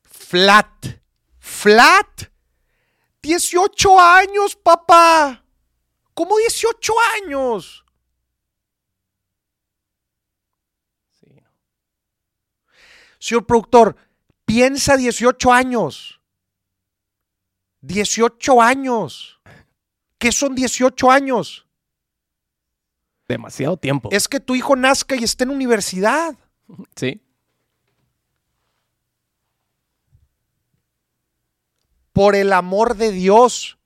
Flat. 0.03 1.01
Flat. 1.39 2.32
18 3.23 4.01
años, 4.01 4.57
papá. 4.57 5.45
¿Cómo 6.15 6.37
18 6.37 6.93
años? 7.23 7.85
Sí. 11.13 11.29
Señor 13.19 13.47
productor, 13.47 13.97
piensa 14.45 14.97
18 14.97 15.53
años. 15.53 16.21
18 17.81 18.61
años. 18.61 19.41
¿Qué 20.19 20.31
son 20.31 20.55
18 20.55 21.11
años? 21.11 21.67
Demasiado 23.27 23.77
tiempo. 23.77 24.09
Es 24.13 24.29
que 24.29 24.41
tu 24.41 24.55
hijo 24.55 24.77
nazca 24.77 25.17
y 25.17 25.25
esté 25.25 25.45
en 25.45 25.51
universidad. 25.51 26.37
Sí. 26.97 27.21
Por 32.13 32.35
el 32.35 32.53
amor 32.53 32.97
de 32.97 33.13
Dios. 33.13 33.79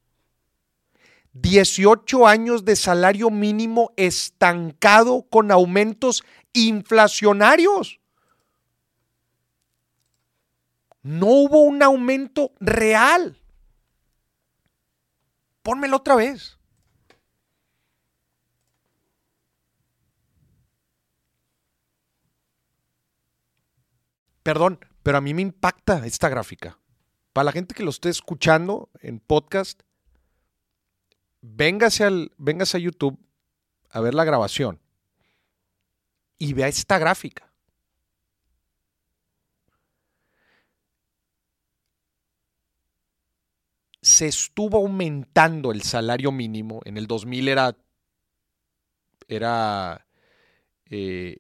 18 1.33 2.27
años 2.27 2.65
de 2.65 2.77
salario 2.77 3.31
mínimo 3.31 3.93
estancado 3.97 5.27
con 5.29 5.51
aumentos 5.51 6.25
inflacionarios. 6.55 8.01
No 11.03 11.27
hubo 11.27 11.61
un 11.63 11.83
aumento 11.83 12.53
real. 12.59 13.39
Pónmelo 15.63 15.99
otra 15.99 16.17
vez. 16.17 16.59
Perdón, 24.43 24.79
pero 25.03 25.19
a 25.19 25.21
mí 25.21 25.35
me 25.35 25.43
impacta 25.43 26.07
esta 26.07 26.29
gráfica. 26.29 26.79
Para 27.37 27.45
la 27.45 27.53
gente 27.53 27.75
que 27.75 27.83
lo 27.83 27.91
esté 27.91 28.09
escuchando 28.09 28.89
en 29.03 29.21
podcast, 29.21 29.83
véngase, 31.43 32.05
al, 32.05 32.33
véngase 32.39 32.79
a 32.79 32.81
YouTube 32.81 33.19
a 33.91 34.01
ver 34.01 34.15
la 34.15 34.25
grabación 34.25 34.81
y 36.39 36.55
vea 36.55 36.69
esta 36.69 36.99
gráfica. 36.99 37.53
Se 44.01 44.29
estuvo 44.29 44.79
aumentando 44.79 45.73
el 45.73 45.83
salario 45.83 46.33
mínimo. 46.33 46.81
En 46.87 46.97
el 46.97 47.07
2000 47.07 47.49
era, 47.49 47.77
era 49.29 50.07
eh, 50.87 51.37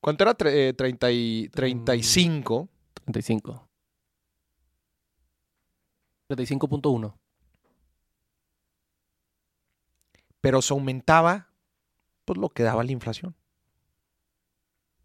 ¿Cuánto 0.00 0.24
era? 0.24 0.34
Eh, 0.46 0.72
30 0.72 1.12
y- 1.12 1.50
35. 1.50 2.70
35. 3.04 3.67
35.1. 6.28 7.14
pero 10.40 10.62
se 10.62 10.72
aumentaba 10.72 11.48
pues 12.24 12.38
lo 12.38 12.48
que 12.48 12.62
daba 12.62 12.84
la 12.84 12.92
inflación. 12.92 13.34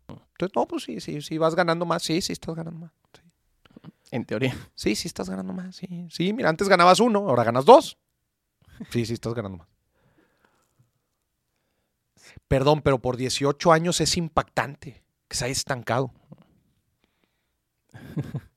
Entonces, 0.07 0.55
no, 0.55 0.67
pues 0.67 0.83
sí, 0.83 0.99
sí, 0.99 1.21
sí, 1.21 1.37
vas 1.37 1.55
ganando 1.55 1.85
más, 1.85 2.03
sí, 2.03 2.21
sí, 2.21 2.33
estás 2.33 2.55
ganando 2.55 2.79
más. 2.81 2.91
Sí, 3.13 3.21
En 4.11 4.25
teoría. 4.25 4.55
sí, 4.75 4.95
sí 4.95 5.07
estás 5.07 5.29
ganando 5.29 5.53
más, 5.53 5.75
sí. 5.75 6.07
Sí, 6.09 6.33
mira, 6.33 6.49
antes 6.49 6.67
ganabas 6.69 6.99
uno, 6.99 7.19
ahora 7.29 7.43
ganas 7.43 7.65
dos. 7.65 7.97
Sí, 8.89 9.05
sí, 9.05 9.13
estás 9.13 9.33
ganando 9.33 9.57
más. 9.59 9.67
Perdón, 12.47 12.81
pero 12.81 12.99
por 12.99 13.17
18 13.17 13.71
años 13.71 14.01
es 14.01 14.17
impactante 14.17 15.03
que 15.27 15.35
se 15.35 15.45
haya 15.45 15.51
estancado. 15.51 16.11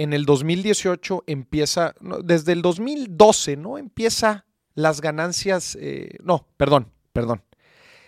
En 0.00 0.14
el 0.14 0.24
2018 0.24 1.24
empieza, 1.26 1.94
desde 2.24 2.52
el 2.52 2.62
2012, 2.62 3.58
¿no? 3.58 3.76
Empieza 3.76 4.46
las 4.72 5.02
ganancias, 5.02 5.76
eh, 5.78 6.16
no, 6.22 6.48
perdón, 6.56 6.90
perdón. 7.12 7.42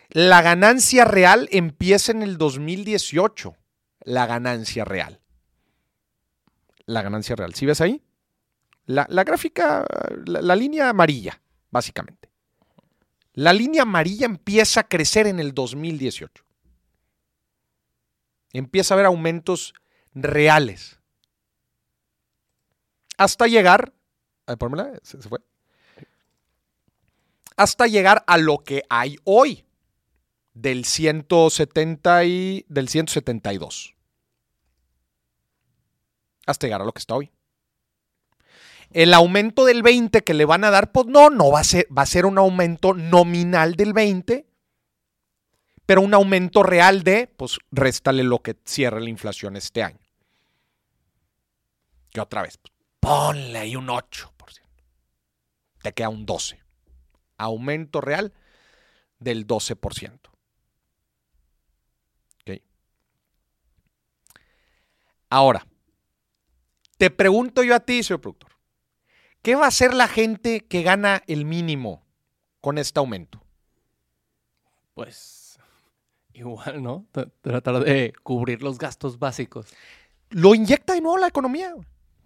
La 0.08 0.40
ganancia 0.40 1.04
real 1.04 1.50
empieza 1.52 2.12
en 2.12 2.22
el 2.22 2.38
2018. 2.38 3.54
la 4.04 4.24
ganancia 4.24 4.86
real. 4.86 5.20
La 6.86 7.02
ganancia 7.02 7.36
real. 7.36 7.52
¿Sí 7.52 7.66
ves 7.66 7.82
ahí? 7.82 8.02
La, 8.86 9.06
la 9.10 9.22
gráfica, 9.22 9.84
la, 10.24 10.40
la 10.40 10.56
línea 10.56 10.88
amarilla, 10.88 11.42
básicamente. 11.70 12.30
La 13.34 13.52
línea 13.52 13.82
amarilla 13.82 14.24
empieza 14.24 14.80
a 14.80 14.88
crecer 14.88 15.26
en 15.26 15.40
el 15.40 15.52
2018. 15.52 16.42
Empieza 18.54 18.94
a 18.94 18.96
haber 18.96 19.04
aumentos 19.04 19.74
reales. 20.14 21.01
Hasta 23.22 23.46
llegar. 23.46 23.92
A 24.46 24.56
ver, 24.56 25.00
se, 25.04 25.22
se 25.22 25.28
fue. 25.28 25.38
Hasta 27.56 27.86
llegar 27.86 28.24
a 28.26 28.36
lo 28.36 28.58
que 28.58 28.82
hay 28.90 29.16
hoy. 29.24 29.64
Del 30.54 30.84
170 30.84 32.24
y. 32.24 32.66
del 32.68 32.88
172. 32.88 33.94
Hasta 36.46 36.66
llegar 36.66 36.82
a 36.82 36.84
lo 36.84 36.92
que 36.92 36.98
está 36.98 37.14
hoy. 37.14 37.30
El 38.90 39.14
aumento 39.14 39.64
del 39.64 39.82
20 39.82 40.22
que 40.22 40.34
le 40.34 40.44
van 40.44 40.64
a 40.64 40.70
dar, 40.70 40.92
pues 40.92 41.06
no, 41.06 41.30
no 41.30 41.50
va 41.50 41.60
a 41.60 41.64
ser, 41.64 41.86
va 41.96 42.02
a 42.02 42.06
ser 42.06 42.26
un 42.26 42.36
aumento 42.36 42.92
nominal 42.92 43.74
del 43.74 43.94
20, 43.94 44.44
pero 45.86 46.02
un 46.02 46.12
aumento 46.12 46.62
real 46.62 47.02
de, 47.02 47.28
pues 47.28 47.58
réstale 47.70 48.22
lo 48.24 48.40
que 48.40 48.56
cierre 48.66 49.00
la 49.00 49.08
inflación 49.08 49.56
este 49.56 49.82
año. 49.82 50.00
Que 52.10 52.20
otra 52.20 52.42
vez, 52.42 52.58
pues, 52.58 52.72
ponle 53.02 53.58
ahí 53.58 53.74
un 53.74 53.88
8%. 53.88 54.30
Te 55.82 55.92
queda 55.92 56.08
un 56.08 56.24
12. 56.24 56.62
Aumento 57.36 58.00
real 58.00 58.32
del 59.18 59.44
12%. 59.44 60.20
Ok. 62.40 62.62
Ahora, 65.28 65.66
te 66.96 67.10
pregunto 67.10 67.64
yo 67.64 67.74
a 67.74 67.80
ti, 67.80 68.04
señor 68.04 68.20
productor. 68.20 68.52
¿Qué 69.42 69.56
va 69.56 69.64
a 69.64 69.68
hacer 69.68 69.92
la 69.94 70.06
gente 70.06 70.60
que 70.60 70.82
gana 70.82 71.24
el 71.26 71.44
mínimo 71.44 72.06
con 72.60 72.78
este 72.78 73.00
aumento? 73.00 73.44
Pues 74.94 75.58
igual, 76.34 76.84
¿no? 76.84 77.06
Tratar 77.40 77.82
de 77.82 78.12
cubrir 78.22 78.62
los 78.62 78.78
gastos 78.78 79.18
básicos. 79.18 79.66
Lo 80.30 80.54
inyecta 80.54 80.94
de 80.94 81.00
nuevo 81.00 81.18
la 81.18 81.26
economía. 81.26 81.74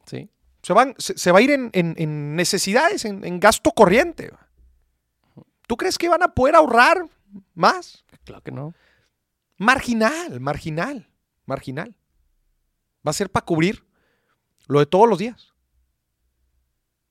Sí. 0.05 0.29
Se, 0.67 0.73
van, 0.73 0.97
se, 0.99 1.17
se 1.17 1.31
va 1.31 1.39
a 1.39 1.43
ir 1.43 1.53
en, 1.53 1.71
en- 1.75 1.95
en 1.97 2.35
necesidades, 2.35 3.05
en, 3.05 3.25
en 3.25 3.39
gasto 3.39 3.71
corriente. 3.71 4.33
¿Tú 5.69 5.77
crees 5.77 5.97
que 5.97 6.09
van 6.09 6.25
a 6.25 6.35
poder 6.35 6.57
ahorrar 6.57 7.09
más? 7.55 8.05
Claro 8.25 8.43
que 8.43 8.51
no. 8.51 8.75
Marginal, 9.59 10.41
marginal, 10.41 11.09
marginal. 11.45 11.97
Va 13.07 13.11
a 13.11 13.13
ser 13.13 13.31
para 13.31 13.47
cubrir 13.47 13.87
lo 14.67 14.81
de 14.81 14.87
todos 14.87 15.09
los 15.09 15.19
días. 15.21 15.55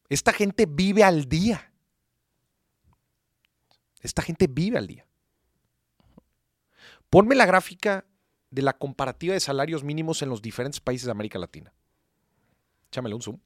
Esta 0.10 0.34
gente 0.34 0.66
vive 0.70 1.06
al 1.06 1.30
día. 1.30 1.72
Esta 4.02 4.22
gente 4.22 4.48
vive 4.48 4.78
al 4.78 4.88
día. 4.88 5.08
Ponme 7.10 7.36
la 7.36 7.46
gráfica 7.46 8.04
de 8.52 8.64
la 8.64 8.74
comparativa 8.74 9.34
de 9.34 9.40
salarios 9.40 9.86
mínimos 9.86 10.22
en 10.22 10.28
los 10.28 10.42
diferentes 10.42 10.82
países 10.82 11.06
de 11.06 11.12
América 11.12 11.40
Latina. 11.40 11.74
Échamele 12.92 13.16
un 13.16 13.22
zoom. 13.22 13.40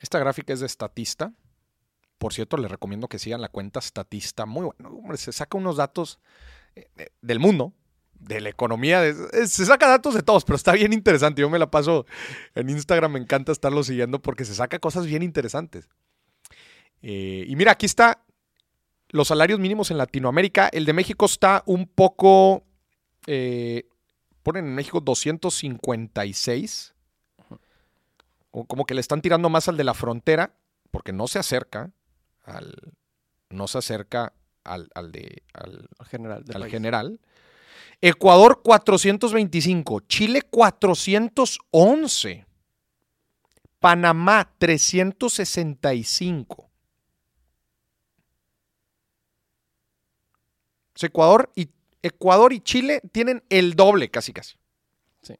Esta 0.00 0.18
gráfica 0.18 0.52
es 0.52 0.60
de 0.60 0.68
Statista. 0.68 1.32
Por 2.18 2.32
cierto, 2.32 2.56
les 2.56 2.70
recomiendo 2.70 3.08
que 3.08 3.18
sigan 3.18 3.40
la 3.40 3.48
cuenta 3.48 3.80
Statista. 3.80 4.46
Muy 4.46 4.66
bueno. 4.66 4.96
Hombre, 4.96 5.16
se 5.18 5.32
saca 5.32 5.58
unos 5.58 5.76
datos 5.76 6.20
eh, 6.76 7.10
del 7.20 7.40
mundo, 7.40 7.72
de 8.14 8.40
la 8.40 8.48
economía. 8.48 9.02
se 9.46 9.66
saca 9.66 9.88
datos 9.88 10.14
de 10.14 10.22
todos, 10.22 10.44
pero 10.44 10.56
está 10.56 10.72
bien 10.72 10.92
interesante. 10.92 11.42
Yo 11.42 11.50
me 11.50 11.58
la 11.58 11.70
paso 11.70 12.06
en 12.54 12.70
Instagram. 12.70 13.12
Me 13.12 13.18
encanta 13.18 13.52
estarlo 13.52 13.82
siguiendo 13.82 14.20
porque 14.20 14.44
se 14.44 14.54
saca 14.54 14.78
cosas 14.78 15.06
bien 15.06 15.22
interesantes. 15.22 15.88
Eh, 17.02 17.44
y 17.46 17.56
mira, 17.56 17.72
aquí 17.72 17.86
está 17.86 18.24
los 19.10 19.28
salarios 19.28 19.60
mínimos 19.60 19.90
en 19.90 19.98
Latinoamérica. 19.98 20.68
El 20.68 20.84
de 20.84 20.92
México 20.92 21.26
está 21.26 21.62
un 21.66 21.86
poco. 21.86 22.64
eh, 23.26 23.86
ponen 24.42 24.66
en 24.66 24.74
México 24.74 25.00
256 25.00 26.94
o 28.50 28.64
como 28.64 28.86
que 28.86 28.94
le 28.94 29.00
están 29.00 29.20
tirando 29.20 29.50
más 29.50 29.68
al 29.68 29.76
de 29.76 29.84
la 29.84 29.92
frontera, 29.94 30.54
porque 30.90 31.12
no 31.12 31.28
se 31.28 31.38
acerca 31.38 31.92
al. 32.44 32.74
No 33.50 33.66
se 33.68 33.78
acerca 33.78 34.32
al, 34.64 34.90
al 34.94 35.12
de. 35.12 35.42
al, 35.54 35.88
al 35.98 36.06
general. 36.06 36.44
del 36.44 36.56
al 36.56 36.62
país. 36.62 36.72
general. 36.72 37.20
Ecuador 38.00 38.60
425, 38.62 40.00
Chile 40.00 40.42
411, 40.42 42.46
Panamá 43.80 44.52
365. 44.58 46.62
O 46.62 46.70
sea, 50.87 50.87
Ecuador 51.06 51.50
y, 51.54 51.70
Ecuador 52.02 52.52
y 52.52 52.60
Chile 52.60 53.00
tienen 53.12 53.42
el 53.48 53.74
doble 53.74 54.10
casi 54.10 54.32
casi. 54.32 54.56
Sí. 55.22 55.34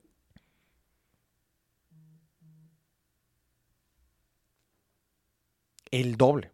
El 5.91 6.17
doble. 6.17 6.53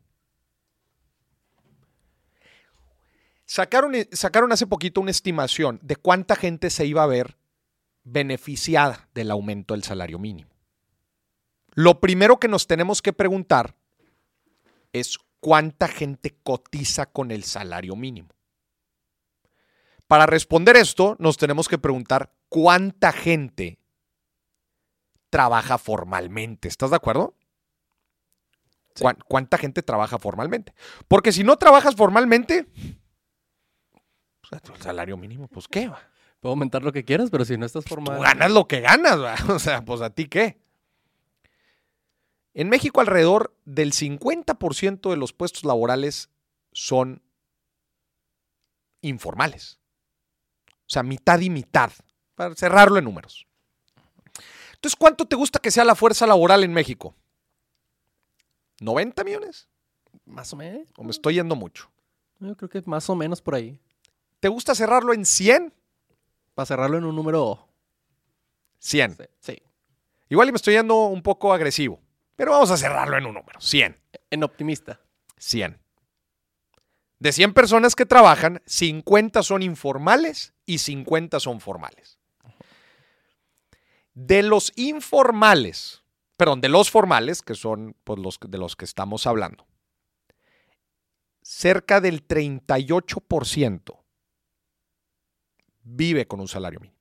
Sacaron, 3.45 3.95
sacaron 4.13 4.53
hace 4.53 4.67
poquito 4.67 5.01
una 5.01 5.11
estimación 5.11 5.79
de 5.83 5.97
cuánta 5.97 6.35
gente 6.35 6.71
se 6.71 6.87
iba 6.87 7.03
a 7.03 7.07
ver 7.07 7.37
beneficiada 8.03 9.09
del 9.15 9.31
aumento 9.31 9.75
del 9.75 9.83
salario 9.83 10.19
mínimo. 10.19 10.51
Lo 11.75 12.01
primero 12.01 12.39
que 12.39 12.49
nos 12.49 12.67
tenemos 12.67 13.03
que 13.03 13.13
preguntar 13.13 13.75
es 14.93 15.19
cuánta 15.41 15.89
gente 15.89 16.37
cotiza 16.43 17.07
con 17.07 17.31
el 17.31 17.45
salario 17.45 17.97
mínimo. 17.97 18.29
Para 20.15 20.27
responder 20.27 20.77
esto, 20.77 21.17
nos 21.19 21.37
tenemos 21.37 21.67
que 21.67 21.77
preguntar 21.77 22.33
cuánta 22.49 23.11
gente 23.11 23.81
trabaja 25.29 25.77
formalmente. 25.77 26.69
¿Estás 26.69 26.91
de 26.91 26.97
acuerdo? 26.97 27.35
Sí. 28.95 29.03
¿Cuán- 29.03 29.19
¿Cuánta 29.27 29.59
gente 29.59 29.83
trabaja 29.83 30.21
formalmente? 30.21 30.73
Porque 31.09 31.33
si 31.33 31.43
no 31.43 31.57
trabajas 31.57 31.97
formalmente, 31.97 32.65
pues, 34.49 34.63
el 34.73 34.81
salario 34.81 35.17
mínimo, 35.17 35.49
pues 35.49 35.67
qué 35.67 35.89
va. 35.89 35.99
Puedo 36.39 36.53
aumentar 36.53 36.85
lo 36.85 36.93
que 36.93 37.05
quieras, 37.05 37.29
pero 37.33 37.45
si 37.45 37.57
no 37.59 37.67
estás 37.67 37.83
Tú 37.83 37.97
formado. 37.97 38.21
ganas 38.23 38.53
lo 38.53 38.69
que 38.69 38.83
ganas, 38.83 39.19
¿va? 39.21 39.35
o 39.53 39.59
sea, 39.59 39.85
pues 39.85 40.01
a 40.01 40.11
ti 40.11 40.29
qué. 40.29 40.61
En 42.53 42.69
México 42.69 43.01
alrededor 43.01 43.53
del 43.65 43.93
50% 43.93 45.11
de 45.11 45.17
los 45.17 45.33
puestos 45.33 45.65
laborales 45.65 46.31
son 46.71 47.21
informales. 49.01 49.81
O 50.87 50.91
sea, 50.91 51.03
mitad 51.03 51.41
y 51.41 51.51
mitad, 51.51 51.91
para 52.35 52.55
cerrarlo 52.55 52.99
en 52.99 53.05
números. 53.05 53.47
Entonces, 54.75 54.97
¿cuánto 54.97 55.25
te 55.25 55.37
gusta 55.37 55.59
que 55.59 55.71
sea 55.71 55.85
la 55.85 55.95
fuerza 55.95 56.27
laboral 56.27 56.63
en 56.63 56.73
México? 56.73 57.15
¿90 58.81 59.25
millones? 59.25 59.69
Más 60.27 60.53
o 60.53 60.57
menos. 60.57 60.89
¿O 60.97 61.05
me 61.05 61.11
estoy 61.11 61.35
yendo 61.35 61.57
mucho? 61.57 61.91
Yo 62.39 62.57
creo 62.57 62.69
que 62.69 62.83
más 62.85 63.09
o 63.09 63.15
menos 63.15 63.41
por 63.41 63.55
ahí. 63.55 63.81
¿Te 64.41 64.49
gusta 64.49 64.75
cerrarlo 64.75 65.15
en 65.15 65.25
100? 65.25 65.73
Para 66.55 66.67
cerrarlo 66.67 66.99
en 66.99 67.05
un 67.05 67.17
número. 67.17 67.67
100. 68.79 69.17
Sí. 69.17 69.25
sí. 69.41 69.63
Igual 70.29 70.49
y 70.49 70.53
me 70.53 70.57
estoy 70.57 70.75
yendo 70.75 71.07
un 71.07 71.23
poco 71.23 71.53
agresivo, 71.53 72.01
pero 72.37 72.53
vamos 72.53 72.71
a 72.71 72.77
cerrarlo 72.77 73.17
en 73.17 73.27
un 73.27 73.35
número. 73.35 73.61
100. 73.61 73.97
En 74.31 74.43
optimista. 74.45 75.01
100. 75.39 75.79
De 77.19 77.33
100 77.33 77.55
personas 77.55 77.95
que 77.95 78.07
trabajan, 78.07 78.63
50 78.67 79.43
son 79.43 79.63
informales 79.63 80.53
y 80.67 80.79
50 80.79 81.41
son 81.41 81.61
formales. 81.61 82.19
De 84.15 84.43
los 84.43 84.73
informales, 84.77 86.03
perdón, 86.37 86.61
de 86.61 86.69
los 86.69 86.91
formales, 86.91 87.43
que 87.43 87.55
son 87.55 87.97
pues, 88.05 88.19
los 88.19 88.39
de 88.41 88.59
los 88.59 88.77
que 88.77 88.85
estamos 88.85 89.27
hablando, 89.27 89.67
cerca 91.43 92.01
del 92.01 92.27
38% 92.27 94.05
vive 95.83 96.27
con 96.27 96.41
un 96.41 96.49
salario 96.49 96.81
mínimo. 96.81 97.01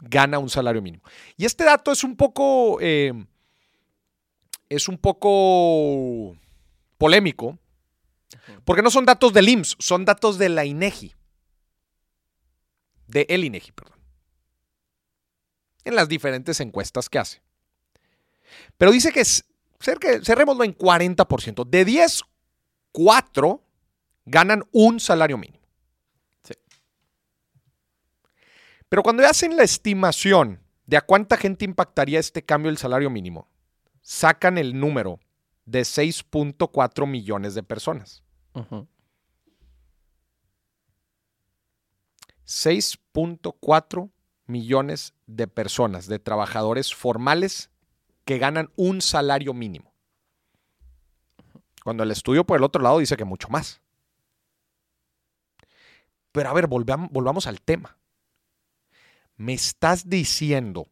Gana 0.00 0.38
un 0.38 0.48
salario 0.48 0.80
mínimo. 0.80 1.02
Y 1.36 1.44
este 1.44 1.64
dato 1.64 1.92
es 1.92 2.04
un 2.04 2.16
poco... 2.16 2.78
eh, 2.80 3.12
es 4.68 4.88
un 4.88 4.98
poco 4.98 6.36
polémico, 6.98 7.58
porque 8.64 8.82
no 8.82 8.90
son 8.90 9.06
datos 9.06 9.32
del 9.32 9.48
IMSS, 9.48 9.76
son 9.78 10.04
datos 10.04 10.38
de 10.38 10.48
la 10.48 10.64
INEGI. 10.64 11.14
De 13.06 13.26
el 13.28 13.44
INEGI, 13.44 13.72
perdón. 13.72 13.98
En 15.84 15.94
las 15.94 16.08
diferentes 16.08 16.60
encuestas 16.60 17.08
que 17.08 17.18
hace. 17.18 17.40
Pero 18.76 18.90
dice 18.90 19.12
que 19.12 19.20
es, 19.20 19.44
cerca, 19.80 20.22
cerrémoslo 20.22 20.64
en 20.64 20.76
40%. 20.76 21.66
De 21.66 21.84
10, 21.84 22.22
4 22.92 23.62
ganan 24.26 24.64
un 24.72 25.00
salario 25.00 25.38
mínimo. 25.38 25.64
Sí. 26.42 26.54
Pero 28.88 29.02
cuando 29.02 29.26
hacen 29.26 29.56
la 29.56 29.62
estimación 29.62 30.60
de 30.86 30.98
a 30.98 31.02
cuánta 31.02 31.36
gente 31.36 31.64
impactaría 31.64 32.20
este 32.20 32.42
cambio 32.42 32.70
del 32.70 32.78
salario 32.78 33.08
mínimo, 33.08 33.48
sacan 34.08 34.56
el 34.56 34.80
número 34.80 35.20
de 35.66 35.82
6.4 35.82 37.06
millones 37.06 37.54
de 37.54 37.62
personas. 37.62 38.24
Ujú. 38.54 38.88
6.4 42.46 44.10
millones 44.46 45.12
de 45.26 45.46
personas, 45.46 46.06
de 46.06 46.18
trabajadores 46.18 46.94
formales 46.94 47.70
que 48.24 48.38
ganan 48.38 48.70
un 48.76 49.02
salario 49.02 49.52
mínimo. 49.52 49.92
Cuando 51.84 52.02
el 52.02 52.10
estudio 52.10 52.44
por 52.44 52.56
el 52.56 52.64
otro 52.64 52.82
lado 52.82 53.00
dice 53.00 53.18
que 53.18 53.26
mucho 53.26 53.50
más. 53.50 53.82
Pero 56.32 56.48
a 56.48 56.54
ver, 56.54 56.66
volvamos, 56.66 57.10
volvamos 57.10 57.46
al 57.46 57.60
tema. 57.60 57.98
Me 59.36 59.52
estás 59.52 60.08
diciendo 60.08 60.88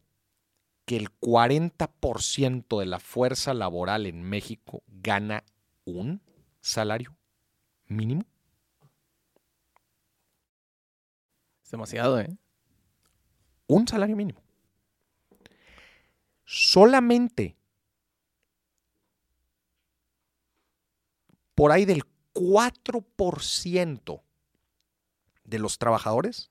que 0.87 0.95
el 0.95 1.11
40% 1.19 2.79
de 2.79 2.85
la 2.85 2.99
fuerza 3.01 3.53
laboral 3.53 4.05
en 4.05 4.23
México 4.23 4.83
gana 4.87 5.43
un 5.83 6.21
salario 6.61 7.13
mínimo. 7.87 8.23
Es 11.61 11.71
demasiado, 11.71 12.21
¿eh? 12.21 12.37
un 13.67 13.85
salario 13.85 14.15
mínimo. 14.15 14.41
Solamente 16.45 17.57
por 21.53 21.73
ahí 21.73 21.83
del 21.83 22.03
4% 22.33 24.23
de 25.43 25.59
los 25.59 25.79
trabajadores 25.79 26.49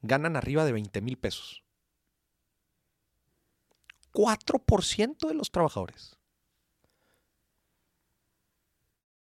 ganan 0.00 0.34
arriba 0.34 0.64
de 0.64 0.72
20 0.72 1.00
mil 1.00 1.16
pesos. 1.16 1.62
4% 4.12 5.28
de 5.28 5.34
los 5.34 5.50
trabajadores 5.50 6.18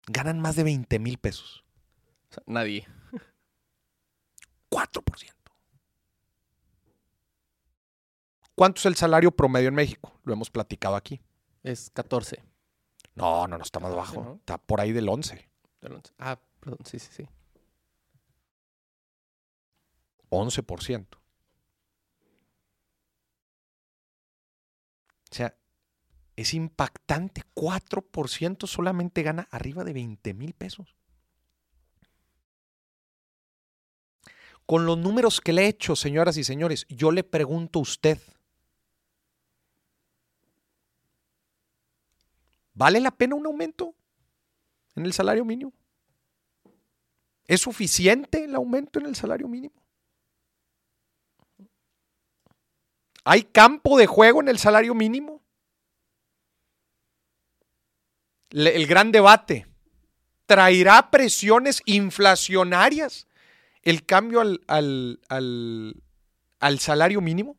ganan 0.09 0.41
más 0.41 0.57
de 0.57 0.64
20 0.64 0.99
mil 0.99 1.18
pesos. 1.18 1.64
O 2.30 2.34
sea, 2.34 2.43
nadie. 2.47 2.86
4%. 4.70 5.32
¿Cuánto 8.55 8.80
es 8.80 8.86
el 8.86 8.97
salario 8.97 9.30
promedio 9.30 9.68
en 9.68 9.74
México? 9.74 10.12
Lo 10.24 10.32
hemos 10.32 10.51
platicado 10.51 10.97
aquí. 10.97 11.20
Es 11.62 11.91
14. 11.91 12.43
No, 13.14 13.47
no, 13.47 13.57
no 13.57 13.62
está 13.62 13.78
más 13.78 13.95
14, 13.95 14.16
bajo. 14.16 14.28
¿no? 14.28 14.36
Está 14.36 14.59
por 14.59 14.80
ahí 14.80 14.93
del 14.93 15.09
11. 15.09 15.49
del 15.80 15.93
11. 15.93 16.12
Ah, 16.18 16.41
perdón, 16.61 16.78
sí, 16.84 16.99
sí, 16.99 17.09
sí. 17.12 17.28
11%. 20.30 21.07
O 25.30 25.34
sea, 25.34 25.55
es 26.39 26.55
impactante. 26.55 27.43
4% 27.53 28.68
solamente 28.68 29.24
gana 29.24 29.49
arriba 29.51 29.82
de 29.82 29.93
20 29.93 30.34
mil 30.34 30.55
pesos. 30.55 30.95
Con 34.64 34.86
los 34.86 34.97
números 34.97 35.41
que 35.41 35.53
le 35.53 35.64
he 35.64 35.68
hecho, 35.68 35.97
señoras 35.97 36.36
y 36.36 36.45
señores, 36.45 36.86
yo 36.89 37.11
le 37.11 37.24
pregunto 37.24 37.80
a 37.80 37.82
usted, 37.82 38.20
¿vale 42.72 43.01
la 43.01 43.11
pena 43.11 43.34
un 43.34 43.47
aumento 43.47 43.97
en 44.95 45.07
el 45.07 45.12
salario 45.12 45.45
mínimo? 45.45 45.72
¿Es 47.49 47.62
suficiente 47.62 48.45
el 48.45 48.55
aumento 48.55 49.01
en 49.01 49.07
el 49.07 49.16
salario 49.16 49.49
mínimo? 49.49 49.74
¿Hay 53.24 53.43
campo 53.43 53.99
de 53.99 54.07
juego 54.07 54.41
en 54.41 54.49
el 54.49 54.59
salario 54.59 54.95
mínimo? 54.95 55.38
El 58.51 58.86
gran 58.86 59.12
debate. 59.12 59.66
¿Traerá 60.46 61.11
presiones 61.11 61.82
inflacionarias 61.84 63.26
el 63.82 64.07
cambio 64.07 64.40
al, 64.40 64.62
al- 64.66 65.20
al- 65.28 66.03
al 66.59 66.78
salario 66.78 67.20
mínimo? 67.20 67.57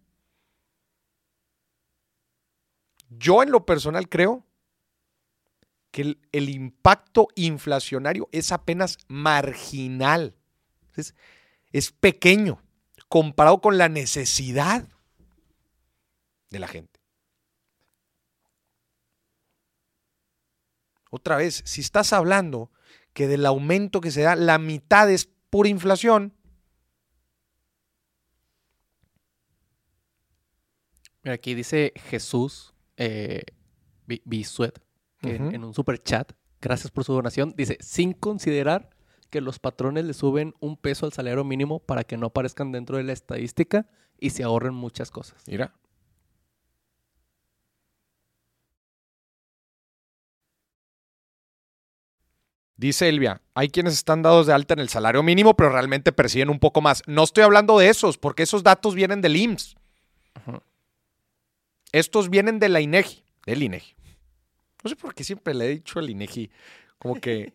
Yo 3.09 3.43
en 3.43 3.51
lo 3.51 3.65
personal 3.65 4.09
creo 4.09 4.45
que 5.91 6.17
el, 6.31 6.49
impacto 6.49 7.27
inflacionario 7.35 8.29
es 8.31 8.51
apenas 8.51 8.97
marginal. 9.07 10.35
Es 11.71 11.91
pequeño 11.91 12.61
comparado 13.07 13.61
con 13.61 13.77
la 13.77 13.89
necesidad 13.89 14.87
de 16.49 16.59
la 16.59 16.67
gente. 16.67 16.98
Otra 21.09 21.37
vez, 21.37 21.61
si 21.65 21.81
estás 21.81 22.13
hablando 22.13 22.71
que 23.13 23.27
del 23.27 23.45
aumento 23.45 24.01
que 24.01 24.11
se 24.11 24.21
da, 24.21 24.35
la 24.35 24.57
mitad 24.59 25.09
es 25.09 25.29
pura 25.49 25.69
inflación, 25.69 26.33
Mira, 31.23 31.33
aquí 31.33 31.53
dice 31.53 31.91
Jesús 32.09 32.73
eh, 32.97 33.43
Bi- 34.07 34.21
Bisuet, 34.25 34.79
que 35.21 35.35
en 35.35 35.65
un 35.65 35.73
super 35.73 36.01
chat, 36.01 36.31
gracias 36.61 36.91
por 36.91 37.03
su 37.03 37.11
donación, 37.13 37.53
dice, 37.57 37.77
sin 37.81 38.13
considerar 38.13 38.89
que 39.29 39.41
los 39.41 39.59
patrones 39.59 40.05
le 40.05 40.13
suben 40.13 40.53
un 40.61 40.77
peso 40.77 41.05
al 41.05 41.11
salario 41.13 41.43
mínimo 41.43 41.79
para 41.79 42.05
que 42.05 42.15
no 42.15 42.27
aparezcan 42.27 42.71
dentro 42.71 42.95
de 42.97 43.03
la 43.03 43.11
estadística 43.11 43.85
y 44.17 44.29
se 44.29 44.43
ahorren 44.43 44.73
muchas 44.73 45.11
cosas. 45.11 45.43
mira. 45.47 45.73
Dice 52.79 53.09
Elvia, 53.09 53.41
hay 53.55 53.67
quienes 53.67 53.91
están 53.91 54.21
dados 54.21 54.47
de 54.47 54.53
alta 54.53 54.73
en 54.73 54.79
el 54.79 54.87
salario 54.87 55.21
mínimo, 55.21 55.53
pero 55.53 55.69
realmente 55.69 56.13
perciben 56.13 56.49
un 56.49 56.59
poco 56.59 56.79
más. 56.79 57.03
No 57.07 57.25
estoy 57.25 57.43
hablando 57.43 57.77
de 57.77 57.89
esos, 57.89 58.17
porque 58.17 58.43
esos 58.43 58.63
datos 58.63 58.95
vienen 58.95 59.19
del 59.19 59.35
IMSS. 59.35 59.75
Estos 61.91 62.29
vienen 62.29 62.57
de 62.57 62.69
la 62.69 62.79
INEGI, 62.79 63.21
del 63.45 63.63
INEGI. 63.63 63.95
No 64.81 64.89
sé 64.89 64.95
por 64.95 65.13
qué 65.13 65.25
siempre 65.25 65.53
le 65.53 65.65
he 65.65 65.67
dicho 65.67 65.99
al 65.99 66.09
INEGI, 66.09 66.51
como 66.99 67.15
que 67.15 67.51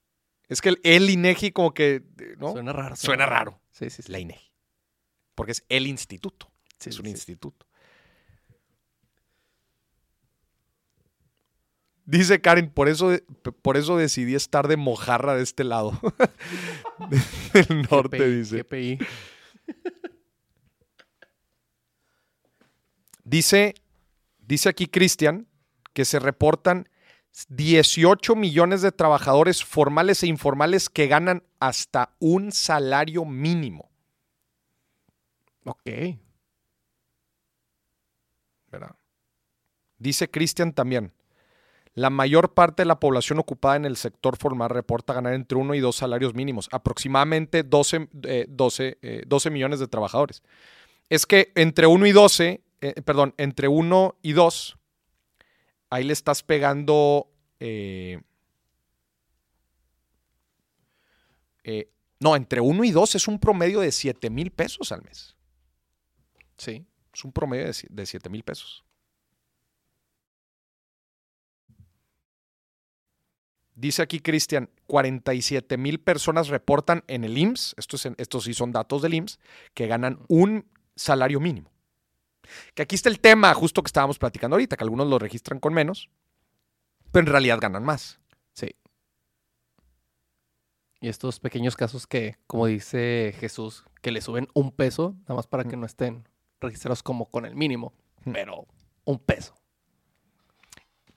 es 0.48 0.60
que 0.60 0.68
el, 0.68 0.80
el 0.82 1.08
INEGI 1.08 1.52
como 1.52 1.72
que, 1.72 2.02
¿no? 2.36 2.52
Suena 2.52 2.74
raro. 2.74 2.96
Suena 2.96 3.24
raro. 3.24 3.58
Sí, 3.70 3.88
sí, 3.88 4.02
sí. 4.02 4.12
La 4.12 4.18
INEGI. 4.18 4.52
Porque 5.34 5.52
es 5.52 5.64
el 5.70 5.86
instituto. 5.86 6.52
Sí, 6.78 6.90
es 6.90 6.98
un 6.98 7.06
sí. 7.06 7.12
instituto. 7.12 7.65
Dice 12.06 12.40
Karen, 12.40 12.70
por 12.70 12.88
eso, 12.88 13.10
por 13.62 13.76
eso 13.76 13.96
decidí 13.96 14.34
estar 14.34 14.68
de 14.68 14.76
mojarra 14.76 15.34
de 15.34 15.42
este 15.42 15.64
lado. 15.64 15.98
Del 17.52 17.82
norte, 17.90 18.18
GPI, 18.18 18.36
dice. 18.36 18.62
GPI. 18.62 18.98
Dice, 23.24 23.74
dice 24.38 24.68
aquí 24.68 24.86
Cristian 24.86 25.48
que 25.92 26.04
se 26.04 26.20
reportan 26.20 26.88
18 27.48 28.36
millones 28.36 28.82
de 28.82 28.92
trabajadores 28.92 29.64
formales 29.64 30.22
e 30.22 30.28
informales 30.28 30.88
que 30.88 31.08
ganan 31.08 31.42
hasta 31.58 32.14
un 32.20 32.52
salario 32.52 33.24
mínimo. 33.24 33.90
Ok. 35.64 35.90
¿verdad? 38.70 38.96
Dice 39.98 40.30
Cristian 40.30 40.72
también, 40.72 41.12
la 41.96 42.10
mayor 42.10 42.52
parte 42.52 42.82
de 42.82 42.86
la 42.86 43.00
población 43.00 43.38
ocupada 43.38 43.76
en 43.76 43.86
el 43.86 43.96
sector 43.96 44.36
formal 44.36 44.68
reporta 44.68 45.14
ganar 45.14 45.32
entre 45.32 45.56
1 45.56 45.74
y 45.74 45.80
2 45.80 45.96
salarios 45.96 46.34
mínimos, 46.34 46.68
aproximadamente 46.70 47.62
12, 47.62 48.10
eh, 48.24 48.44
12, 48.50 48.98
eh, 49.00 49.22
12 49.26 49.50
millones 49.50 49.80
de 49.80 49.88
trabajadores. 49.88 50.42
Es 51.08 51.24
que 51.24 51.52
entre 51.54 51.86
1 51.86 52.06
y 52.06 52.12
12, 52.12 52.62
eh, 52.82 53.02
perdón, 53.02 53.32
entre 53.38 53.68
1 53.68 54.14
y 54.20 54.32
2, 54.34 54.78
ahí 55.88 56.04
le 56.04 56.12
estás 56.12 56.42
pegando... 56.42 57.30
eh, 57.60 58.20
eh, 61.64 61.90
no, 62.20 62.36
entre 62.36 62.60
1 62.60 62.84
y 62.84 62.90
2 62.90 63.14
es 63.14 63.26
un 63.26 63.38
promedio 63.38 63.80
de 63.80 63.90
7 63.90 64.28
mil 64.28 64.50
pesos 64.50 64.92
al 64.92 65.02
mes. 65.02 65.34
Sí. 66.58 66.84
Es 67.14 67.24
un 67.24 67.32
promedio 67.32 67.72
de 67.88 68.06
7 68.06 68.28
mil 68.28 68.42
pesos. 68.42 68.85
Dice 73.76 74.00
aquí 74.00 74.20
Cristian, 74.20 74.70
47 74.86 75.76
mil 75.76 76.00
personas 76.00 76.48
reportan 76.48 77.04
en 77.08 77.24
el 77.24 77.36
IMSS, 77.36 77.74
estos, 77.76 78.06
estos 78.16 78.44
sí 78.44 78.54
son 78.54 78.72
datos 78.72 79.02
del 79.02 79.12
IMSS, 79.12 79.38
que 79.74 79.86
ganan 79.86 80.18
un 80.28 80.64
salario 80.94 81.40
mínimo. 81.40 81.70
Que 82.74 82.82
aquí 82.82 82.94
está 82.94 83.10
el 83.10 83.20
tema 83.20 83.52
justo 83.52 83.82
que 83.82 83.88
estábamos 83.88 84.18
platicando 84.18 84.54
ahorita, 84.54 84.78
que 84.78 84.84
algunos 84.84 85.06
lo 85.08 85.18
registran 85.18 85.60
con 85.60 85.74
menos, 85.74 86.08
pero 87.12 87.26
en 87.26 87.32
realidad 87.32 87.58
ganan 87.60 87.84
más. 87.84 88.18
Sí. 88.54 88.74
Y 91.02 91.08
estos 91.08 91.38
pequeños 91.38 91.76
casos 91.76 92.06
que, 92.06 92.38
como 92.46 92.64
dice 92.66 93.34
Jesús, 93.38 93.84
que 94.00 94.10
le 94.10 94.22
suben 94.22 94.48
un 94.54 94.72
peso, 94.72 95.16
nada 95.24 95.34
más 95.34 95.46
para 95.46 95.64
que 95.64 95.76
no 95.76 95.84
estén 95.84 96.26
registrados 96.62 97.02
como 97.02 97.26
con 97.26 97.44
el 97.44 97.54
mínimo, 97.54 97.92
pero 98.32 98.66
un 99.04 99.18
peso. 99.18 99.54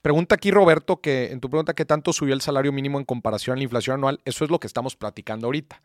Pregunta 0.02 0.36
aquí 0.36 0.50
Roberto 0.50 1.00
que 1.00 1.30
en 1.30 1.40
tu 1.40 1.50
pregunta 1.50 1.74
qué 1.74 1.84
tanto 1.84 2.12
subió 2.12 2.34
el 2.34 2.40
salario 2.40 2.72
mínimo 2.72 2.98
en 2.98 3.04
comparación 3.04 3.54
a 3.54 3.58
la 3.58 3.64
inflación 3.64 3.94
anual, 3.94 4.20
eso 4.24 4.44
es 4.44 4.50
lo 4.50 4.58
que 4.58 4.66
estamos 4.66 4.96
platicando 4.96 5.46
ahorita. 5.46 5.82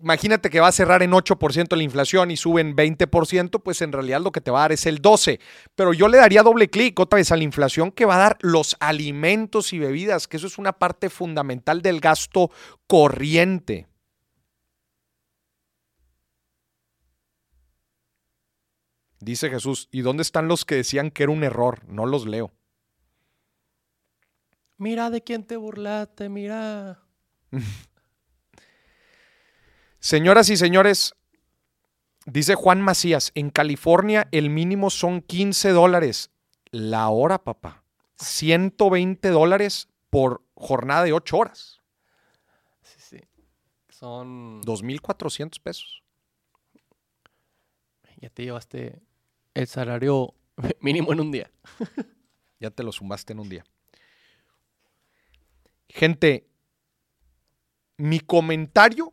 Imagínate 0.00 0.48
que 0.48 0.60
va 0.60 0.68
a 0.68 0.72
cerrar 0.72 1.02
en 1.02 1.10
8% 1.10 1.76
la 1.76 1.82
inflación 1.82 2.30
y 2.30 2.36
suben 2.36 2.76
20%, 2.76 3.60
pues 3.60 3.82
en 3.82 3.90
realidad 3.90 4.20
lo 4.20 4.30
que 4.30 4.40
te 4.40 4.52
va 4.52 4.60
a 4.60 4.62
dar 4.62 4.72
es 4.72 4.86
el 4.86 4.98
12. 4.98 5.40
Pero 5.74 5.92
yo 5.92 6.06
le 6.06 6.18
daría 6.18 6.44
doble 6.44 6.70
clic 6.70 7.00
otra 7.00 7.16
vez 7.16 7.32
a 7.32 7.36
la 7.36 7.42
inflación 7.42 7.90
que 7.90 8.04
va 8.04 8.14
a 8.14 8.18
dar 8.18 8.38
los 8.40 8.76
alimentos 8.78 9.72
y 9.72 9.80
bebidas, 9.80 10.28
que 10.28 10.36
eso 10.36 10.46
es 10.46 10.56
una 10.56 10.74
parte 10.74 11.10
fundamental 11.10 11.82
del 11.82 11.98
gasto 11.98 12.52
corriente. 12.86 13.88
Dice 19.18 19.50
Jesús, 19.50 19.88
¿y 19.90 20.02
dónde 20.02 20.22
están 20.22 20.46
los 20.46 20.64
que 20.64 20.76
decían 20.76 21.10
que 21.10 21.24
era 21.24 21.32
un 21.32 21.42
error? 21.42 21.82
No 21.88 22.06
los 22.06 22.24
leo. 22.24 22.52
Mira 24.78 25.10
de 25.10 25.22
quién 25.22 25.44
te 25.44 25.56
burlaste, 25.56 26.28
mira. 26.28 27.02
Señoras 29.98 30.48
y 30.50 30.56
señores, 30.56 31.16
dice 32.24 32.54
Juan 32.54 32.80
Macías, 32.80 33.32
en 33.34 33.50
California 33.50 34.28
el 34.30 34.48
mínimo 34.50 34.90
son 34.90 35.20
15 35.20 35.70
dólares 35.70 36.30
la 36.70 37.08
hora, 37.08 37.42
papá. 37.42 37.82
120 38.18 39.28
dólares 39.30 39.88
por 40.10 40.44
jornada 40.54 41.02
de 41.02 41.12
8 41.12 41.36
horas. 41.36 41.80
Sí, 42.82 43.00
sí. 43.00 43.20
Son... 43.88 44.62
2.400 44.62 45.60
pesos. 45.60 46.02
Ya 48.20 48.30
te 48.30 48.44
llevaste 48.44 49.00
el 49.54 49.66
salario 49.66 50.34
mínimo 50.80 51.12
en 51.12 51.20
un 51.20 51.32
día. 51.32 51.50
ya 52.60 52.70
te 52.70 52.84
lo 52.84 52.92
sumaste 52.92 53.32
en 53.32 53.40
un 53.40 53.48
día. 53.48 53.64
Gente, 55.88 56.48
mi 57.96 58.20
comentario 58.20 59.12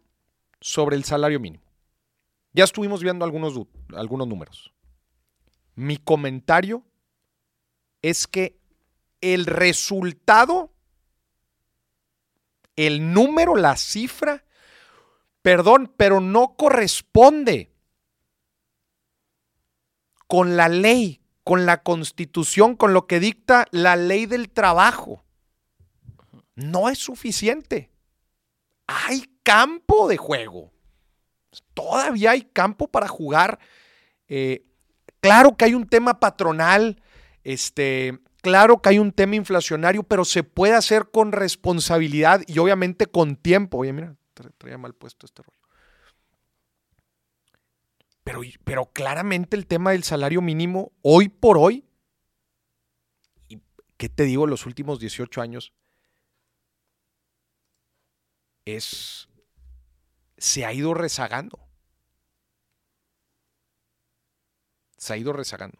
sobre 0.62 0.96
el 0.96 1.04
salario 1.04 1.40
mínimo. 1.40 1.64
Ya 2.54 2.64
estuvimos 2.64 3.04
viendo 3.04 3.26
algunos, 3.26 3.60
algunos 3.94 4.28
números. 4.28 4.74
Mi 5.76 5.98
comentario 5.98 6.86
es 8.02 8.28
que 8.28 8.58
el 9.20 9.46
resultado, 9.46 10.72
el 12.76 13.12
número, 13.12 13.56
la 13.56 13.76
cifra, 13.76 14.46
perdón, 15.42 15.94
pero 15.98 16.22
no 16.22 16.56
corresponde 16.56 17.74
con 20.28 20.56
la 20.56 20.70
ley, 20.70 21.22
con 21.44 21.66
la 21.66 21.84
constitución, 21.84 22.76
con 22.76 22.94
lo 22.94 23.06
que 23.06 23.20
dicta 23.20 23.68
la 23.72 23.96
ley 23.96 24.28
del 24.28 24.50
trabajo. 24.50 25.25
No 26.56 26.90
es 26.90 27.00
suficiente. 27.00 27.92
Hay 28.88 29.26
campo 29.44 30.08
de 30.08 30.18
juego. 30.18 30.72
Todavía 31.74 32.32
hay 32.32 32.44
campo 32.44 32.88
para 32.88 33.08
jugar. 33.08 33.60
Eh, 34.28 34.66
claro 35.20 35.56
que 35.56 35.66
hay 35.66 35.74
un 35.74 35.88
tema 35.88 36.20
patronal, 36.20 37.02
este, 37.44 38.20
claro 38.42 38.82
que 38.82 38.90
hay 38.90 39.00
un 39.00 39.12
tema 39.12 39.36
inflacionario, 39.36 40.04
pero 40.04 40.26
se 40.26 40.44
puede 40.44 40.74
hacer 40.74 41.10
con 41.12 41.32
responsabilidad 41.32 42.42
y 42.48 42.60
obviamente 42.60 43.08
con 43.08 43.36
tiempo. 43.36 43.80
Oye, 43.80 43.94
mira, 43.94 44.16
traía 44.58 44.78
mal 44.78 44.94
puesto 44.94 45.26
este 45.26 45.44
rollo. 45.44 45.60
Pero, 48.24 48.42
pero 48.64 48.86
claramente 48.88 49.56
el 49.56 49.68
tema 49.68 49.92
del 49.92 50.04
salario 50.04 50.42
mínimo, 50.42 50.92
hoy 51.04 51.30
por 51.30 51.60
hoy, 51.60 51.86
¿qué 53.98 54.10
te 54.10 54.24
digo? 54.24 54.48
Los 54.48 54.66
últimos 54.66 55.00
18 55.00 55.42
años, 55.42 55.74
es 58.66 59.30
se 60.38 60.66
ha 60.66 60.74
ido 60.74 60.94
rezagando. 60.94 61.60
Se 64.98 65.14
ha 65.14 65.18
ido 65.18 65.34
rezagando. 65.34 65.80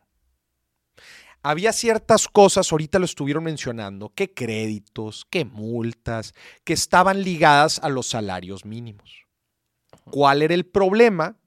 Había 1.44 1.74
ciertas 1.74 2.28
cosas, 2.28 2.72
ahorita 2.72 2.98
lo 2.98 3.06
estuvieron 3.06 3.44
mencionando, 3.44 4.10
que 4.10 4.34
créditos, 4.34 5.26
que 5.30 5.46
multas, 5.46 6.34
que 6.64 6.74
estaban 6.74 7.22
ligadas 7.22 7.80
a 7.84 7.90
los 7.90 8.08
salarios 8.08 8.66
mínimos. 8.66 9.26
¿Cuál 10.10 10.42
era 10.42 10.56
el 10.56 10.66
problema? 10.66 11.38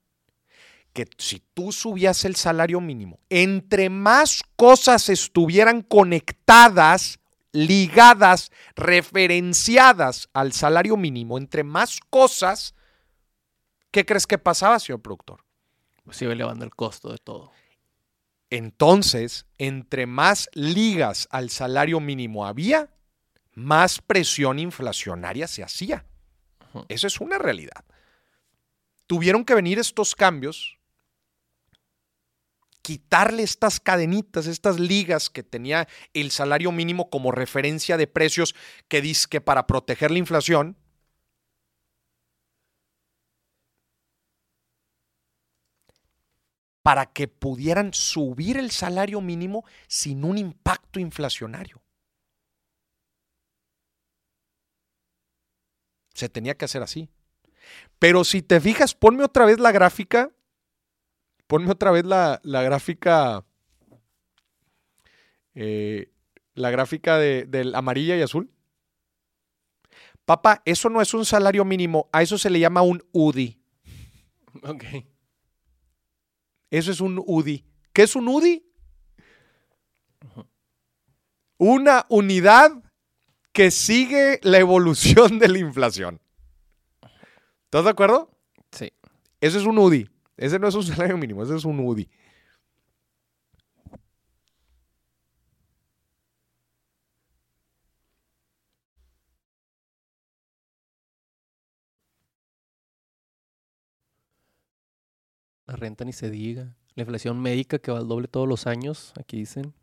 Que 0.92 1.06
si 1.18 1.42
tú 1.52 1.72
subías 1.72 2.24
el 2.24 2.36
salario 2.36 2.80
mínimo, 2.80 3.18
entre 3.28 3.90
más 3.90 4.42
cosas 4.54 5.08
estuvieran 5.08 5.82
conectadas, 5.82 7.18
ligadas, 7.52 8.50
referenciadas 8.76 10.28
al 10.32 10.52
salario 10.52 10.96
mínimo, 10.96 11.38
entre 11.38 11.64
más 11.64 12.00
cosas, 12.10 12.74
¿Qué 13.90 14.04
crees 14.04 14.26
que 14.26 14.38
pasaba, 14.38 14.78
señor 14.78 15.00
productor? 15.00 15.44
Pues 16.04 16.20
iba 16.22 16.32
elevando 16.32 16.64
el 16.64 16.74
costo 16.74 17.10
de 17.10 17.18
todo. 17.18 17.52
Entonces, 18.50 19.46
entre 19.58 20.06
más 20.06 20.48
ligas 20.54 21.28
al 21.30 21.50
salario 21.50 22.00
mínimo 22.00 22.46
había, 22.46 22.90
más 23.54 24.00
presión 24.00 24.58
inflacionaria 24.58 25.48
se 25.48 25.62
hacía. 25.62 26.06
Eso 26.88 27.06
es 27.06 27.20
una 27.20 27.38
realidad. 27.38 27.84
Tuvieron 29.06 29.44
que 29.44 29.54
venir 29.54 29.78
estos 29.78 30.14
cambios, 30.14 30.77
quitarle 32.88 33.42
estas 33.42 33.80
cadenitas, 33.80 34.46
estas 34.46 34.80
ligas 34.80 35.28
que 35.28 35.42
tenía 35.42 35.86
el 36.14 36.30
salario 36.30 36.72
mínimo 36.72 37.10
como 37.10 37.32
referencia 37.32 37.98
de 37.98 38.06
precios 38.06 38.54
que 38.88 39.02
dice 39.02 39.26
que 39.28 39.42
para 39.42 39.66
proteger 39.66 40.10
la 40.10 40.16
inflación, 40.16 40.74
para 46.82 47.04
que 47.12 47.28
pudieran 47.28 47.92
subir 47.92 48.56
el 48.56 48.70
salario 48.70 49.20
mínimo 49.20 49.66
sin 49.86 50.24
un 50.24 50.38
impacto 50.38 50.98
inflacionario. 50.98 51.82
Se 56.14 56.30
tenía 56.30 56.56
que 56.56 56.64
hacer 56.64 56.82
así. 56.82 57.10
Pero 57.98 58.24
si 58.24 58.40
te 58.40 58.62
fijas, 58.62 58.94
ponme 58.94 59.24
otra 59.24 59.44
vez 59.44 59.58
la 59.58 59.72
gráfica. 59.72 60.30
Ponme 61.48 61.70
otra 61.72 61.90
vez 61.90 62.04
la, 62.04 62.40
gráfica. 62.44 63.44
Eh, 65.54 66.12
la 66.54 66.70
gráfica 66.70 67.16
de, 67.16 67.46
del 67.46 67.74
amarilla 67.74 68.16
y 68.16 68.22
azul. 68.22 68.52
Papá, 70.26 70.60
eso 70.66 70.90
no 70.90 71.00
es 71.00 71.14
un 71.14 71.24
salario 71.24 71.64
mínimo. 71.64 72.10
A 72.12 72.22
eso 72.22 72.36
se 72.36 72.50
le 72.50 72.60
llama 72.60 72.82
un 72.82 73.02
UDI. 73.12 73.58
Ok. 74.62 74.84
Eso 76.70 76.92
es 76.92 77.00
un 77.00 77.22
UDI. 77.26 77.64
¿Qué 77.94 78.02
es 78.02 78.14
un 78.14 78.28
UDI? 78.28 78.62
Una 81.56 82.04
unidad 82.10 82.70
que 83.52 83.70
sigue 83.70 84.38
la 84.42 84.58
evolución 84.58 85.38
de 85.38 85.48
la 85.48 85.58
inflación. 85.58 86.20
¿Estás 87.64 87.84
de 87.84 87.90
acuerdo? 87.90 88.30
Sí. 88.70 88.92
Eso 89.40 89.58
es 89.58 89.64
un 89.64 89.78
UDI. 89.78 90.10
Ese 90.38 90.58
no 90.58 90.68
es 90.68 90.74
un 90.74 90.84
salario 90.84 91.18
mínimo, 91.18 91.42
ese 91.42 91.56
es 91.56 91.64
un 91.64 91.80
UDI. 91.80 92.08
La 105.66 105.76
renta 105.76 106.04
ni 106.04 106.12
se 106.12 106.30
diga. 106.30 106.74
La 106.94 107.02
inflación 107.02 107.40
médica 107.42 107.78
que 107.78 107.90
va 107.90 107.98
al 107.98 108.08
doble 108.08 108.28
todos 108.28 108.48
los 108.48 108.66
años, 108.66 109.12
aquí 109.18 109.36
dicen. 109.38 109.74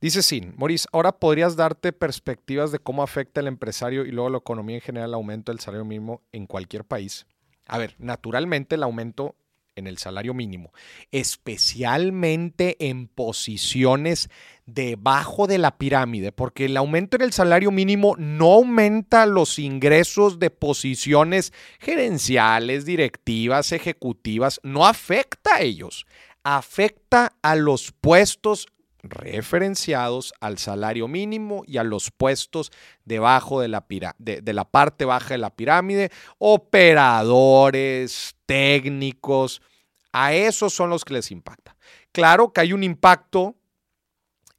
Dice 0.00 0.22
Sin, 0.22 0.54
Maurice, 0.56 0.86
ahora 0.92 1.12
podrías 1.12 1.56
darte 1.56 1.92
perspectivas 1.92 2.70
de 2.70 2.78
cómo 2.78 3.02
afecta 3.02 3.40
el 3.40 3.46
empresario 3.46 4.04
y 4.04 4.10
luego 4.10 4.28
la 4.28 4.38
economía 4.38 4.76
en 4.76 4.82
general 4.82 5.10
el 5.10 5.14
aumento 5.14 5.52
del 5.52 5.60
salario 5.60 5.86
mínimo 5.86 6.22
en 6.32 6.46
cualquier 6.46 6.84
país. 6.84 7.26
A 7.66 7.78
ver, 7.78 7.94
naturalmente 7.98 8.74
el 8.74 8.82
aumento 8.82 9.36
en 9.76 9.86
el 9.86 9.98
salario 9.98 10.34
mínimo, 10.34 10.72
especialmente 11.12 12.88
en 12.88 13.08
posiciones 13.08 14.30
debajo 14.64 15.46
de 15.46 15.58
la 15.58 15.78
pirámide, 15.78 16.32
porque 16.32 16.64
el 16.64 16.76
aumento 16.76 17.16
en 17.16 17.22
el 17.22 17.32
salario 17.32 17.70
mínimo 17.70 18.16
no 18.18 18.54
aumenta 18.54 19.26
los 19.26 19.58
ingresos 19.58 20.38
de 20.38 20.50
posiciones 20.50 21.52
gerenciales, 21.78 22.86
directivas, 22.86 23.72
ejecutivas, 23.72 24.60
no 24.62 24.86
afecta 24.86 25.56
a 25.56 25.60
ellos, 25.60 26.06
afecta 26.42 27.34
a 27.42 27.54
los 27.54 27.92
puestos 27.92 28.66
referenciados 29.10 30.32
al 30.40 30.58
salario 30.58 31.08
mínimo 31.08 31.64
y 31.66 31.78
a 31.78 31.84
los 31.84 32.10
puestos 32.10 32.72
debajo 33.04 33.60
de 33.60 33.68
la, 33.68 33.84
de, 34.18 34.52
la 34.52 34.64
parte 34.64 35.04
baja 35.04 35.34
de 35.34 35.38
la 35.38 35.54
pirámide, 35.54 36.10
operadores, 36.38 38.36
técnicos, 38.46 39.62
a 40.12 40.32
esos 40.32 40.72
son 40.72 40.90
los 40.90 41.04
que 41.04 41.14
les 41.14 41.30
impacta. 41.30 41.76
Claro 42.12 42.52
que 42.52 42.60
hay 42.60 42.72
un 42.72 42.82
impacto, 42.82 43.56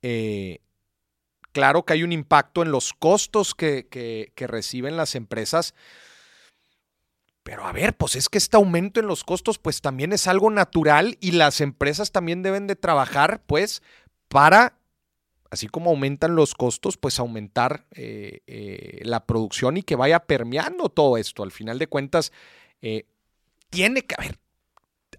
eh, 0.01 0.59
claro 1.51 1.83
que 1.83 1.93
hay 1.93 2.03
un 2.03 2.11
impacto 2.11 2.61
en 2.61 2.71
los 2.71 2.93
costos 2.93 3.55
que, 3.55 3.87
que 3.89 4.47
reciben 4.47 4.97
las 4.97 5.15
empresas, 5.15 5.73
pero 7.47 7.65
a 7.65 7.71
ver, 7.71 7.95
pues 7.95 8.17
es 8.17 8.27
que 8.27 8.37
este 8.39 8.57
aumento 8.57 8.99
en 8.99 9.07
los 9.07 9.23
costos 9.23 9.57
pues 9.57 9.79
también 9.79 10.11
es 10.11 10.27
algo 10.27 10.49
natural 10.49 11.17
y 11.21 11.31
las 11.31 11.61
empresas 11.61 12.11
también 12.11 12.43
deben 12.43 12.67
de 12.67 12.75
trabajar 12.75 13.41
pues 13.45 13.81
para, 14.38 14.77
así 15.49 15.65
como 15.65 15.89
aumentan 15.89 16.35
los 16.35 16.53
costos, 16.53 16.95
pues 16.95 17.17
aumentar 17.17 17.88
eh, 17.89 18.41
eh, 18.45 18.99
la 19.01 19.25
producción 19.25 19.77
y 19.77 19.81
que 19.81 19.95
vaya 19.95 20.19
permeando 20.19 20.89
todo 20.89 21.17
esto. 21.17 21.41
Al 21.41 21.49
final 21.49 21.79
de 21.79 21.88
cuentas, 21.88 22.31
eh, 22.83 23.07
tiene 23.71 24.03
que 24.03 24.13
haber, 24.15 24.38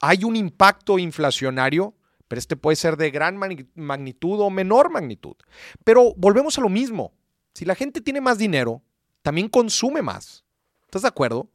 hay 0.00 0.22
un 0.22 0.36
impacto 0.36 1.00
inflacionario, 1.00 1.96
pero 2.28 2.38
este 2.38 2.54
puede 2.54 2.76
ser 2.76 2.96
de 2.96 3.10
gran 3.10 3.36
magnitud 3.74 4.40
o 4.40 4.50
menor 4.50 4.88
magnitud. 4.88 5.34
Pero 5.82 6.14
volvemos 6.16 6.56
a 6.56 6.60
lo 6.60 6.68
mismo. 6.68 7.12
Si 7.54 7.64
la 7.64 7.74
gente 7.74 8.00
tiene 8.00 8.20
más 8.20 8.38
dinero, 8.38 8.82
también 9.22 9.48
consume 9.48 10.00
más. 10.00 10.44
¿Estás 10.82 11.02
de 11.02 11.08
acuerdo? 11.08 11.48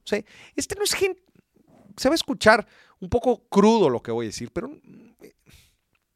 este 0.58 0.76
no 0.76 0.84
es 0.84 0.94
gente. 0.94 1.24
Se 1.96 2.10
va 2.10 2.14
a 2.14 2.16
escuchar 2.16 2.68
un 3.00 3.08
poco 3.08 3.46
crudo 3.48 3.90
lo 3.90 4.04
que 4.04 4.12
voy 4.12 4.26
a 4.26 4.32
decir, 4.32 4.52
pero 4.52 4.70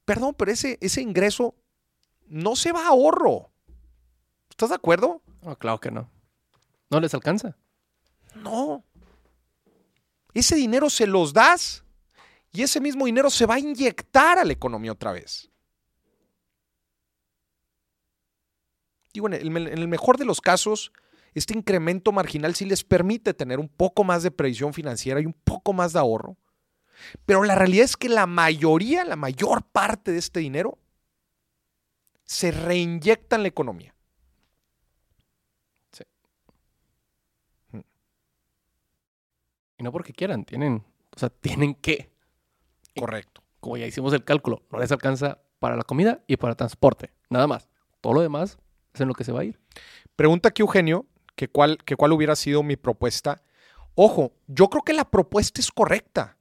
Perdón, 0.08 0.36
pero 0.36 0.50
ese, 0.54 0.78
ese 0.80 1.02
ingreso 1.02 1.54
no 2.30 2.56
se 2.56 2.72
va 2.72 2.86
a 2.86 2.88
ahorro. 2.88 3.52
¿Estás 4.50 4.70
de 4.70 4.76
acuerdo? 4.76 5.22
claro 5.60 5.82
que 5.82 5.92
no. 5.92 6.10
¿No 6.90 7.02
les 7.02 7.14
alcanza? 7.14 7.58
No. 8.34 8.86
Ese 10.34 10.56
dinero 10.56 10.90
se 10.90 11.08
los 11.08 11.34
das 11.34 11.84
y 12.54 12.62
ese 12.62 12.80
mismo 12.80 13.06
dinero 13.06 13.30
se 13.30 13.46
va 13.46 13.56
a 13.56 13.60
inyectar 13.60 14.40
a 14.40 14.46
la 14.46 14.54
economía 14.54 14.94
otra 14.94 15.12
vez. 15.12 15.52
Digo, 19.12 19.28
en 19.28 19.34
el, 19.34 19.68
en 19.68 19.78
el 19.78 19.88
mejor 19.90 20.18
de 20.18 20.24
los 20.24 20.40
casos, 20.40 20.94
este 21.34 21.54
incremento 21.54 22.14
marginal 22.14 22.56
sí 22.56 22.64
les 22.64 22.86
permite 22.86 23.34
tener 23.34 23.60
un 23.60 23.68
poco 23.68 24.06
más 24.06 24.24
de 24.24 24.32
previsión 24.32 24.74
financiera 24.74 25.20
y 25.20 25.26
un 25.26 25.34
poco 25.34 25.74
más 25.74 25.92
de 25.92 26.00
ahorro. 26.00 26.38
Pero 27.26 27.44
la 27.44 27.56
realidad 27.56 27.86
es 27.86 27.98
que 27.98 28.10
la 28.10 28.28
mayoría, 28.28 29.04
la 29.04 29.16
mayor 29.16 29.64
parte 29.64 30.12
de 30.12 30.20
este 30.20 30.40
dinero 30.40 30.78
se 32.24 32.52
reinyecta 32.52 33.38
en 33.38 33.44
la 33.44 33.48
economía. 33.48 33.96
Sí. 35.92 36.04
Mm. 37.72 37.80
Y 39.78 39.84
no 39.84 39.92
porque 39.92 40.14
quieran, 40.14 40.44
tienen, 40.44 40.84
o 41.16 41.20
sea, 41.20 41.30
tienen 41.30 41.76
que. 41.76 42.12
Correcto. 42.96 43.44
Como 43.60 43.78
ya 43.78 43.86
hicimos 43.86 44.14
el 44.14 44.24
cálculo, 44.24 44.64
no 44.72 44.80
les 44.80 44.92
alcanza 44.92 45.40
para 45.60 45.76
la 45.76 45.84
comida 45.84 46.24
y 46.28 46.38
para 46.38 46.52
el 46.52 46.58
transporte, 46.58 47.12
nada 47.30 47.48
más. 47.48 47.70
Todo 48.02 48.14
lo 48.14 48.22
demás 48.22 48.58
es 48.94 49.02
en 49.02 49.08
lo 49.08 49.14
que 49.14 49.24
se 49.24 49.32
va 49.32 49.42
a 49.42 49.46
ir. 49.46 49.60
Pregunta 50.16 50.50
aquí 50.50 50.62
Eugenio 50.62 51.06
que 51.36 51.48
cuál, 51.48 51.78
que 51.84 51.96
cuál 51.96 52.12
hubiera 52.12 52.36
sido 52.36 52.64
mi 52.64 52.76
propuesta. 52.76 53.42
Ojo, 53.96 54.34
yo 54.48 54.70
creo 54.70 54.84
que 54.84 54.94
la 54.94 55.10
propuesta 55.10 55.62
es 55.62 55.72
correcta. 55.72 56.37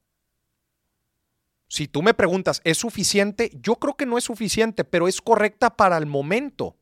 Si 1.68 1.88
tú 1.88 2.02
me 2.02 2.14
preguntas, 2.14 2.60
¿es 2.64 2.78
suficiente? 2.78 3.50
Yo 3.60 3.76
creo 3.76 3.96
que 3.96 4.06
no 4.06 4.18
es 4.18 4.24
suficiente, 4.24 4.84
pero 4.84 5.08
es 5.08 5.20
correcta 5.20 5.70
para 5.70 5.98
el 5.98 6.06
momento. 6.06 6.76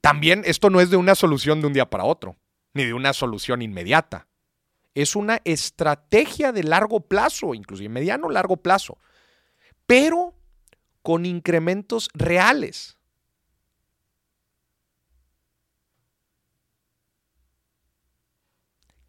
También 0.00 0.42
esto 0.44 0.70
no 0.70 0.80
es 0.80 0.90
de 0.90 0.96
una 0.96 1.14
solución 1.14 1.60
de 1.60 1.68
un 1.68 1.72
día 1.72 1.88
para 1.88 2.04
otro, 2.04 2.36
ni 2.74 2.84
de 2.84 2.94
una 2.94 3.12
solución 3.12 3.62
inmediata. 3.62 4.28
Es 4.94 5.14
una 5.14 5.40
estrategia 5.44 6.52
de 6.52 6.62
largo 6.62 7.00
plazo, 7.00 7.54
inclusive 7.54 7.88
mediano 7.88 8.28
largo 8.28 8.56
plazo, 8.56 8.98
pero 9.86 10.34
con 11.02 11.26
incrementos 11.26 12.08
reales. 12.14 12.95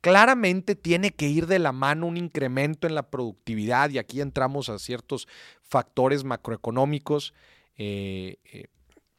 Claramente 0.08 0.76
tiene 0.76 1.12
que 1.12 1.28
ir 1.28 1.48
de 1.48 1.60
la 1.60 1.74
mano 1.74 2.08
un 2.08 2.16
incremento 2.16 2.88
en 2.88 2.96
la 2.96 3.10
productividad 3.10 3.90
y 3.90 3.98
aquí 3.98 4.22
entramos 4.22 4.70
a 4.70 4.80
ciertos 4.80 5.28
factores 5.62 6.24
macroeconómicos 6.24 7.34
eh, 7.76 8.38
eh, 8.46 8.68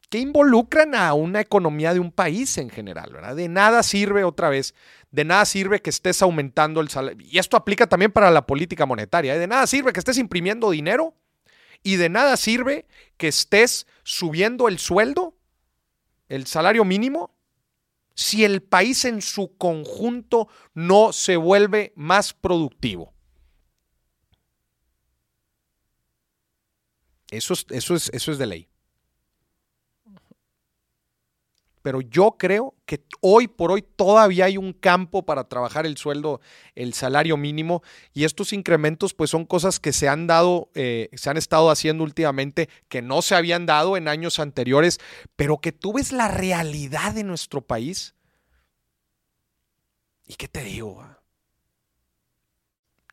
que 0.09 0.19
involucran 0.19 0.95
a 0.95 1.13
una 1.13 1.43
economía 1.43 1.93
de 1.93 2.01
un 2.01 2.11
país 2.11 2.57
en 2.57 2.71
general. 2.71 3.13
De 3.37 3.49
nada 3.51 3.83
sirve 3.83 4.25
otra 4.25 4.49
vez, 4.49 4.75
de 5.11 5.27
nada 5.27 5.45
sirve 5.45 5.83
que 5.83 5.91
estés 5.91 6.23
aumentando 6.23 6.81
el 6.81 6.89
salario, 6.89 7.27
y 7.31 7.37
esto 7.37 7.59
aplica 7.59 7.87
también 7.87 8.11
para 8.11 8.31
la 8.31 8.47
política 8.47 8.87
monetaria, 8.87 9.35
¿eh? 9.35 9.39
de 9.39 9.47
nada 9.47 9.67
sirve 9.67 9.93
que 9.93 10.01
estés 10.01 10.17
imprimiendo 10.17 10.71
dinero 10.71 11.13
y 11.83 11.97
de 11.97 12.09
nada 12.09 12.39
sirve 12.39 12.87
que 13.19 13.29
estés 13.29 13.87
subiendo 14.05 14.69
el 14.69 14.79
sueldo, 14.79 15.37
el 16.31 16.47
salario 16.47 16.87
mínimo, 16.87 17.38
si 18.19 18.45
el 18.45 18.63
país 18.63 19.05
en 19.05 19.23
su 19.23 19.57
conjunto 19.57 20.49
no 20.75 21.13
se 21.13 21.37
vuelve 21.37 21.93
más 21.95 22.35
productivo. 22.35 23.15
Eso 27.31 27.55
es, 27.55 27.65
eso 27.71 27.95
es, 27.95 28.11
eso 28.13 28.33
es 28.33 28.39
de 28.39 28.47
ley. 28.47 28.69
Pero 31.83 32.01
yo 32.01 32.37
creo 32.39 32.75
que 32.87 33.05
hoy 33.21 33.49
por 33.49 33.71
hoy 33.71 33.83
todavía 33.83 34.47
hay 34.47 34.57
un 34.57 34.73
campo 34.73 35.25
para 35.25 35.45
trabajar 35.45 35.87
el 35.87 35.97
sueldo, 35.97 36.41
el 36.75 36.95
salario 36.95 37.37
mínimo, 37.37 37.83
y 38.13 38.25
estos 38.25 38.53
incrementos 38.53 39.15
pues 39.15 39.31
son 39.31 39.45
cosas 39.45 39.81
que 39.81 39.93
se 39.93 40.09
han 40.09 40.27
dado, 40.27 40.71
eh, 40.75 41.09
se 41.15 41.31
han 41.31 41.37
estado 41.37 41.71
haciendo 41.71 42.05
últimamente, 42.05 42.69
que 42.89 43.03
no 43.03 43.23
se 43.23 43.35
habían 43.35 43.67
dado 43.67 43.97
en 43.97 44.09
años 44.09 44.39
anteriores, 44.39 44.99
pero 45.37 45.59
que 45.59 45.73
tú 45.73 45.93
ves 45.93 46.13
la 46.13 46.29
realidad 46.29 47.15
de 47.15 47.25
nuestro 47.25 47.61
país. 47.61 48.15
¿Y 50.27 50.35
qué 50.35 50.49
te 50.49 50.63
digo? 50.63 51.05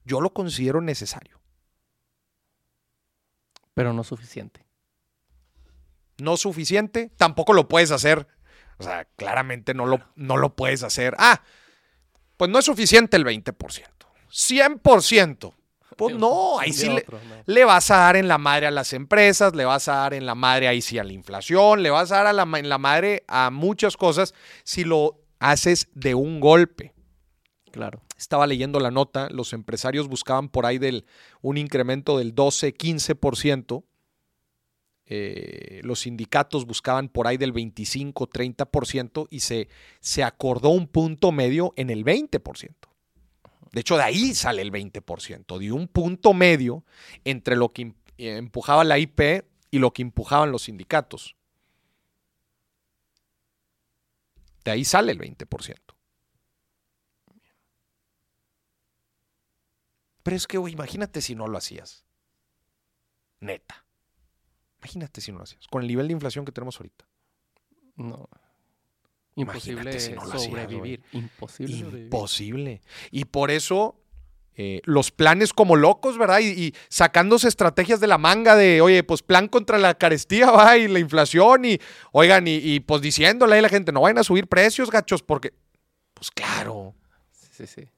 Yo 0.04 0.22
lo 0.22 0.34
considero 0.34 0.82
necesario. 0.82 1.40
Pero 3.74 3.92
no 3.94 4.04
suficiente. 4.04 4.66
No 6.18 6.38
suficiente, 6.38 7.12
tampoco 7.18 7.54
lo 7.54 7.68
puedes 7.68 7.92
hacer 7.92 8.28
o 8.78 8.84
sea, 8.84 9.06
claramente 9.16 9.74
no 9.74 9.86
lo, 9.86 10.00
no 10.16 10.38
lo 10.38 10.56
puedes 10.56 10.84
hacer. 10.84 11.16
Ah, 11.18 11.42
pues 12.38 12.52
no 12.52 12.60
es 12.60 12.66
suficiente 12.66 13.18
el 13.18 13.26
20%. 13.26 13.56
100%. 14.32 15.54
Pues 15.96 16.16
no, 16.16 16.60
ahí 16.60 16.74
sí 16.74 16.90
le, 17.46 17.64
vas 17.64 17.90
a 17.90 17.98
dar 17.98 18.18
en 18.18 18.28
la 18.28 18.38
madre 18.38 18.68
a 18.68 18.72
las 18.72 18.92
empresas, 18.92 19.56
le 19.56 19.64
vas 19.64 19.88
a 19.88 19.96
dar 19.96 20.14
en 20.14 20.26
la 20.26 20.36
madre 20.36 20.68
ahí 20.68 20.82
sí 20.82 20.98
a 21.00 21.06
la 21.06 21.14
inflación, 21.14 21.84
le 21.84 21.90
vas 21.90 22.12
a 22.12 22.22
dar 22.22 22.36
en 22.58 22.68
la 22.70 22.78
madre 22.78 23.24
a 23.30 23.50
muchas 23.50 23.96
cosas 23.96 24.34
si 24.66 24.84
lo 24.84 25.22
haces 25.40 25.88
de 25.94 26.14
un 26.14 26.42
golpe. 26.42 26.94
Claro. 27.72 28.02
Estaba 28.18 28.46
leyendo 28.48 28.80
la 28.80 28.92
nota, 28.92 29.30
los 29.30 29.54
empresarios 29.54 30.10
buscaban 30.10 30.50
por 30.50 30.66
ahí 30.66 30.78
del, 30.78 31.06
un 31.42 31.58
incremento 31.58 32.18
del 32.18 32.36
12-15%. 32.36 33.84
Eh, 35.08 35.82
los 35.84 36.00
sindicatos 36.00 36.66
buscaban 36.66 37.10
por 37.10 37.28
ahí 37.28 37.38
del 37.38 37.54
25-30% 37.54 39.28
y 39.30 39.42
se, 39.42 39.70
se 40.00 40.24
acordó 40.24 40.70
un 40.70 40.88
punto 40.88 41.32
medio 41.32 41.74
en 41.76 41.90
el 41.90 42.04
20%. 42.04 42.74
De 43.72 43.82
hecho, 43.82 43.98
de 43.98 44.04
ahí 44.04 44.34
sale 44.34 44.62
el 44.62 44.72
20%, 44.72 45.60
de 45.60 45.72
un 45.72 45.88
punto 45.88 46.34
medio 46.34 46.84
entre 47.24 47.56
lo 47.56 47.74
que 47.74 47.94
empujaba 48.18 48.84
la 48.84 48.98
IP 48.98 49.46
y 49.70 49.80
lo 49.80 49.92
que 49.92 50.02
empujaban 50.02 50.52
los 50.52 50.64
sindicatos. 50.64 51.36
De 54.64 54.72
ahí 54.72 54.86
sale 54.86 55.12
el 55.12 55.20
20%. 55.20 55.76
Pero 60.24 60.36
es 60.36 60.48
que, 60.48 60.58
imagínate 60.58 61.22
si 61.22 61.36
no 61.36 61.48
lo 61.48 61.58
hacías. 61.58 62.04
Neta. 63.42 63.85
Imagínate 64.86 65.20
si 65.20 65.32
no 65.32 65.40
lo 65.40 65.46
hacías. 65.46 65.68
Con 65.68 65.82
el 65.82 65.88
nivel 65.88 66.08
de 66.08 66.14
inflación 66.14 66.46
que 66.46 66.52
tenemos 66.52 66.78
ahorita. 66.80 67.06
No. 67.96 68.30
Imposible 69.36 70.00
sobrevivir. 70.00 71.04
Imposible. 71.12 72.04
Imposible. 72.04 72.82
Y 73.10 73.26
por 73.26 73.50
eso 73.50 74.00
eh, 74.56 74.82
los 74.86 75.12
planes 75.12 75.54
como 75.54 75.76
locos, 75.76 76.20
¿verdad? 76.20 76.40
Y, 76.40 76.50
y, 76.50 76.76
sacándose 76.88 77.48
estrategias 77.48 78.00
de 78.00 78.08
la 78.08 78.20
manga 78.20 78.56
de, 78.56 78.80
oye, 78.82 79.04
pues 79.04 79.24
plan 79.24 79.48
contra 79.48 79.78
la 79.78 79.96
carestía, 79.96 80.52
va, 80.52 80.78
y 80.78 80.88
la 80.88 81.00
inflación, 81.00 81.66
y, 81.66 81.80
oigan, 82.12 82.48
y, 82.48 82.56
y 82.56 82.80
pues 82.80 83.02
diciéndole 83.02 83.58
a 83.58 83.62
la 83.62 83.70
gente, 83.70 83.92
no 83.92 84.02
vayan 84.02 84.20
a 84.20 84.24
subir 84.24 84.48
precios, 84.48 84.92
gachos, 84.92 85.24
porque, 85.24 85.54
pues 86.14 86.32
claro. 86.32 86.94
Sí, 87.32 87.48
sí, 87.52 87.68
sí. 87.68 87.90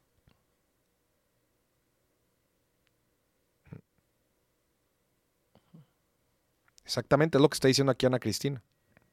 Exactamente, 6.87 7.37
es 7.37 7.41
lo 7.41 7.49
que 7.49 7.55
está 7.55 7.67
diciendo 7.67 7.91
aquí 7.91 8.05
Ana 8.05 8.17
Cristina. 8.17 8.63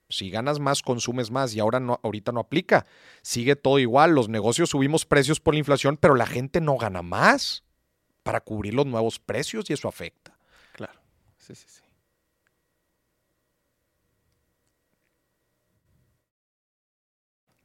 Si 0.09 0.31
ganas 0.31 0.61
más, 0.61 0.81
consumes 0.81 1.33
más 1.33 1.57
y 1.57 1.59
ahora 1.59 1.81
no, 1.81 1.99
ahorita 2.05 2.31
no 2.31 2.39
aplica. 2.39 2.87
Sigue 3.21 3.57
todo 3.57 3.81
igual. 3.81 4.15
Los 4.15 4.29
negocios 4.29 4.71
subimos 4.71 5.05
precios 5.05 5.41
por 5.41 5.55
la 5.55 5.59
inflación, 5.59 5.97
pero 5.97 6.15
la 6.15 6.27
gente 6.27 6.61
no 6.61 6.77
gana 6.77 7.03
más 7.03 7.65
para 8.23 8.41
cubrir 8.41 8.75
los 8.75 8.87
nuevos 8.87 9.19
precios 9.19 9.69
y 9.69 9.73
eso 9.73 9.89
afecta. 9.89 10.39
Claro. 10.73 11.01
Sí, 11.37 11.57
sí, 11.57 11.67
sí. 11.67 11.83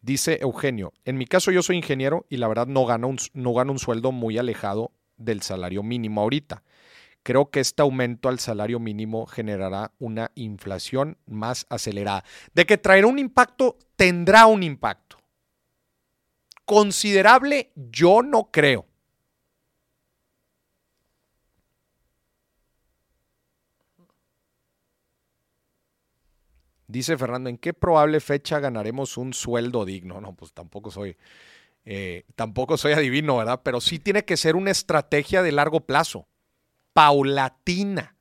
Dice 0.02 0.40
Eugenio, 0.42 0.92
en 1.06 1.20
mi 1.20 1.28
caso 1.28 1.52
yo 1.52 1.62
soy 1.62 1.76
ingeniero 1.78 2.26
y 2.30 2.38
la 2.38 2.48
verdad 2.48 2.66
no 2.66 2.84
gano 2.88 3.10
un, 3.10 3.20
no 3.34 3.54
gano 3.54 3.74
un 3.74 3.80
sueldo 3.80 4.12
muy 4.12 4.40
alejado 4.40 4.92
del 5.18 5.44
salario 5.44 5.84
mínimo 5.84 6.22
ahorita. 6.22 6.64
Creo 7.24 7.50
que 7.50 7.60
este 7.60 7.82
aumento 7.82 8.30
al 8.30 8.40
salario 8.40 8.80
mínimo 8.80 9.26
generará 9.26 9.92
una 10.00 10.32
inflación 10.36 11.18
más 11.26 11.66
acelerada. 11.70 12.24
De 12.54 12.66
que 12.66 12.78
traerá 12.78 13.08
un 13.08 13.20
impacto, 13.20 13.78
tendrá 13.96 14.46
un 14.46 14.64
impacto. 14.64 15.18
Considerable, 16.66 17.72
yo 17.76 18.22
no 18.22 18.52
creo. 18.52 18.86
Dice 26.90 27.18
Fernando, 27.20 27.52
¿en 27.52 27.60
qué 27.60 27.74
probable 27.74 28.20
fecha 28.20 28.60
ganaremos 28.60 29.16
un 29.18 29.34
sueldo 29.34 29.86
digno? 29.86 30.20
No, 30.22 30.34
pues 30.36 30.54
tampoco 30.54 30.90
soy, 30.90 31.18
eh, 31.86 32.26
tampoco 32.36 32.78
soy 32.78 32.94
adivino, 32.94 33.38
¿verdad? 33.38 33.62
Pero 33.64 33.80
sí 33.80 34.00
tiene 34.00 34.26
que 34.26 34.38
ser 34.38 34.56
una 34.56 34.72
estrategia 34.72 35.44
de 35.44 35.52
largo 35.52 35.82
plazo, 35.82 36.28
paulatina. 36.94 38.16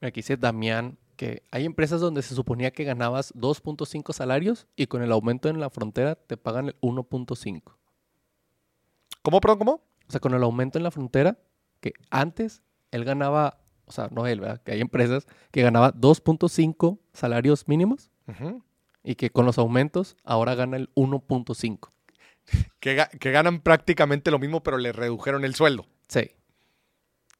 Aquí 0.00 0.20
dice 0.20 0.36
Damián 0.36 0.98
que 1.16 1.42
hay 1.50 1.64
empresas 1.64 2.00
donde 2.00 2.22
se 2.22 2.34
suponía 2.34 2.72
que 2.72 2.84
ganabas 2.84 3.32
2.5 3.34 4.12
salarios 4.12 4.66
y 4.76 4.86
con 4.88 5.02
el 5.02 5.12
aumento 5.12 5.48
en 5.48 5.60
la 5.60 5.70
frontera 5.70 6.16
te 6.16 6.36
pagan 6.36 6.66
el 6.66 6.80
1.5. 6.80 7.62
¿Cómo, 9.22 9.40
perdón, 9.40 9.58
cómo? 9.58 9.72
O 10.08 10.10
sea, 10.10 10.20
con 10.20 10.34
el 10.34 10.42
aumento 10.42 10.78
en 10.78 10.82
la 10.82 10.90
frontera, 10.90 11.38
que 11.80 11.92
antes 12.10 12.62
él 12.90 13.04
ganaba, 13.04 13.60
o 13.86 13.92
sea, 13.92 14.08
no 14.10 14.26
él, 14.26 14.40
¿verdad? 14.40 14.60
Que 14.62 14.72
hay 14.72 14.80
empresas 14.80 15.26
que 15.50 15.62
ganaba 15.62 15.92
2.5 15.94 16.98
salarios 17.12 17.68
mínimos 17.68 18.10
Uh 18.26 18.32
-huh. 18.32 18.62
y 19.02 19.14
que 19.16 19.28
con 19.30 19.44
los 19.46 19.58
aumentos 19.58 20.16
ahora 20.24 20.54
gana 20.54 20.76
el 20.78 20.90
1.5. 20.94 21.93
que, 22.80 22.94
ga 22.94 23.08
que, 23.08 23.30
ganan 23.30 23.60
prácticamente 23.60 24.30
lo 24.30 24.38
mismo, 24.38 24.62
pero 24.62 24.78
le 24.78 24.92
redujeron 24.92 25.44
el 25.44 25.54
sueldo. 25.54 25.86
Sí. 26.08 26.30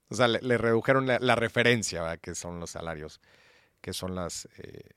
O 0.09 0.15
sea, 0.15 0.29
le, 0.29 0.41
le 0.41 0.59
redujeron 0.59 1.07
la, 1.07 1.19
la, 1.19 1.35
referencia, 1.35 2.03
¿verdad? 2.03 2.19
Que 2.21 2.35
son 2.35 2.61
los 2.61 2.71
salarios, 2.71 3.21
que 3.81 3.93
son 3.93 4.15
las... 4.15 4.49
Eh, 4.59 4.91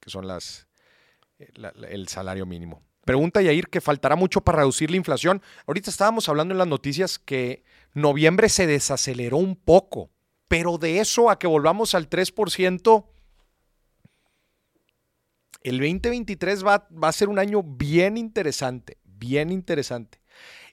que 0.00 0.10
son 0.10 0.26
las... 0.26 0.66
Eh, 1.38 1.50
la, 1.54 1.70
el 1.88 2.08
salario 2.08 2.46
mínimo. 2.46 2.82
Pregunta 3.04 3.42
Yair 3.42 3.68
que 3.68 3.80
faltará 3.80 4.14
mucho 4.14 4.42
para 4.42 4.58
reducir 4.58 4.90
la 4.90 4.96
inflación. 4.96 5.42
Ahorita 5.66 5.90
estábamos 5.90 6.28
hablando 6.28 6.54
en 6.54 6.58
las 6.58 6.68
noticias 6.68 7.18
que 7.18 7.64
noviembre 7.94 8.48
se 8.48 8.66
desaceleró 8.66 9.38
un 9.38 9.56
poco, 9.56 10.10
pero 10.46 10.78
de 10.78 11.00
eso 11.00 11.28
a 11.28 11.38
que 11.38 11.48
volvamos 11.48 11.94
al 11.94 12.08
3%, 12.08 13.06
el 15.64 15.78
2023 15.78 16.64
va, 16.66 16.88
va, 16.90 17.08
a 17.08 17.12
ser 17.12 17.28
un 17.28 17.38
año 17.38 17.62
bien 17.62 18.16
interesante, 18.16 18.98
bien 19.04 19.50
interesante. 19.50 20.20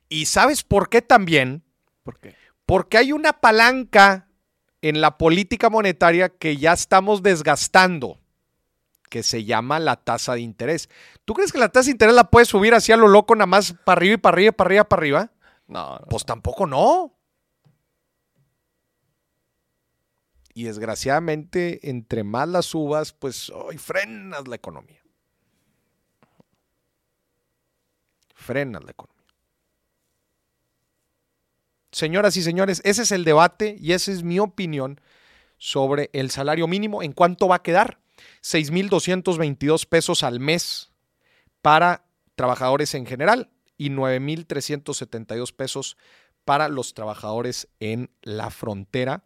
¿Y 0.08 0.26
sabes 0.26 0.64
por 0.64 0.90
qué 0.90 1.02
también? 1.02 1.64
¿Por 2.04 2.20
qué? 2.20 2.36
Porque 2.66 2.98
hay 2.98 3.12
una 3.12 3.34
palanca 3.34 4.28
en 4.82 5.02
la 5.02 5.18
política 5.18 5.70
monetaria 5.70 6.30
que 6.30 6.58
ya 6.58 6.74
estamos 6.74 7.22
desgastando, 7.22 8.20
que 9.10 9.24
se 9.24 9.44
llama 9.44 9.80
la 9.80 9.98
tasa 9.98 10.34
de 10.34 10.42
interés. 10.42 10.90
¿Tú 11.26 11.34
crees 11.34 11.52
que 11.52 11.60
la 11.60 11.70
tasa 11.70 11.86
de 11.86 11.92
interés 11.92 12.16
la 12.16 12.30
puedes 12.30 12.48
subir 12.48 12.74
así 12.74 12.92
a 12.92 12.98
lo 12.98 13.08
loco, 13.08 13.36
nada 13.36 13.48
más 13.48 13.74
para 13.84 14.00
arriba 14.00 14.14
y 14.16 14.18
para 14.18 14.36
arriba, 14.36 14.52
para 14.52 14.68
arriba, 14.68 14.84
para 14.86 15.00
arriba? 15.00 15.32
No, 15.68 16.00
no. 16.00 16.06
Pues 16.10 16.26
tampoco 16.26 16.66
no. 16.66 17.19
Y 20.60 20.64
desgraciadamente, 20.64 21.90
entre 21.90 22.26
más 22.26 22.46
las 22.50 22.66
subas, 22.66 23.14
pues 23.14 23.50
hoy 23.50 23.78
frenas 23.78 24.46
la 24.46 24.58
economía. 24.58 25.02
Frenas 28.36 28.84
la 28.84 28.92
economía. 28.92 29.26
Señoras 31.94 32.36
y 32.36 32.42
señores, 32.42 32.82
ese 32.84 33.04
es 33.04 33.14
el 33.14 33.24
debate 33.24 33.78
y 33.80 33.94
esa 33.94 34.12
es 34.12 34.24
mi 34.24 34.40
opinión 34.40 35.00
sobre 35.58 36.10
el 36.12 36.30
salario 36.30 36.68
mínimo. 36.68 37.04
¿En 37.04 37.14
cuánto 37.14 37.48
va 37.48 37.56
a 37.56 37.64
quedar? 37.64 38.02
6.222 38.44 39.88
pesos 39.88 40.24
al 40.24 40.42
mes 40.42 40.92
para 41.62 42.04
trabajadores 42.36 42.96
en 42.96 43.06
general 43.06 43.50
y 43.78 43.92
9.372 43.92 45.56
pesos 45.56 45.96
para 46.44 46.68
los 46.68 46.94
trabajadores 46.94 47.70
en 47.80 48.12
la 48.24 48.50
frontera. 48.50 49.24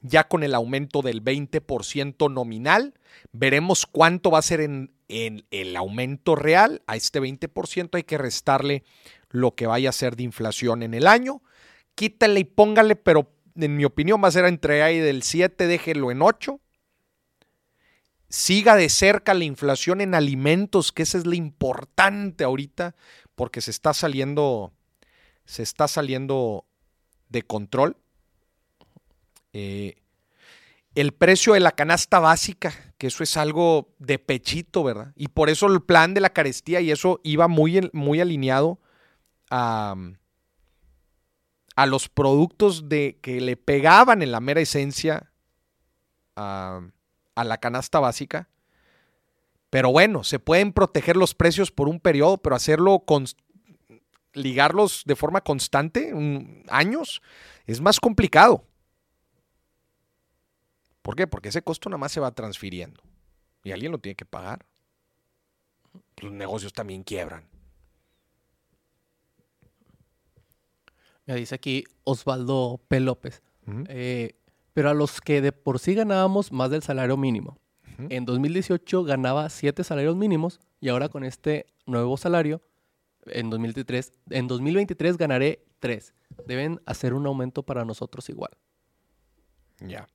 Ya 0.00 0.28
con 0.28 0.42
el 0.42 0.54
aumento 0.54 1.02
del 1.02 1.22
20% 1.22 2.32
nominal, 2.32 2.94
veremos 3.32 3.86
cuánto 3.86 4.30
va 4.30 4.38
a 4.38 4.42
ser 4.42 4.60
en, 4.60 4.92
el 5.08 5.76
aumento 5.76 6.36
real. 6.36 6.82
A 6.86 6.96
este 6.96 7.20
20% 7.20 7.90
hay 7.94 8.04
que 8.04 8.18
restarle 8.18 8.84
lo 9.28 9.54
que 9.54 9.66
vaya 9.66 9.90
a 9.90 9.92
ser 9.92 10.16
de 10.16 10.22
inflación 10.22 10.82
en 10.82 10.94
el 10.94 11.06
año. 11.06 11.42
Quítale 11.94 12.40
y 12.40 12.44
póngale, 12.44 12.96
pero 12.96 13.30
en 13.56 13.76
mi 13.76 13.84
opinión 13.84 14.22
va 14.22 14.28
a 14.28 14.32
ser 14.32 14.46
entre 14.46 14.82
ahí 14.82 14.98
del 14.98 15.22
7, 15.22 15.66
déjelo 15.66 16.10
en 16.10 16.22
8 16.22 16.60
siga 18.30 18.76
de 18.76 18.88
cerca 18.88 19.34
la 19.34 19.44
inflación 19.44 20.00
en 20.00 20.14
alimentos, 20.14 20.92
que 20.92 21.02
esa 21.02 21.18
es 21.18 21.26
la 21.26 21.34
importante 21.34 22.44
ahorita, 22.44 22.94
porque 23.34 23.60
se 23.60 23.72
está 23.72 23.92
saliendo, 23.92 24.72
se 25.44 25.62
está 25.62 25.88
saliendo 25.88 26.64
de 27.28 27.42
control. 27.42 27.96
Eh, 29.52 29.96
el 30.94 31.12
precio 31.12 31.54
de 31.54 31.60
la 31.60 31.72
canasta 31.72 32.18
básica, 32.18 32.72
que 32.98 33.06
eso 33.06 33.22
es 33.22 33.36
algo 33.36 33.94
de 33.98 34.18
pechito, 34.18 34.82
¿verdad? 34.82 35.12
Y 35.16 35.28
por 35.28 35.48
eso 35.48 35.66
el 35.66 35.82
plan 35.82 36.14
de 36.14 36.20
la 36.20 36.30
carestía 36.30 36.80
y 36.80 36.90
eso 36.90 37.20
iba 37.22 37.48
muy, 37.48 37.88
muy 37.92 38.20
alineado 38.20 38.80
a, 39.50 39.94
a 41.76 41.86
los 41.86 42.08
productos 42.08 42.88
de, 42.88 43.18
que 43.22 43.40
le 43.40 43.56
pegaban 43.56 44.22
en 44.22 44.32
la 44.32 44.40
mera 44.40 44.60
esencia 44.60 45.30
a 46.36 46.80
a 47.40 47.44
la 47.44 47.58
canasta 47.58 48.00
básica. 48.00 48.48
Pero 49.70 49.92
bueno, 49.92 50.24
se 50.24 50.38
pueden 50.38 50.72
proteger 50.72 51.16
los 51.16 51.34
precios 51.34 51.70
por 51.70 51.88
un 51.88 52.00
periodo, 52.00 52.38
pero 52.38 52.56
hacerlo 52.56 53.00
con 53.00 53.24
ligarlos 54.32 55.02
de 55.06 55.16
forma 55.16 55.40
constante, 55.40 56.12
un, 56.12 56.64
años, 56.68 57.22
es 57.66 57.80
más 57.80 58.00
complicado. 58.00 58.64
¿Por 61.02 61.16
qué? 61.16 61.26
Porque 61.26 61.48
ese 61.48 61.62
costo 61.62 61.88
nada 61.88 61.98
más 61.98 62.12
se 62.12 62.20
va 62.20 62.30
transfiriendo 62.32 63.02
y 63.64 63.72
alguien 63.72 63.92
lo 63.92 63.98
tiene 63.98 64.16
que 64.16 64.24
pagar. 64.24 64.64
Los 66.18 66.32
negocios 66.32 66.72
también 66.72 67.02
quiebran. 67.02 67.48
Me 71.26 71.34
dice 71.34 71.54
aquí 71.54 71.84
Osvaldo 72.04 72.80
P. 72.88 73.00
López. 73.00 73.42
Eh, 73.88 74.34
pero 74.72 74.90
a 74.90 74.94
los 74.94 75.20
que 75.20 75.40
de 75.40 75.52
por 75.52 75.78
sí 75.78 75.94
ganábamos 75.94 76.50
más 76.52 76.70
del 76.70 76.82
salario 76.82 77.16
mínimo. 77.16 77.60
-huh. 78.00 78.06
En 78.10 78.24
2018 78.24 79.04
ganaba 79.04 79.48
7 79.48 79.84
salarios 79.84 80.16
mínimos 80.16 80.60
y 80.80 80.88
ahora 80.88 81.08
con 81.08 81.24
este 81.24 81.66
nuevo 81.86 82.16
salario, 82.16 82.62
en 83.26 83.50
2023, 83.50 84.12
en 84.30 84.48
2023 84.48 85.16
ganaré 85.16 85.64
3. 85.78 86.14
Deben 86.46 86.80
hacer 86.86 87.14
un 87.14 87.26
aumento 87.26 87.62
para 87.62 87.84
nosotros 87.84 88.28
igual. 88.28 88.52
Ya. 89.80 90.08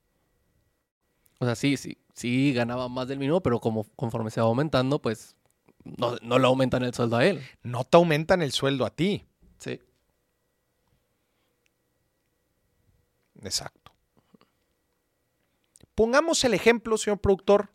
O 1.39 1.45
sea, 1.45 1.55
sí, 1.55 1.77
sí, 1.77 1.97
sí 2.13 2.53
ganaba 2.53 2.87
más 2.89 3.07
del 3.07 3.19
mínimo, 3.19 3.41
pero 3.41 3.59
como 3.59 3.83
conforme 3.95 4.31
se 4.31 4.39
va 4.41 4.47
aumentando, 4.47 4.99
pues 5.01 5.35
no, 5.83 6.15
no 6.21 6.39
le 6.39 6.45
aumentan 6.47 6.83
el 6.83 6.93
sueldo 6.93 7.17
a 7.17 7.25
él. 7.25 7.41
No 7.63 7.83
te 7.83 7.97
aumentan 7.97 8.41
el 8.41 8.51
sueldo 8.51 8.85
a 8.85 8.89
ti. 8.89 9.25
Sí. 9.57 9.79
Exacto. 13.43 13.93
Pongamos 15.93 16.43
el 16.43 16.53
ejemplo, 16.53 16.97
señor 16.97 17.19
productor. 17.19 17.69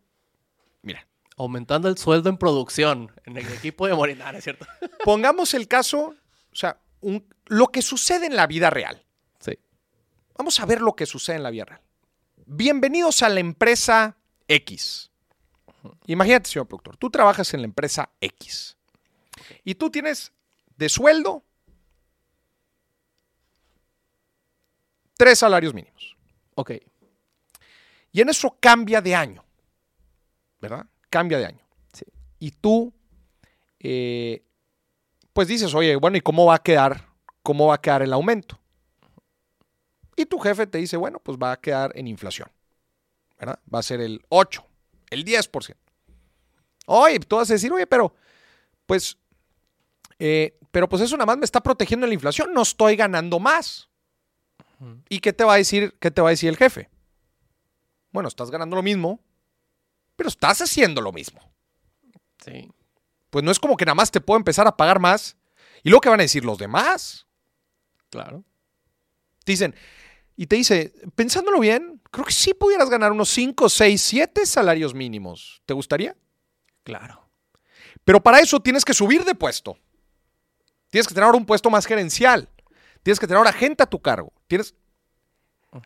Mira. 0.83 1.07
Aumentando 1.37 1.89
el 1.89 1.97
sueldo 1.97 2.29
en 2.29 2.37
producción, 2.37 3.11
en 3.25 3.39
el 3.39 3.47
equipo 3.51 3.87
de 3.87 3.95
Morinara, 3.95 4.37
¿es 4.39 4.45
cierto? 4.45 4.67
Pongamos 5.05 5.55
el 5.55 5.69
caso, 5.69 6.15
o 6.53 6.55
sea, 6.55 6.79
un- 7.01 7.27
lo 7.47 7.69
que 7.69 7.81
sucede 7.81 8.27
en 8.27 8.37
la 8.37 8.47
vida 8.47 8.69
real. 8.69 9.03
Sí. 9.39 9.59
Vamos 10.37 10.61
a 10.61 10.67
ver 10.67 10.83
lo 10.83 10.95
que 10.95 11.07
sucede 11.07 11.37
en 11.37 11.43
la 11.43 11.51
vida 11.51 11.65
real. 11.65 11.81
Bienvenidos 12.53 13.23
a 13.23 13.29
la 13.29 13.39
empresa 13.39 14.17
X. 14.49 15.09
Imagínate, 16.07 16.51
señor 16.51 16.67
productor, 16.67 16.97
tú 16.97 17.09
trabajas 17.09 17.55
en 17.55 17.61
la 17.61 17.67
empresa 17.67 18.11
X 18.21 18.77
y 19.63 19.77
tú 19.77 19.89
tienes 19.89 20.33
de 20.77 20.89
sueldo 20.89 21.45
tres 25.17 25.39
salarios 25.39 25.73
mínimos. 25.73 26.17
Ok. 26.57 26.73
Y 28.11 28.21
en 28.21 28.29
eso 28.31 28.57
cambia 28.59 29.01
de 29.01 29.15
año, 29.15 29.45
¿verdad? 30.61 30.87
Cambia 31.09 31.39
de 31.39 31.47
año. 31.47 31.65
Sí. 31.93 32.05
Y 32.41 32.51
tú, 32.51 32.93
eh, 33.79 34.43
pues 35.33 35.47
dices, 35.47 35.73
oye, 35.73 35.95
bueno, 35.95 36.17
¿y 36.17 36.21
cómo 36.21 36.47
va 36.47 36.57
a 36.57 36.63
quedar, 36.65 37.07
cómo 37.45 37.69
va 37.69 37.77
a 37.77 37.81
quedar 37.81 38.03
el 38.03 38.13
aumento? 38.13 38.59
Y 40.21 40.27
tu 40.27 40.39
jefe 40.39 40.67
te 40.67 40.77
dice, 40.77 40.99
bueno, 40.99 41.19
pues 41.19 41.39
va 41.39 41.53
a 41.53 41.57
quedar 41.59 41.93
en 41.95 42.07
inflación, 42.07 42.47
¿verdad? 43.39 43.59
Va 43.75 43.79
a 43.79 43.83
ser 43.83 44.03
el 44.03 44.23
8, 44.29 44.63
el 45.09 45.25
10%. 45.25 45.75
Oye, 46.85 47.21
tú 47.21 47.37
vas 47.37 47.49
a 47.49 47.55
decir, 47.55 47.73
oye, 47.73 47.87
pero, 47.87 48.15
pues, 48.85 49.17
eh, 50.19 50.59
pero 50.71 50.91
pues 50.91 51.01
eso 51.01 51.17
nada 51.17 51.25
más 51.25 51.39
me 51.39 51.47
está 51.47 51.63
protegiendo 51.63 52.07
la 52.07 52.13
inflación, 52.13 52.53
no 52.53 52.61
estoy 52.61 52.97
ganando 52.97 53.39
más. 53.39 53.89
¿Y 55.09 55.21
qué 55.21 55.33
te 55.33 55.43
va 55.43 55.55
a 55.55 55.57
decir, 55.57 55.97
qué 55.99 56.11
te 56.11 56.21
va 56.21 56.29
a 56.29 56.33
decir 56.33 56.51
el 56.51 56.59
jefe? 56.59 56.91
Bueno, 58.13 58.29
estás 58.29 58.51
ganando 58.51 58.77
lo 58.77 58.83
mismo, 58.83 59.21
pero 60.17 60.29
estás 60.29 60.61
haciendo 60.61 61.01
lo 61.01 61.13
mismo. 61.13 61.41
Sí. 62.45 62.71
Pues 63.31 63.43
no 63.43 63.51
es 63.51 63.59
como 63.59 63.79
que 63.79 63.87
nada 63.87 63.95
más 63.95 64.11
te 64.11 64.21
puedo 64.21 64.37
empezar 64.37 64.67
a 64.67 64.77
pagar 64.77 65.01
más. 65.01 65.39
Y 65.83 65.89
luego 65.89 66.03
que 66.03 66.11
van 66.11 66.21
a 66.21 66.25
decir 66.25 66.45
los 66.45 66.59
demás. 66.59 67.27
Claro. 68.11 68.45
Dicen, 69.47 69.75
y 70.41 70.47
te 70.47 70.57
dice, 70.57 70.95
pensándolo 71.15 71.61
bien, 71.61 72.01
creo 72.11 72.25
que 72.25 72.33
sí 72.33 72.55
pudieras 72.55 72.89
ganar 72.89 73.13
unos 73.13 73.29
5, 73.29 73.69
6, 73.69 74.01
7 74.01 74.47
salarios 74.47 74.95
mínimos. 74.95 75.61
¿Te 75.67 75.75
gustaría? 75.75 76.17
Claro. 76.83 77.29
Pero 78.05 78.23
para 78.23 78.41
eso 78.41 78.59
tienes 78.59 78.83
que 78.83 78.95
subir 78.95 79.23
de 79.27 79.35
puesto. 79.35 79.77
Tienes 80.89 81.07
que 81.07 81.13
tener 81.13 81.27
ahora 81.27 81.37
un 81.37 81.45
puesto 81.45 81.69
más 81.69 81.85
gerencial. 81.85 82.49
Tienes 83.03 83.21
que 83.21 83.27
tener 83.27 83.37
ahora 83.37 83.53
gente 83.53 83.83
a 83.83 83.87
tu 83.87 84.01
cargo. 84.01 84.33
Tienes... 84.47 84.75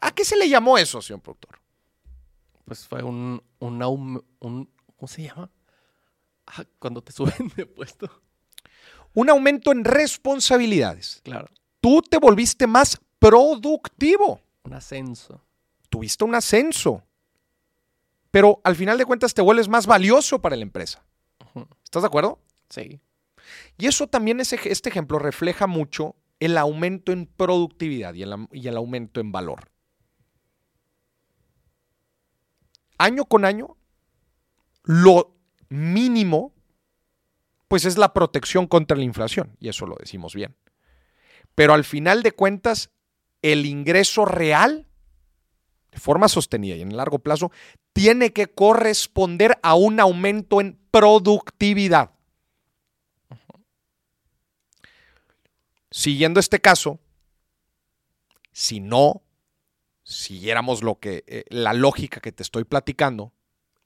¿A 0.00 0.14
qué 0.14 0.24
se 0.24 0.36
le 0.36 0.48
llamó 0.48 0.78
eso, 0.78 1.02
señor 1.02 1.20
productor? 1.20 1.58
Pues 2.64 2.86
fue 2.86 3.02
un, 3.02 3.42
un, 3.58 4.22
¿cómo 4.38 5.08
se 5.08 5.22
llama? 5.22 5.50
Ah, 6.46 6.62
cuando 6.78 7.02
te 7.02 7.10
suben 7.12 7.52
de 7.56 7.66
puesto. 7.66 8.08
Un 9.14 9.30
aumento 9.30 9.72
en 9.72 9.82
responsabilidades. 9.82 11.22
Claro. 11.24 11.48
Tú 11.80 12.02
te 12.02 12.18
volviste 12.18 12.68
más 12.68 13.00
productivo. 13.18 14.40
Un 14.64 14.74
ascenso. 14.74 15.40
tuviste 15.88 16.24
un 16.24 16.34
ascenso. 16.34 17.02
Pero 18.30 18.60
al 18.64 18.74
final 18.74 18.98
de 18.98 19.04
cuentas 19.04 19.32
te 19.32 19.42
vuelves 19.42 19.68
más 19.68 19.86
valioso 19.86 20.40
para 20.40 20.56
la 20.56 20.62
empresa. 20.62 21.04
¿Estás 21.84 22.02
de 22.02 22.08
acuerdo? 22.08 22.40
Sí. 22.68 23.00
Y 23.78 23.86
eso 23.86 24.08
también, 24.08 24.40
ese, 24.40 24.58
este 24.64 24.88
ejemplo 24.88 25.18
refleja 25.18 25.66
mucho 25.66 26.16
el 26.40 26.58
aumento 26.58 27.12
en 27.12 27.26
productividad 27.26 28.14
y 28.14 28.22
el, 28.22 28.48
y 28.50 28.66
el 28.66 28.76
aumento 28.76 29.20
en 29.20 29.32
valor. 29.32 29.70
Año 32.98 33.24
con 33.24 33.44
año, 33.44 33.76
lo 34.82 35.34
mínimo, 35.68 36.52
pues 37.68 37.84
es 37.84 37.98
la 37.98 38.12
protección 38.12 38.66
contra 38.66 38.96
la 38.96 39.04
inflación, 39.04 39.56
y 39.58 39.68
eso 39.68 39.86
lo 39.86 39.96
decimos 39.96 40.34
bien. 40.34 40.54
Pero 41.54 41.74
al 41.74 41.84
final 41.84 42.22
de 42.22 42.32
cuentas, 42.32 42.90
el 43.44 43.66
ingreso 43.66 44.24
real, 44.24 44.86
de 45.92 45.98
forma 46.00 46.28
sostenida 46.28 46.76
y 46.76 46.80
en 46.80 46.92
el 46.92 46.96
largo 46.96 47.18
plazo, 47.18 47.52
tiene 47.92 48.32
que 48.32 48.46
corresponder 48.46 49.58
a 49.62 49.74
un 49.74 50.00
aumento 50.00 50.62
en 50.62 50.78
productividad. 50.90 52.12
Siguiendo 55.90 56.40
este 56.40 56.58
caso, 56.58 56.98
si 58.50 58.80
no 58.80 59.22
siguiéramos 60.04 60.82
lo 60.82 60.98
que 60.98 61.24
eh, 61.26 61.44
la 61.50 61.74
lógica 61.74 62.20
que 62.20 62.32
te 62.32 62.42
estoy 62.42 62.64
platicando, 62.64 63.34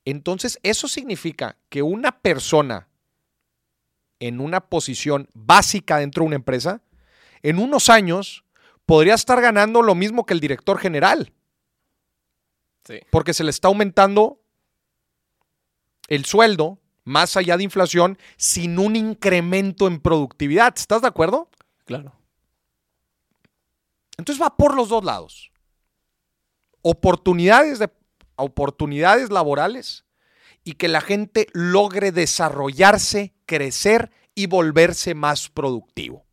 entonces 0.05 0.61
eso 0.63 0.87
significa 0.87 1.59
que 1.69 1.83
una 1.83 2.21
persona 2.21 2.89
en 4.21 4.39
una 4.39 4.69
posición 4.69 5.29
básica 5.35 5.99
dentro 5.99 6.23
de 6.23 6.29
una 6.29 6.37
empresa, 6.37 6.81
en 7.43 7.59
unos 7.59 7.89
años 7.89 8.45
podría 8.89 9.13
estar 9.13 9.39
ganando 9.43 9.83
lo 9.83 9.95
mismo 9.95 10.25
que 10.25 10.33
el 10.33 10.41
director 10.41 10.79
general, 10.79 11.35
Sí. 12.87 13.01
porque 13.11 13.35
se 13.35 13.45
le 13.45 13.51
está 13.51 13.69
aumentando 13.69 14.41
el 16.09 16.25
sueldo 16.25 16.79
más 17.05 17.37
allá 17.37 17.59
de 17.59 17.65
inflación 17.65 18.17
sin 18.39 18.79
un 18.79 18.97
incremento 18.97 19.89
en 19.89 20.01
productividad. 20.01 20.73
¿Estás 20.75 21.03
de 21.03 21.09
acuerdo? 21.09 21.51
Claro. 21.85 22.15
Entonces 24.17 24.43
va 24.43 24.57
por 24.57 24.75
los 24.75 24.89
dos 24.89 25.05
lados. 25.05 25.53
Oportunidades, 26.81 27.79
de, 27.79 27.91
oportunidades 28.37 29.29
laborales 29.29 30.07
y 30.65 30.73
que 30.73 30.89
la 30.89 31.03
gente 31.03 31.47
logre 31.53 32.11
desarrollarse, 32.11 33.35
crecer 33.45 34.11
y 34.35 34.47
volverse 34.47 35.15
más 35.15 35.51
productivo. 35.51 36.25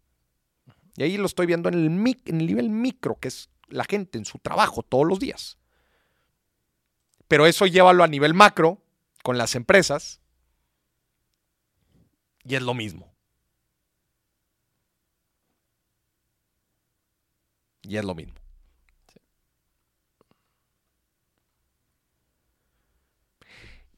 Y 0.96 1.04
ahí 1.04 1.18
lo 1.18 1.26
estoy 1.26 1.46
viendo 1.46 1.70
en 1.70 1.76
el, 1.76 2.46
nivel 2.46 2.70
micro, 2.70 3.20
que 3.20 3.28
es 3.28 3.50
la 3.68 3.84
gente 3.84 4.18
en 4.18 4.26
su 4.26 4.39
trabajo 4.39 4.82
todos 4.82 5.06
los 5.06 5.20
días. 5.20 5.58
Pero 7.28 7.46
eso 7.46 7.66
llévalo 7.66 8.04
a 8.04 8.08
nivel 8.08 8.34
macro, 8.34 8.82
con 9.24 9.38
las 9.38 9.56
empresas, 9.56 10.22
y 12.43 12.56
es 12.56 12.62
lo 12.62 12.74
mismo. 12.74 13.14
Y 17.82 17.98
es 17.98 18.06
lo 18.06 18.16
mismo. 18.16 18.36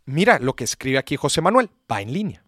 Mira 0.06 0.40
lo 0.40 0.56
que 0.56 0.64
escribe 0.64 0.98
aquí 0.98 1.18
José 1.18 1.42
Manuel, 1.42 1.70
va 1.92 2.02
en 2.02 2.14
línea. 2.14 2.47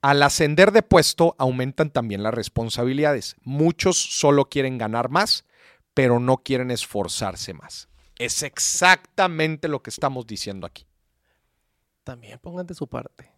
Al 0.00 0.22
ascender 0.22 0.70
de 0.72 0.82
puesto 0.82 1.34
aumentan 1.38 1.90
también 1.90 2.22
las 2.22 2.32
responsabilidades. 2.32 3.36
Muchos 3.42 3.96
solo 3.96 4.48
quieren 4.48 4.78
ganar 4.78 5.08
más, 5.08 5.44
pero 5.92 6.20
no 6.20 6.38
quieren 6.38 6.70
esforzarse 6.70 7.52
más. 7.52 7.88
Es 8.18 8.42
exactamente 8.42 9.68
lo 9.68 9.82
que 9.82 9.90
estamos 9.90 10.26
diciendo 10.26 10.66
aquí. 10.66 10.86
También 12.04 12.38
pongan 12.38 12.66
de 12.66 12.74
su 12.74 12.86
parte. 12.86 13.32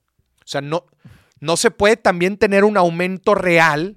O 0.44 0.46
sea, 0.46 0.60
no, 0.60 0.86
no 1.38 1.56
se 1.56 1.70
puede 1.70 1.96
también 1.96 2.36
tener 2.36 2.64
un 2.64 2.76
aumento 2.76 3.34
real 3.34 3.96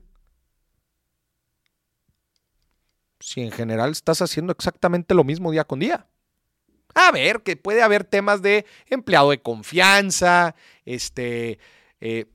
si 3.19 3.41
en 3.41 3.51
general 3.51 3.91
estás 3.91 4.21
haciendo 4.21 4.51
exactamente 4.51 5.13
lo 5.13 5.23
mismo 5.23 5.51
día 5.51 5.63
con 5.63 5.79
día. 5.79 6.07
A 6.93 7.11
ver, 7.11 7.41
que 7.41 7.55
puede 7.55 7.81
haber 7.81 8.03
temas 8.03 8.41
de 8.41 8.65
empleado 8.87 9.31
de 9.31 9.41
confianza, 9.41 10.55
este, 10.85 11.57
eh, 12.01 12.25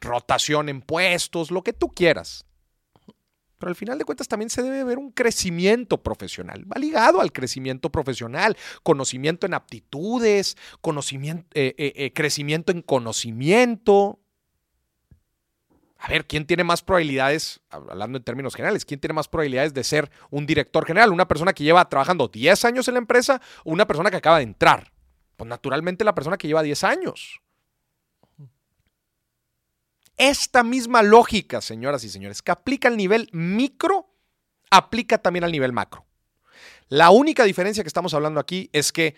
rotación 0.00 0.68
en 0.68 0.80
puestos, 0.80 1.50
lo 1.50 1.62
que 1.62 1.72
tú 1.72 1.88
quieras. 1.88 2.44
Pero 3.58 3.70
al 3.70 3.76
final 3.76 3.98
de 3.98 4.04
cuentas 4.04 4.28
también 4.28 4.50
se 4.50 4.62
debe 4.62 4.84
ver 4.84 4.98
un 4.98 5.10
crecimiento 5.10 6.02
profesional. 6.02 6.64
Va 6.70 6.78
ligado 6.78 7.20
al 7.20 7.32
crecimiento 7.32 7.90
profesional, 7.90 8.56
conocimiento 8.82 9.46
en 9.46 9.54
aptitudes, 9.54 10.56
eh, 10.84 11.74
eh, 11.76 11.92
eh, 11.96 12.12
crecimiento 12.12 12.70
en 12.70 12.82
conocimiento. 12.82 14.20
A 15.98 16.08
ver, 16.08 16.26
¿quién 16.28 16.46
tiene 16.46 16.62
más 16.62 16.82
probabilidades, 16.82 17.60
hablando 17.70 18.18
en 18.18 18.24
términos 18.24 18.54
generales, 18.54 18.84
quién 18.84 19.00
tiene 19.00 19.14
más 19.14 19.26
probabilidades 19.26 19.74
de 19.74 19.82
ser 19.82 20.08
un 20.30 20.46
director 20.46 20.86
general? 20.86 21.12
¿Una 21.12 21.26
persona 21.26 21.52
que 21.52 21.64
lleva 21.64 21.88
trabajando 21.88 22.28
10 22.28 22.64
años 22.64 22.86
en 22.86 22.94
la 22.94 22.98
empresa 22.98 23.42
o 23.64 23.72
una 23.72 23.88
persona 23.88 24.08
que 24.08 24.16
acaba 24.16 24.38
de 24.38 24.44
entrar? 24.44 24.92
Pues 25.36 25.48
naturalmente 25.48 26.04
la 26.04 26.14
persona 26.14 26.38
que 26.38 26.46
lleva 26.46 26.62
10 26.62 26.84
años. 26.84 27.40
Esta 30.18 30.64
misma 30.64 31.02
lógica, 31.02 31.60
señoras 31.60 32.02
y 32.04 32.08
señores, 32.08 32.42
que 32.42 32.50
aplica 32.50 32.88
al 32.88 32.96
nivel 32.96 33.28
micro, 33.32 34.10
aplica 34.70 35.18
también 35.18 35.44
al 35.44 35.52
nivel 35.52 35.72
macro. 35.72 36.04
La 36.88 37.10
única 37.10 37.44
diferencia 37.44 37.84
que 37.84 37.88
estamos 37.88 38.14
hablando 38.14 38.40
aquí 38.40 38.68
es 38.72 38.92
que, 38.92 39.14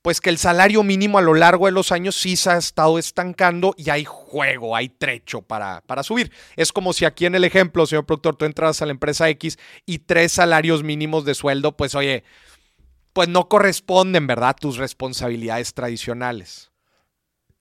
pues 0.00 0.20
que 0.20 0.30
el 0.30 0.38
salario 0.38 0.84
mínimo 0.84 1.18
a 1.18 1.22
lo 1.22 1.34
largo 1.34 1.66
de 1.66 1.72
los 1.72 1.90
años 1.90 2.14
sí 2.14 2.36
se 2.36 2.50
ha 2.50 2.56
estado 2.56 2.98
estancando 2.98 3.74
y 3.76 3.90
hay 3.90 4.04
juego, 4.04 4.76
hay 4.76 4.90
trecho 4.90 5.42
para, 5.42 5.80
para 5.82 6.02
subir. 6.04 6.30
Es 6.54 6.70
como 6.70 6.92
si 6.92 7.04
aquí 7.04 7.26
en 7.26 7.34
el 7.34 7.44
ejemplo, 7.44 7.84
señor 7.86 8.06
productor, 8.06 8.36
tú 8.36 8.44
entras 8.44 8.80
a 8.80 8.86
la 8.86 8.92
empresa 8.92 9.28
X 9.30 9.58
y 9.86 9.98
tres 9.98 10.32
salarios 10.32 10.84
mínimos 10.84 11.24
de 11.24 11.34
sueldo, 11.34 11.76
pues 11.76 11.94
oye, 11.96 12.22
pues 13.12 13.28
no 13.28 13.48
corresponden, 13.48 14.28
¿verdad?, 14.28 14.54
tus 14.58 14.76
responsabilidades 14.76 15.74
tradicionales. 15.74 16.70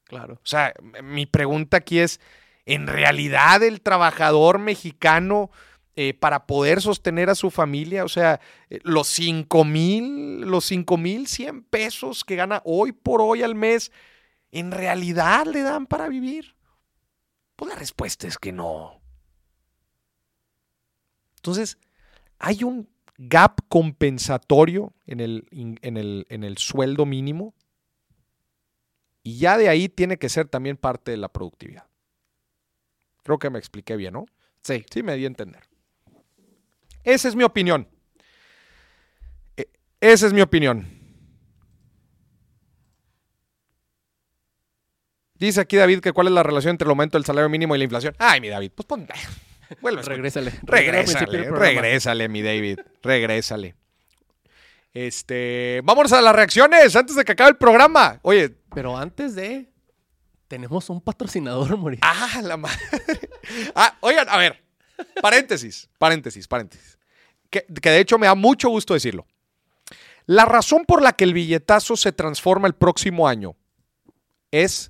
Claro. 0.04 0.36
O 0.36 0.46
sea, 0.46 0.74
mi 1.04 1.26
pregunta 1.26 1.78
aquí 1.78 2.00
es, 2.00 2.20
¿en 2.68 2.86
realidad 2.86 3.64
el 3.64 3.82
trabajador 3.82 4.60
mexicano 4.60 5.50
eh, 5.96 6.14
para 6.14 6.46
poder 6.46 6.82
sostener 6.82 7.30
a 7.30 7.36
su 7.36 7.50
familia, 7.50 8.04
o 8.04 8.10
sea, 8.10 8.40
eh, 8.70 8.80
los 8.84 9.08
5 9.08 9.66
mil, 9.66 10.42
los 10.42 10.66
5 10.66 10.96
mil 10.98 11.28
100 11.28 11.64
pesos 11.64 12.24
que 12.24 12.36
gana 12.36 12.62
hoy 12.66 12.92
por 12.92 13.22
hoy 13.22 13.42
al 13.42 13.56
mes, 13.56 13.92
¿en 14.52 14.72
realidad 14.72 15.48
le 15.48 15.64
dan 15.64 15.88
para 15.88 16.08
vivir? 16.08 16.56
Pues 17.56 17.70
la 17.70 17.80
respuesta 17.80 18.28
es 18.28 18.38
que 18.38 18.52
no. 18.52 19.02
Entonces, 21.38 21.80
hay 22.38 22.64
un 22.64 22.88
gap 23.18 23.62
compensatorio 23.68 24.94
en 25.08 25.22
el, 25.22 25.48
en 25.52 25.98
el, 25.98 26.28
en 26.30 26.44
el 26.44 26.58
sueldo 26.60 27.08
mínimo 27.08 27.56
y 29.24 29.40
ya 29.40 29.58
de 29.58 29.70
ahí 29.70 29.90
tiene 29.90 30.18
que 30.18 30.30
ser 30.30 30.48
también 30.48 30.78
parte 30.78 31.10
de 31.10 31.18
la 31.18 31.30
productividad. 31.30 31.87
Creo 33.28 33.40
que 33.40 33.50
me 33.50 33.60
expliqué 33.60 33.98
bien, 33.98 34.14
¿no? 34.14 34.26
Sí. 34.64 34.86
Sí, 34.90 35.04
me 35.04 35.14
di 35.18 35.26
a 35.26 35.28
entender. 35.28 35.62
Esa 37.04 37.28
es 37.28 37.36
mi 37.36 37.44
opinión. 37.44 37.86
E- 39.58 39.68
Esa 40.00 40.28
es 40.28 40.32
mi 40.34 40.40
opinión. 40.40 40.88
Dice 45.36 45.60
aquí 45.60 45.76
David 45.76 46.00
que 46.00 46.14
cuál 46.14 46.28
es 46.28 46.34
la 46.34 46.42
relación 46.42 46.72
entre 46.72 46.86
el 46.86 46.90
aumento 46.92 47.18
del 47.18 47.26
salario 47.26 47.50
mínimo 47.50 47.76
y 47.76 47.80
la 47.80 47.84
inflación. 47.84 48.16
Ay, 48.18 48.40
mi 48.40 48.48
David, 48.48 48.72
pues 48.74 48.86
pon... 48.86 49.06
Vuelve. 49.82 50.04
Regrésale. 50.04 50.54
Regrésale, 50.64 51.52
regrésale, 51.52 52.30
mi 52.30 52.42
David. 52.42 52.80
Regrésale. 53.04 53.76
Este, 54.94 55.82
vámonos 55.84 56.14
a 56.14 56.22
las 56.22 56.34
reacciones 56.34 56.96
antes 56.96 57.18
de 57.18 57.26
que 57.26 57.34
acabe 57.34 57.50
el 57.50 57.58
programa. 57.58 58.22
Oye, 58.22 58.56
Pero 58.74 58.98
antes 58.98 59.36
de. 59.36 59.70
Tenemos 60.48 60.90
un 60.90 61.02
patrocinador, 61.02 61.78
Mori. 61.78 62.00
ah, 62.02 62.42
la 62.44 62.58
madre. 62.58 62.80
Ah, 63.76 63.98
oigan, 64.02 64.28
a 64.30 64.38
ver. 64.38 64.62
Paréntesis, 65.22 65.90
paréntesis, 65.98 66.48
paréntesis. 66.48 66.98
Que, 67.50 67.66
que 67.66 67.90
de 67.90 68.00
hecho 68.00 68.18
me 68.18 68.28
da 68.28 68.36
mucho 68.36 68.68
gusto 68.70 68.94
decirlo. 68.94 69.26
La 70.26 70.44
razón 70.44 70.84
por 70.86 71.02
la 71.02 71.14
que 71.14 71.24
el 71.24 71.34
billetazo 71.34 71.96
se 71.96 72.12
transforma 72.12 72.68
el 72.68 72.74
próximo 72.74 73.28
año 73.28 73.56
es 74.52 74.90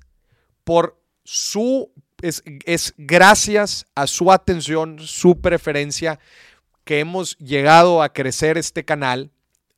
por 0.64 1.00
su 1.22 1.92
es, 2.22 2.42
es 2.64 2.94
gracias 2.96 3.86
a 3.94 4.06
su 4.06 4.32
atención, 4.32 4.98
su 4.98 5.40
preferencia, 5.40 6.18
que 6.84 7.00
hemos 7.00 7.36
llegado 7.38 8.02
a 8.02 8.12
crecer 8.12 8.58
este 8.58 8.84
canal. 8.84 9.30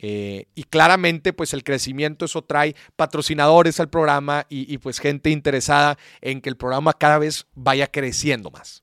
Eh, 0.02 0.46
y 0.54 0.64
claramente, 0.64 1.34
pues 1.34 1.52
el 1.52 1.62
crecimiento 1.62 2.24
eso 2.24 2.42
trae 2.42 2.74
patrocinadores 2.96 3.80
al 3.80 3.90
programa 3.90 4.46
y, 4.48 4.78
pues 4.78 4.98
gente 4.98 5.28
interesada 5.28 5.98
en 6.22 6.40
que 6.40 6.48
el 6.48 6.56
programa 6.56 6.94
cada 6.94 7.18
vez 7.18 7.46
vaya 7.54 7.86
creciendo 7.86 8.50
más. 8.50 8.82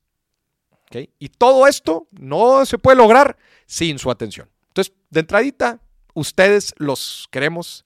¿ok? 0.70 1.08
Y 1.18 1.28
todo 1.30 1.66
esto 1.66 2.06
no 2.12 2.64
se 2.64 2.78
puede 2.78 2.96
lograr 2.96 3.36
sin 3.66 3.98
su 3.98 4.12
atención. 4.12 4.48
Entonces, 4.68 4.94
de 5.10 5.20
entradita, 5.20 5.80
ustedes 6.14 6.72
los 6.78 7.26
queremos, 7.32 7.84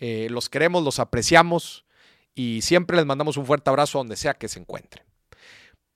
eh, 0.00 0.26
los 0.28 0.48
queremos, 0.48 0.82
los 0.82 0.98
apreciamos 0.98 1.84
y 2.34 2.62
siempre 2.62 2.96
les 2.96 3.06
mandamos 3.06 3.36
un 3.36 3.46
fuerte 3.46 3.70
abrazo 3.70 3.98
donde 3.98 4.16
sea 4.16 4.34
que 4.34 4.48
se 4.48 4.58
encuentren. 4.58 5.04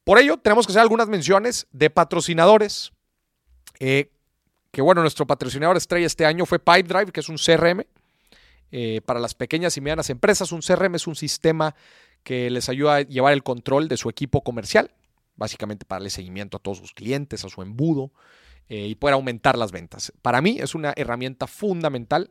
Por 0.05 0.21
ello, 0.21 0.37
tenemos 0.37 0.67
que 0.67 0.73
hacer 0.73 0.83
algunas 0.83 1.09
menciones 1.09 1.67
de 1.73 1.91
patrocinadores. 1.91 2.93
Eh, 3.81 4.13
que 4.77 4.83
bueno, 4.83 5.01
nuestro 5.01 5.27
patrocinador 5.27 5.79
estrella 5.79 6.07
este 6.07 6.27
año 6.27 6.45
fue 6.45 6.59
Pipedrive, 6.59 7.11
que 7.11 7.21
es 7.21 7.31
un 7.31 7.39
CRM 7.39 7.87
eh, 8.71 9.01
para 9.07 9.19
las 9.19 9.35
pequeñas 9.35 9.75
y 9.79 9.81
medianas 9.81 10.11
empresas. 10.11 10.53
Un 10.53 10.61
CRM 10.61 10.97
es 10.97 11.07
un 11.07 11.17
sistema 11.17 11.75
que 12.23 12.51
les 12.51 12.69
ayuda 12.69 12.97
a 12.97 13.01
llevar 13.01 13.33
el 13.33 13.43
control 13.43 13.89
de 13.89 13.97
su 13.97 14.11
equipo 14.11 14.45
comercial, 14.45 14.91
básicamente 15.35 15.87
para 15.87 16.01
darle 16.01 16.11
seguimiento 16.11 16.59
a 16.59 16.61
todos 16.61 16.77
sus 16.77 16.93
clientes, 16.93 17.43
a 17.43 17.49
su 17.49 17.63
embudo 17.63 18.13
eh, 18.69 18.87
y 18.87 18.97
poder 18.97 19.15
aumentar 19.15 19.57
las 19.57 19.73
ventas. 19.73 20.13
Para 20.21 20.43
mí 20.43 20.59
es 20.61 20.75
una 20.75 20.93
herramienta 20.95 21.47
fundamental 21.47 22.31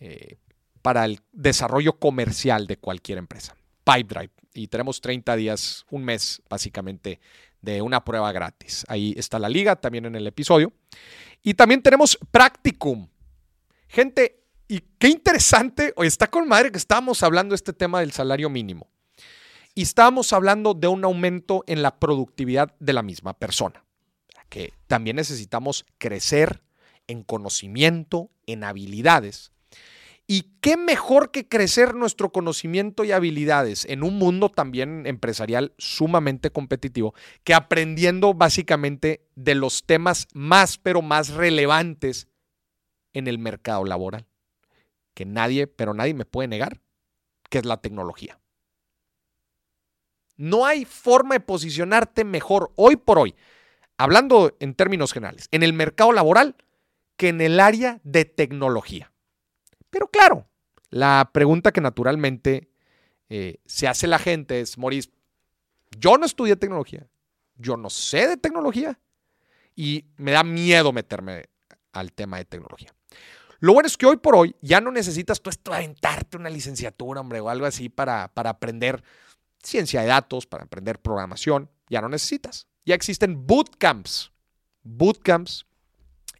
eh, 0.00 0.36
para 0.82 1.06
el 1.06 1.20
desarrollo 1.32 1.94
comercial 1.94 2.66
de 2.66 2.76
cualquier 2.76 3.16
empresa. 3.16 3.56
Pipedrive. 3.84 4.34
Y 4.52 4.66
tenemos 4.66 5.00
30 5.00 5.34
días, 5.34 5.86
un 5.88 6.04
mes 6.04 6.42
básicamente 6.50 7.20
de 7.62 7.82
una 7.82 8.04
prueba 8.04 8.32
gratis. 8.32 8.84
Ahí 8.88 9.14
está 9.16 9.38
la 9.38 9.48
liga 9.48 9.76
también 9.76 10.06
en 10.06 10.14
el 10.14 10.26
episodio. 10.26 10.72
Y 11.42 11.54
también 11.54 11.82
tenemos 11.82 12.18
Practicum. 12.30 13.08
Gente, 13.88 14.44
y 14.68 14.80
qué 14.98 15.08
interesante, 15.08 15.92
hoy 15.96 16.06
está 16.06 16.28
con 16.28 16.46
madre 16.46 16.70
que 16.70 16.78
estábamos 16.78 17.22
hablando 17.22 17.52
de 17.52 17.56
este 17.56 17.72
tema 17.72 18.00
del 18.00 18.12
salario 18.12 18.48
mínimo. 18.48 18.88
Y 19.74 19.82
estábamos 19.82 20.32
hablando 20.32 20.74
de 20.74 20.88
un 20.88 21.04
aumento 21.04 21.64
en 21.66 21.82
la 21.82 21.98
productividad 21.98 22.74
de 22.78 22.92
la 22.92 23.02
misma 23.02 23.34
persona. 23.38 23.84
Que 24.48 24.72
también 24.86 25.16
necesitamos 25.16 25.86
crecer 25.98 26.62
en 27.06 27.22
conocimiento, 27.22 28.30
en 28.46 28.64
habilidades. 28.64 29.52
Y 30.32 30.42
qué 30.60 30.76
mejor 30.76 31.32
que 31.32 31.48
crecer 31.48 31.96
nuestro 31.96 32.30
conocimiento 32.30 33.02
y 33.02 33.10
habilidades 33.10 33.84
en 33.86 34.04
un 34.04 34.16
mundo 34.16 34.48
también 34.48 35.04
empresarial 35.08 35.74
sumamente 35.76 36.50
competitivo, 36.50 37.16
que 37.42 37.52
aprendiendo 37.52 38.32
básicamente 38.32 39.26
de 39.34 39.56
los 39.56 39.86
temas 39.86 40.28
más, 40.32 40.78
pero 40.78 41.02
más 41.02 41.30
relevantes 41.30 42.28
en 43.12 43.26
el 43.26 43.40
mercado 43.40 43.84
laboral. 43.84 44.28
Que 45.14 45.24
nadie, 45.24 45.66
pero 45.66 45.94
nadie 45.94 46.14
me 46.14 46.26
puede 46.26 46.46
negar, 46.46 46.80
que 47.48 47.58
es 47.58 47.64
la 47.64 47.80
tecnología. 47.80 48.38
No 50.36 50.64
hay 50.64 50.84
forma 50.84 51.34
de 51.34 51.40
posicionarte 51.40 52.22
mejor 52.22 52.70
hoy 52.76 52.94
por 52.94 53.18
hoy, 53.18 53.34
hablando 53.96 54.56
en 54.60 54.76
términos 54.76 55.12
generales, 55.12 55.48
en 55.50 55.64
el 55.64 55.72
mercado 55.72 56.12
laboral 56.12 56.54
que 57.16 57.30
en 57.30 57.40
el 57.40 57.58
área 57.58 58.00
de 58.04 58.26
tecnología. 58.26 59.10
Pero 59.90 60.08
claro, 60.08 60.46
la 60.90 61.30
pregunta 61.32 61.72
que 61.72 61.80
naturalmente 61.80 62.70
eh, 63.28 63.58
se 63.66 63.88
hace 63.88 64.06
la 64.06 64.18
gente 64.18 64.60
es, 64.60 64.78
Maurice, 64.78 65.10
yo 65.98 66.16
no 66.18 66.26
estudié 66.26 66.56
tecnología, 66.56 67.06
yo 67.56 67.76
no 67.76 67.90
sé 67.90 68.28
de 68.28 68.36
tecnología 68.36 68.98
y 69.74 70.06
me 70.16 70.32
da 70.32 70.44
miedo 70.44 70.92
meterme 70.92 71.46
al 71.92 72.12
tema 72.12 72.38
de 72.38 72.44
tecnología. 72.44 72.94
Lo 73.60 73.74
bueno 73.74 73.86
es 73.86 73.96
que 73.96 74.06
hoy 74.06 74.16
por 74.16 74.34
hoy 74.34 74.56
ya 74.62 74.80
no 74.80 74.90
necesitas 74.90 75.40
tú 75.42 75.50
aventarte 75.72 76.38
una 76.38 76.48
licenciatura, 76.48 77.20
hombre, 77.20 77.40
o 77.40 77.50
algo 77.50 77.66
así 77.66 77.90
para, 77.90 78.32
para 78.32 78.50
aprender 78.50 79.02
ciencia 79.62 80.00
de 80.00 80.06
datos, 80.06 80.46
para 80.46 80.64
aprender 80.64 80.98
programación. 80.98 81.68
Ya 81.88 82.00
no 82.00 82.08
necesitas. 82.08 82.66
Ya 82.86 82.94
existen 82.94 83.46
bootcamps. 83.46 84.32
Bootcamps 84.82 85.66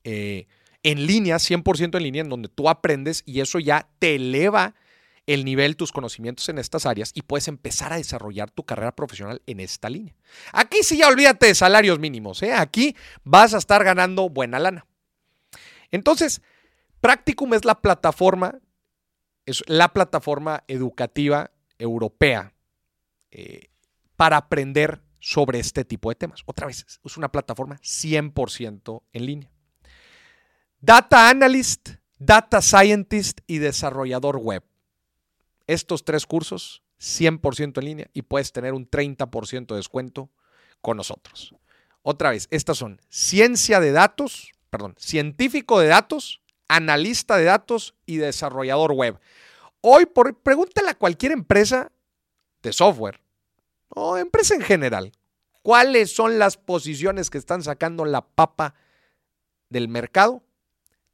eh, 0.02 0.46
en 0.82 1.06
línea, 1.06 1.36
100% 1.36 1.96
en 1.96 2.02
línea, 2.02 2.22
en 2.22 2.28
donde 2.28 2.48
tú 2.48 2.68
aprendes 2.68 3.22
y 3.26 3.40
eso 3.40 3.58
ya 3.58 3.88
te 3.98 4.14
eleva 4.14 4.74
el 5.26 5.44
nivel, 5.44 5.76
tus 5.76 5.92
conocimientos 5.92 6.48
en 6.48 6.58
estas 6.58 6.86
áreas 6.86 7.12
y 7.14 7.22
puedes 7.22 7.46
empezar 7.46 7.92
a 7.92 7.96
desarrollar 7.96 8.50
tu 8.50 8.64
carrera 8.64 8.96
profesional 8.96 9.42
en 9.46 9.60
esta 9.60 9.88
línea. 9.88 10.14
Aquí 10.52 10.78
sí 10.82 10.98
ya 10.98 11.08
olvídate 11.08 11.46
de 11.46 11.54
salarios 11.54 11.98
mínimos, 11.98 12.42
¿eh? 12.42 12.52
aquí 12.52 12.96
vas 13.22 13.54
a 13.54 13.58
estar 13.58 13.84
ganando 13.84 14.28
buena 14.28 14.58
lana. 14.58 14.86
Entonces, 15.90 16.42
Practicum 17.00 17.54
es 17.54 17.64
la 17.64 17.80
plataforma, 17.80 18.58
es 19.46 19.62
la 19.66 19.92
plataforma 19.92 20.64
educativa 20.68 21.50
europea 21.78 22.54
eh, 23.30 23.68
para 24.16 24.36
aprender 24.36 25.00
sobre 25.18 25.60
este 25.60 25.84
tipo 25.84 26.10
de 26.10 26.16
temas. 26.16 26.42
Otra 26.46 26.66
vez, 26.66 26.84
es 27.04 27.16
una 27.16 27.30
plataforma 27.30 27.76
100% 27.76 29.02
en 29.12 29.26
línea. 29.26 29.50
Data 30.82 31.28
Analyst, 31.28 31.90
Data 32.18 32.62
Scientist 32.62 33.40
y 33.46 33.58
Desarrollador 33.58 34.38
Web. 34.38 34.64
Estos 35.66 36.04
tres 36.04 36.24
cursos 36.24 36.82
100% 36.98 37.78
en 37.78 37.84
línea 37.84 38.10
y 38.14 38.22
puedes 38.22 38.50
tener 38.50 38.72
un 38.72 38.88
30% 38.88 39.66
de 39.66 39.76
descuento 39.76 40.30
con 40.80 40.96
nosotros. 40.96 41.54
Otra 42.02 42.30
vez, 42.30 42.48
estas 42.50 42.78
son 42.78 42.98
ciencia 43.10 43.78
de 43.78 43.92
datos, 43.92 44.52
perdón, 44.70 44.94
científico 44.98 45.80
de 45.80 45.88
datos, 45.88 46.40
analista 46.66 47.36
de 47.36 47.44
datos 47.44 47.94
y 48.06 48.16
desarrollador 48.16 48.92
web. 48.92 49.20
Hoy, 49.82 50.06
por, 50.06 50.34
pregúntale 50.38 50.88
a 50.88 50.94
cualquier 50.94 51.32
empresa 51.32 51.92
de 52.62 52.72
software 52.72 53.20
o 53.90 54.16
empresa 54.16 54.54
en 54.54 54.62
general, 54.62 55.12
¿cuáles 55.60 56.14
son 56.14 56.38
las 56.38 56.56
posiciones 56.56 57.28
que 57.28 57.36
están 57.36 57.62
sacando 57.62 58.06
la 58.06 58.22
papa 58.22 58.74
del 59.68 59.88
mercado? 59.88 60.42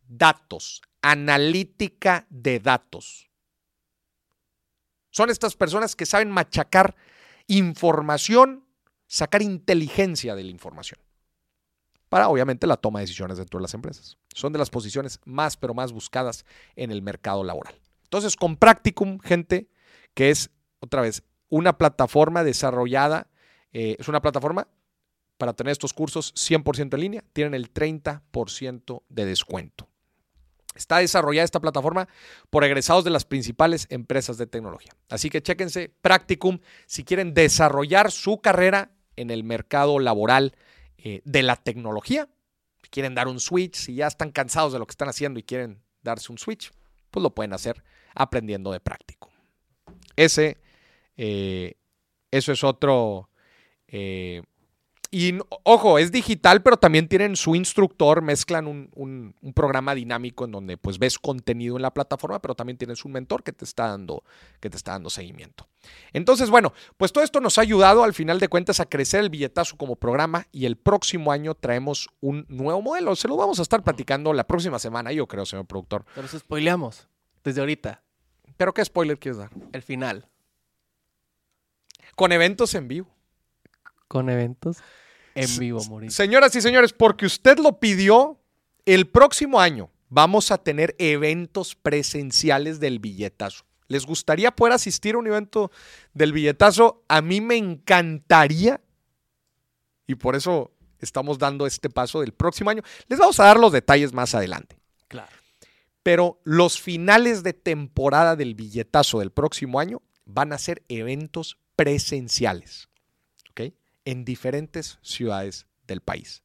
Datos, 0.08 0.82
analítica 1.02 2.26
de 2.30 2.60
datos. 2.60 3.30
Son 5.10 5.30
estas 5.30 5.56
personas 5.56 5.96
que 5.96 6.06
saben 6.06 6.30
machacar 6.30 6.94
información, 7.46 8.66
sacar 9.06 9.42
inteligencia 9.42 10.34
de 10.34 10.44
la 10.44 10.50
información. 10.50 11.00
Para, 12.08 12.28
obviamente, 12.28 12.66
la 12.66 12.76
toma 12.76 13.00
de 13.00 13.04
decisiones 13.04 13.38
dentro 13.38 13.58
de 13.58 13.62
las 13.62 13.74
empresas. 13.74 14.18
Son 14.34 14.52
de 14.52 14.58
las 14.58 14.70
posiciones 14.70 15.20
más, 15.24 15.56
pero 15.56 15.74
más 15.74 15.92
buscadas 15.92 16.44
en 16.76 16.90
el 16.90 17.02
mercado 17.02 17.42
laboral. 17.44 17.74
Entonces, 18.04 18.36
con 18.36 18.56
Practicum, 18.56 19.18
gente, 19.18 19.68
que 20.14 20.30
es, 20.30 20.50
otra 20.80 21.00
vez, 21.00 21.22
una 21.48 21.78
plataforma 21.78 22.44
desarrollada, 22.44 23.28
eh, 23.72 23.96
es 23.98 24.08
una 24.08 24.22
plataforma 24.22 24.68
para 25.38 25.52
tener 25.52 25.72
estos 25.72 25.92
cursos 25.92 26.32
100% 26.34 26.94
en 26.94 27.00
línea, 27.00 27.24
tienen 27.32 27.54
el 27.54 27.72
30% 27.72 29.02
de 29.08 29.24
descuento. 29.24 29.88
Está 30.76 30.98
desarrollada 30.98 31.44
esta 31.44 31.60
plataforma 31.60 32.08
por 32.50 32.64
egresados 32.64 33.04
de 33.04 33.10
las 33.10 33.24
principales 33.24 33.86
empresas 33.90 34.38
de 34.38 34.46
tecnología. 34.46 34.92
Así 35.08 35.30
que 35.30 35.42
chéquense 35.42 35.88
Practicum 36.00 36.58
si 36.86 37.04
quieren 37.04 37.34
desarrollar 37.34 38.10
su 38.10 38.40
carrera 38.40 38.90
en 39.16 39.30
el 39.30 39.44
mercado 39.44 39.98
laboral 39.98 40.54
eh, 40.98 41.22
de 41.24 41.42
la 41.42 41.56
tecnología. 41.56 42.28
Si 42.82 42.90
quieren 42.90 43.14
dar 43.14 43.28
un 43.28 43.40
switch, 43.40 43.74
si 43.74 43.94
ya 43.94 44.06
están 44.06 44.30
cansados 44.30 44.72
de 44.72 44.78
lo 44.78 44.86
que 44.86 44.92
están 44.92 45.08
haciendo 45.08 45.40
y 45.40 45.42
quieren 45.42 45.82
darse 46.02 46.30
un 46.30 46.38
switch, 46.38 46.72
pues 47.10 47.22
lo 47.22 47.34
pueden 47.34 47.52
hacer 47.52 47.82
aprendiendo 48.14 48.72
de 48.72 48.80
Practicum. 48.80 49.32
Ese, 50.14 50.58
eh, 51.16 51.74
eso 52.30 52.52
es 52.52 52.62
otro... 52.64 53.30
Eh, 53.88 54.42
y 55.10 55.38
ojo, 55.62 55.98
es 55.98 56.10
digital, 56.10 56.62
pero 56.62 56.76
también 56.76 57.08
tienen 57.08 57.36
su 57.36 57.54
instructor, 57.54 58.22
mezclan 58.22 58.66
un, 58.66 58.90
un, 58.94 59.52
programa 59.52 59.94
dinámico 59.94 60.44
en 60.44 60.52
donde 60.52 60.76
pues 60.76 60.98
ves 60.98 61.18
contenido 61.18 61.76
en 61.76 61.82
la 61.82 61.92
plataforma, 61.92 62.40
pero 62.40 62.54
también 62.54 62.76
tienes 62.76 63.04
un 63.04 63.12
mentor 63.12 63.42
que 63.42 63.52
te 63.52 63.64
está 63.64 63.88
dando, 63.88 64.24
que 64.60 64.68
te 64.68 64.76
está 64.76 64.92
dando 64.92 65.08
seguimiento. 65.08 65.68
Entonces, 66.12 66.50
bueno, 66.50 66.72
pues 66.96 67.12
todo 67.12 67.24
esto 67.24 67.40
nos 67.40 67.58
ha 67.58 67.62
ayudado 67.62 68.04
al 68.04 68.14
final 68.14 68.40
de 68.40 68.48
cuentas 68.48 68.80
a 68.80 68.86
crecer 68.86 69.20
el 69.20 69.30
billetazo 69.30 69.76
como 69.76 69.96
programa 69.96 70.46
y 70.52 70.66
el 70.66 70.76
próximo 70.76 71.32
año 71.32 71.54
traemos 71.54 72.08
un 72.20 72.44
nuevo 72.48 72.82
modelo. 72.82 73.16
Se 73.16 73.28
lo 73.28 73.36
vamos 73.36 73.58
a 73.58 73.62
estar 73.62 73.82
platicando 73.82 74.32
la 74.32 74.46
próxima 74.46 74.78
semana, 74.78 75.12
yo 75.12 75.26
creo, 75.26 75.46
señor 75.46 75.66
productor. 75.66 76.04
Pero 76.14 76.28
se 76.28 76.38
spoileamos 76.38 77.08
desde 77.44 77.60
ahorita. 77.60 78.02
¿Pero 78.56 78.74
qué 78.74 78.84
spoiler 78.84 79.18
quieres 79.18 79.38
dar? 79.38 79.50
El 79.72 79.82
final. 79.82 80.28
Con 82.14 82.32
eventos 82.32 82.74
en 82.74 82.88
vivo. 82.88 83.15
Con 84.08 84.30
eventos 84.30 84.78
en 85.34 85.58
vivo, 85.58 85.84
Mauricio. 85.84 86.16
Señoras 86.16 86.54
y 86.56 86.62
señores, 86.62 86.92
porque 86.92 87.26
usted 87.26 87.58
lo 87.58 87.78
pidió, 87.78 88.40
el 88.84 89.06
próximo 89.06 89.60
año 89.60 89.90
vamos 90.08 90.50
a 90.50 90.58
tener 90.58 90.94
eventos 90.98 91.74
presenciales 91.74 92.80
del 92.80 92.98
billetazo. 92.98 93.64
¿Les 93.88 94.06
gustaría 94.06 94.50
poder 94.50 94.72
asistir 94.72 95.14
a 95.14 95.18
un 95.18 95.26
evento 95.26 95.70
del 96.14 96.32
billetazo? 96.32 97.04
A 97.08 97.20
mí 97.20 97.40
me 97.40 97.56
encantaría. 97.56 98.80
Y 100.06 100.14
por 100.14 100.34
eso 100.36 100.72
estamos 101.00 101.38
dando 101.38 101.66
este 101.66 101.90
paso 101.90 102.20
del 102.20 102.32
próximo 102.32 102.70
año. 102.70 102.82
Les 103.08 103.18
vamos 103.18 103.38
a 103.38 103.44
dar 103.44 103.58
los 103.58 103.72
detalles 103.72 104.12
más 104.12 104.34
adelante. 104.34 104.76
Claro. 105.08 105.30
Pero 106.02 106.40
los 106.44 106.80
finales 106.80 107.42
de 107.42 107.52
temporada 107.52 108.36
del 108.36 108.54
billetazo 108.54 109.18
del 109.18 109.32
próximo 109.32 109.80
año 109.80 110.02
van 110.24 110.52
a 110.52 110.58
ser 110.58 110.82
eventos 110.88 111.58
presenciales 111.76 112.88
en 114.06 114.24
diferentes 114.24 114.98
ciudades 115.02 115.66
del 115.86 116.00
país. 116.00 116.42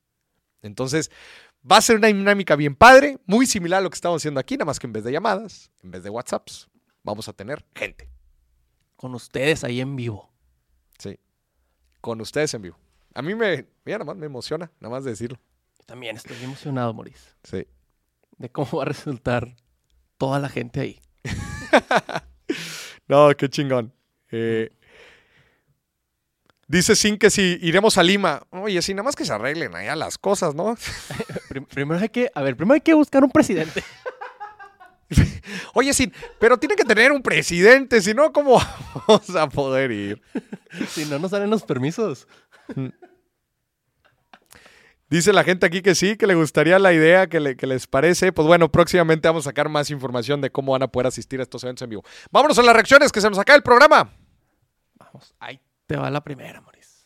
Entonces, 0.61 1.09
va 1.69 1.77
a 1.77 1.81
ser 1.81 1.97
una 1.97 2.07
dinámica 2.07 2.57
bien 2.57 2.75
padre, 2.75 3.19
muy 3.25 3.45
similar 3.45 3.79
a 3.79 3.81
lo 3.81 3.89
que 3.89 3.95
estamos 3.95 4.21
haciendo 4.21 4.39
aquí, 4.39 4.55
nada 4.55 4.65
más 4.65 4.79
que 4.79 4.87
en 4.87 4.93
vez 4.93 5.03
de 5.03 5.11
llamadas, 5.11 5.71
en 5.81 5.91
vez 5.91 6.03
de 6.03 6.09
WhatsApps, 6.09 6.69
vamos 7.03 7.29
a 7.29 7.33
tener 7.33 7.65
gente. 7.73 8.09
Con 8.95 9.15
ustedes 9.15 9.63
ahí 9.63 9.79
en 9.79 9.95
vivo. 9.95 10.29
Sí, 10.97 11.17
con 12.01 12.19
ustedes 12.19 12.53
en 12.55 12.63
vivo. 12.63 12.77
A 13.13 13.21
mí 13.21 13.35
me, 13.35 13.67
mira, 13.85 13.99
nada 13.99 14.05
más 14.05 14.17
me 14.17 14.25
emociona, 14.25 14.71
nada 14.79 14.91
más 14.95 15.03
de 15.03 15.11
decirlo. 15.11 15.39
Yo 15.79 15.85
también 15.85 16.15
estoy 16.15 16.37
emocionado, 16.43 16.93
Maurice. 16.93 17.31
Sí. 17.43 17.67
De 18.37 18.49
cómo 18.49 18.77
va 18.77 18.83
a 18.83 18.85
resultar 18.85 19.55
toda 20.17 20.39
la 20.39 20.49
gente 20.49 20.79
ahí. 20.79 20.99
no, 23.07 23.29
qué 23.37 23.49
chingón. 23.49 23.93
Eh, 24.31 24.71
Dice 26.71 26.95
Sin 26.95 27.17
que 27.17 27.29
si 27.29 27.59
iremos 27.61 27.97
a 27.97 28.03
Lima. 28.03 28.43
Oye, 28.49 28.81
sí, 28.81 28.93
nada 28.93 29.03
más 29.03 29.17
que 29.17 29.25
se 29.25 29.33
arreglen 29.33 29.75
allá 29.75 29.93
las 29.93 30.17
cosas, 30.17 30.55
¿no? 30.55 30.77
primero 31.69 31.99
hay 31.99 32.07
que, 32.07 32.31
a 32.33 32.41
ver, 32.41 32.55
primero 32.55 32.75
hay 32.75 32.79
que 32.79 32.93
buscar 32.93 33.25
un 33.25 33.29
presidente. 33.29 33.83
Oye, 35.73 35.93
Sin, 35.93 36.13
pero 36.39 36.57
tiene 36.57 36.77
que 36.77 36.85
tener 36.85 37.11
un 37.11 37.21
presidente, 37.21 37.99
si 37.99 38.13
no, 38.13 38.31
¿cómo 38.31 38.57
vamos 39.07 39.35
a 39.35 39.49
poder 39.49 39.91
ir? 39.91 40.21
si 40.87 41.03
no, 41.03 41.19
no 41.19 41.27
salen 41.27 41.49
los 41.49 41.63
permisos. 41.63 42.25
Dice 45.09 45.33
la 45.33 45.43
gente 45.43 45.65
aquí 45.65 45.81
que 45.81 45.93
sí, 45.93 46.15
que 46.15 46.25
le 46.25 46.35
gustaría 46.35 46.79
la 46.79 46.93
idea, 46.93 47.27
que, 47.27 47.57
que, 47.57 47.67
les 47.67 47.85
parece. 47.85 48.31
Pues 48.31 48.47
bueno, 48.47 48.71
próximamente 48.71 49.27
vamos 49.27 49.45
a 49.45 49.49
sacar 49.49 49.67
más 49.67 49.89
información 49.89 50.39
de 50.39 50.49
cómo 50.51 50.71
van 50.71 50.83
a 50.83 50.87
poder 50.87 51.07
asistir 51.07 51.41
a 51.41 51.43
estos 51.43 51.65
eventos 51.65 51.81
en 51.81 51.89
vivo. 51.89 52.05
Vámonos 52.31 52.57
a 52.59 52.61
las 52.61 52.73
reacciones 52.73 53.11
que 53.11 53.19
se 53.19 53.29
nos 53.29 53.39
acaba 53.39 53.57
el 53.57 53.63
programa. 53.63 54.09
Vamos, 54.97 55.35
ahí 55.37 55.59
te 55.91 55.97
va 55.97 56.09
la 56.09 56.23
primera, 56.23 56.61
Moris. 56.61 57.05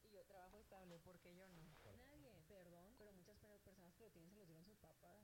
Y 0.00 0.08
yo 0.10 0.24
trabajo 0.24 0.56
estable, 0.56 0.98
porque 1.04 1.34
yo 1.36 1.46
no? 1.48 1.60
Nadie, 1.98 2.32
perdón, 2.48 2.94
pero 2.96 3.12
muchas 3.12 3.36
personas 3.36 3.92
que 3.94 4.04
lo 4.04 4.10
tienen 4.10 4.32
se 4.32 4.38
lo 4.38 4.46
dieron 4.46 4.64
sus 4.64 4.78
papás. 4.78 5.20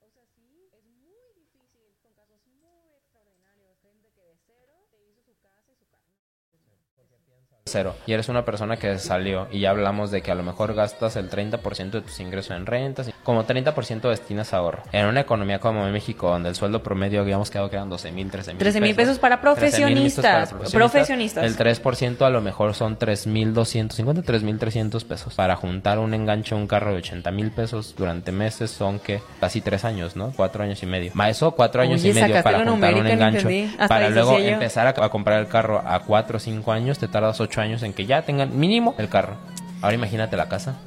O 0.00 0.10
sea, 0.10 0.26
sí, 0.26 0.68
es 0.74 0.84
muy 0.84 1.32
difícil 1.34 1.96
con 2.02 2.12
casos 2.12 2.44
muy 2.44 2.92
extraordinarios. 2.92 3.78
Gente 3.80 4.12
que 4.12 4.20
de 4.20 4.36
cero 4.44 4.86
te 4.90 5.02
hizo 5.08 5.22
su 5.22 5.34
casa 5.40 5.72
y 5.72 5.76
su 5.76 5.86
carne. 5.86 6.12
Cero. 7.72 7.94
Y 8.06 8.12
eres 8.12 8.28
una 8.28 8.44
persona 8.44 8.76
que 8.76 8.98
salió 8.98 9.48
y 9.50 9.60
ya 9.60 9.70
hablamos 9.70 10.10
de 10.10 10.20
que 10.22 10.30
a 10.30 10.34
lo 10.34 10.42
mejor 10.42 10.74
gastas 10.74 11.16
el 11.16 11.30
30% 11.30 11.90
de 11.90 12.02
tus 12.02 12.20
ingresos 12.20 12.56
en 12.56 12.66
rentas, 12.66 13.10
como 13.24 13.44
30% 13.44 14.08
destinas 14.10 14.52
a 14.52 14.58
ahorro. 14.58 14.82
En 14.92 15.06
una 15.06 15.20
economía 15.20 15.58
como 15.58 15.86
en 15.86 15.92
México, 15.92 16.28
donde 16.28 16.50
el 16.50 16.54
sueldo 16.54 16.82
promedio 16.82 17.20
habíamos 17.20 17.50
quedado 17.50 17.70
quedan 17.70 17.88
12 17.88 18.12
mil, 18.12 18.30
13 18.30 18.52
mil 18.52 18.58
13 18.58 18.80
mil 18.80 18.94
pesos, 18.94 19.18
para 19.18 19.40
profesionistas. 19.40 20.52
profesionistas. 20.72 21.44
El 21.44 21.56
3% 21.56 22.22
a 22.22 22.30
lo 22.30 22.40
mejor 22.40 22.74
son 22.74 22.96
3 22.96 23.26
mil 23.26 23.54
250, 23.54 24.22
3 24.22 24.42
mil 24.42 24.58
300 24.58 25.04
pesos. 25.04 25.34
Para 25.34 25.56
juntar 25.56 25.98
un 25.98 26.12
enganche 26.14 26.54
a 26.54 26.58
un 26.58 26.66
carro 26.66 26.90
de 26.90 26.98
80 26.98 27.30
mil 27.30 27.50
pesos 27.50 27.94
durante 27.96 28.32
meses 28.32 28.70
son 28.70 28.98
que 28.98 29.22
casi 29.40 29.60
3 29.62 29.84
años, 29.86 30.16
¿no? 30.16 30.32
4 30.36 30.64
años 30.64 30.82
y 30.82 30.86
medio. 30.86 31.12
Más 31.14 31.30
eso, 31.30 31.52
4 31.52 31.82
años 31.82 32.04
y 32.04 32.12
medio 32.12 32.42
para 32.42 32.64
juntar 32.64 32.94
un 32.94 33.06
enganche. 33.06 33.70
Para 33.88 34.10
luego 34.10 34.38
empezar 34.38 34.86
a, 34.86 35.04
a 35.04 35.08
comprar 35.08 35.40
el 35.40 35.48
carro 35.48 35.82
a 35.84 36.00
4 36.00 36.36
o 36.36 36.40
5 36.40 36.72
años, 36.72 36.98
te 36.98 37.08
tardas 37.08 37.40
8 37.40 37.60
años 37.60 37.61
en 37.64 37.92
que 37.92 38.06
ya 38.06 38.22
tengan 38.22 38.58
mínimo 38.58 38.94
el 38.98 39.08
carro. 39.08 39.36
Ahora 39.80 39.94
imagínate 39.94 40.36
la 40.36 40.48
casa. 40.48 40.80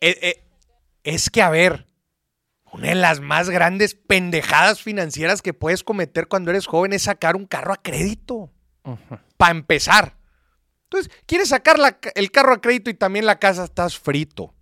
Eh, 0.00 0.18
eh, 0.22 0.44
es 1.04 1.30
que, 1.30 1.42
a 1.42 1.50
ver, 1.50 1.86
una 2.72 2.88
de 2.88 2.94
las 2.94 3.20
más 3.20 3.50
grandes 3.50 3.94
pendejadas 3.94 4.82
financieras 4.82 5.42
que 5.42 5.54
puedes 5.54 5.82
cometer 5.82 6.28
cuando 6.28 6.50
eres 6.50 6.66
joven 6.66 6.92
es 6.92 7.02
sacar 7.02 7.36
un 7.36 7.46
carro 7.46 7.72
a 7.72 7.82
crédito. 7.82 8.50
Para 9.36 9.52
empezar. 9.52 10.16
Entonces, 10.84 11.12
quieres 11.26 11.48
sacar 11.48 11.78
el 12.14 12.30
carro 12.30 12.54
a 12.54 12.60
crédito 12.60 12.90
y 12.90 12.94
también 12.94 13.26
la 13.26 13.38
casa, 13.38 13.64
estás 13.64 13.98
frito. 13.98 14.54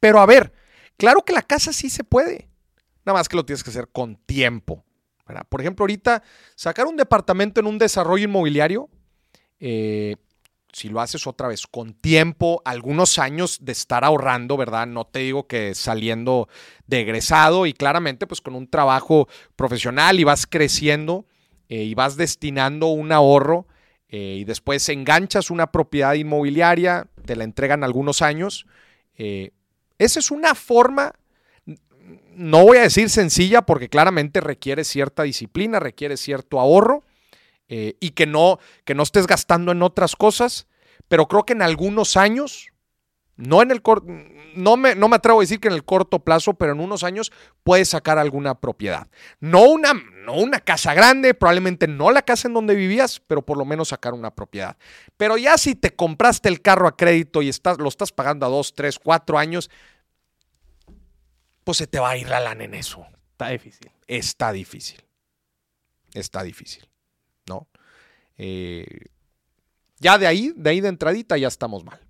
Pero 0.00 0.20
a 0.20 0.26
ver, 0.26 0.52
claro 0.96 1.22
que 1.22 1.32
la 1.32 1.42
casa 1.42 1.72
sí 1.72 1.90
se 1.90 2.04
puede. 2.04 2.48
Nada 3.04 3.18
más 3.18 3.28
que 3.28 3.36
lo 3.36 3.44
tienes 3.44 3.62
que 3.62 3.70
hacer 3.70 3.88
con 3.88 4.16
tiempo. 4.16 4.84
Por 5.48 5.60
ejemplo, 5.60 5.82
ahorita 5.82 6.22
sacar 6.54 6.86
un 6.86 6.96
departamento 6.96 7.60
en 7.60 7.66
un 7.66 7.78
desarrollo 7.78 8.24
inmobiliario 8.24 8.88
eh, 9.58 10.16
si 10.76 10.90
lo 10.90 11.00
haces 11.00 11.26
otra 11.26 11.48
vez 11.48 11.66
con 11.66 11.94
tiempo, 11.94 12.60
algunos 12.66 13.18
años 13.18 13.60
de 13.62 13.72
estar 13.72 14.04
ahorrando, 14.04 14.58
¿verdad? 14.58 14.86
No 14.86 15.06
te 15.06 15.20
digo 15.20 15.46
que 15.46 15.74
saliendo 15.74 16.50
de 16.86 17.00
egresado 17.00 17.64
y 17.64 17.72
claramente 17.72 18.26
pues 18.26 18.42
con 18.42 18.54
un 18.54 18.68
trabajo 18.68 19.26
profesional 19.56 20.20
y 20.20 20.24
vas 20.24 20.46
creciendo 20.46 21.24
eh, 21.70 21.84
y 21.84 21.94
vas 21.94 22.18
destinando 22.18 22.88
un 22.88 23.10
ahorro 23.10 23.66
eh, 24.10 24.36
y 24.40 24.44
después 24.44 24.86
enganchas 24.90 25.50
una 25.50 25.72
propiedad 25.72 26.12
inmobiliaria, 26.12 27.08
te 27.24 27.36
la 27.36 27.44
entregan 27.44 27.82
algunos 27.82 28.20
años. 28.20 28.66
Eh, 29.16 29.52
esa 29.96 30.20
es 30.20 30.30
una 30.30 30.54
forma, 30.54 31.14
no 32.34 32.64
voy 32.66 32.76
a 32.76 32.82
decir 32.82 33.08
sencilla 33.08 33.62
porque 33.62 33.88
claramente 33.88 34.42
requiere 34.42 34.84
cierta 34.84 35.22
disciplina, 35.22 35.80
requiere 35.80 36.18
cierto 36.18 36.60
ahorro 36.60 37.02
eh, 37.68 37.96
y 38.00 38.10
que 38.10 38.26
no, 38.26 38.58
que 38.84 38.94
no 38.94 39.02
estés 39.02 39.26
gastando 39.26 39.72
en 39.72 39.82
otras 39.82 40.16
cosas, 40.16 40.66
pero 41.08 41.26
creo 41.26 41.44
que 41.44 41.52
en 41.52 41.62
algunos 41.62 42.16
años, 42.16 42.72
no 43.36 43.62
en 43.62 43.70
el 43.70 43.82
no 44.56 44.76
me, 44.76 44.94
no 44.94 45.08
me 45.08 45.16
atrevo 45.16 45.40
a 45.40 45.42
decir 45.42 45.60
que 45.60 45.68
en 45.68 45.74
el 45.74 45.84
corto 45.84 46.20
plazo, 46.20 46.54
pero 46.54 46.72
en 46.72 46.80
unos 46.80 47.04
años 47.04 47.32
puedes 47.62 47.90
sacar 47.90 48.18
alguna 48.18 48.60
propiedad. 48.60 49.08
No 49.40 49.64
una, 49.64 49.92
no 49.92 50.34
una 50.34 50.60
casa 50.60 50.94
grande, 50.94 51.34
probablemente 51.34 51.86
no 51.86 52.10
la 52.10 52.22
casa 52.22 52.48
en 52.48 52.54
donde 52.54 52.74
vivías, 52.74 53.20
pero 53.20 53.42
por 53.42 53.58
lo 53.58 53.64
menos 53.64 53.88
sacar 53.88 54.14
una 54.14 54.34
propiedad. 54.34 54.76
Pero 55.16 55.36
ya 55.36 55.58
si 55.58 55.74
te 55.74 55.94
compraste 55.94 56.48
el 56.48 56.62
carro 56.62 56.88
a 56.88 56.96
crédito 56.96 57.42
y 57.42 57.48
estás, 57.48 57.78
lo 57.78 57.88
estás 57.88 58.12
pagando 58.12 58.46
a 58.46 58.48
dos, 58.48 58.74
tres, 58.74 58.98
cuatro 58.98 59.38
años, 59.38 59.70
pues 61.64 61.78
se 61.78 61.86
te 61.86 61.98
va 61.98 62.10
a 62.10 62.16
ir 62.16 62.28
la 62.28 62.40
lana 62.40 62.64
en 62.64 62.74
eso. 62.74 63.06
Está 63.32 63.48
difícil. 63.48 63.90
Está 64.06 64.52
difícil. 64.52 65.04
Está 66.14 66.42
difícil. 66.42 66.88
¿No? 67.48 67.68
Eh, 68.38 69.06
ya 69.98 70.18
de 70.18 70.26
ahí, 70.26 70.52
de 70.56 70.70
ahí 70.70 70.80
de 70.80 70.88
entradita, 70.88 71.36
ya 71.36 71.48
estamos 71.48 71.84
mal. 71.84 72.00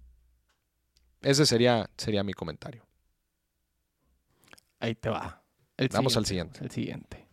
Ese 1.23 1.47
sería, 1.47 1.89
sería 1.97 2.23
mi 2.23 2.33
comentario. 2.33 2.85
Ahí 4.81 4.95
te 4.95 5.09
va. 5.09 5.43
Vamos 5.93 6.17
al 6.17 6.27
siguiente. 6.27 6.61
El 6.63 6.71
siguiente. 6.71 7.27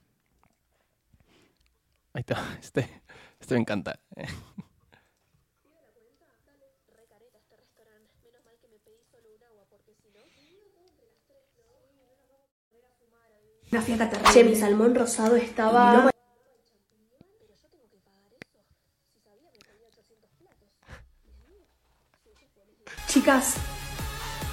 Ahí 2.13 2.19
está, 2.19 2.57
este, 2.61 3.01
este 3.39 3.55
me 3.55 3.61
encanta. 3.61 3.99
Una 13.71 13.81
fiesta 13.81 14.07
terrible. 14.07 14.34
Che, 14.34 14.43
mi 14.43 14.55
salmón 14.55 14.93
rosado 14.93 15.35
estaba... 15.35 16.12
Chicas, 23.14 23.57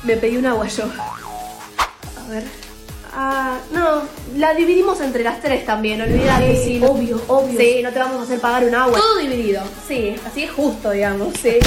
me 0.03 0.19
pedí 0.19 0.37
un 0.37 0.45
agua 0.45 0.69
yo. 0.69 0.85
A 0.85 2.29
ver. 2.29 2.45
Ah, 3.11 3.59
no, 3.73 4.03
la 4.37 4.53
dividimos 4.53 5.01
entre 5.01 5.25
las 5.25 5.41
tres 5.41 5.65
también, 5.65 6.03
olvídate. 6.03 6.59
Sí, 6.59 6.65
sí, 6.65 6.85
obvio, 6.85 7.25
obvio. 7.29 7.59
Sí, 7.59 7.81
no 7.83 7.91
te 7.91 7.99
vamos 7.99 8.21
a 8.21 8.23
hacer 8.25 8.39
pagar 8.39 8.65
un 8.65 8.75
agua. 8.75 8.99
Todo 8.99 9.17
dividido. 9.17 9.63
Sí, 9.89 10.15
así 10.27 10.43
es 10.43 10.51
justo, 10.51 10.91
digamos, 10.91 11.33
sí. 11.39 11.59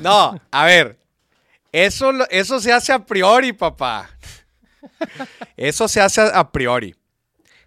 No, 0.00 0.36
a 0.50 0.64
ver. 0.64 0.98
Eso, 1.70 2.10
eso 2.28 2.58
se 2.58 2.72
hace 2.72 2.92
a 2.92 2.98
priori, 2.98 3.52
papá. 3.52 4.10
Eso 5.56 5.86
se 5.86 6.00
hace 6.00 6.22
a 6.22 6.50
priori. 6.50 6.96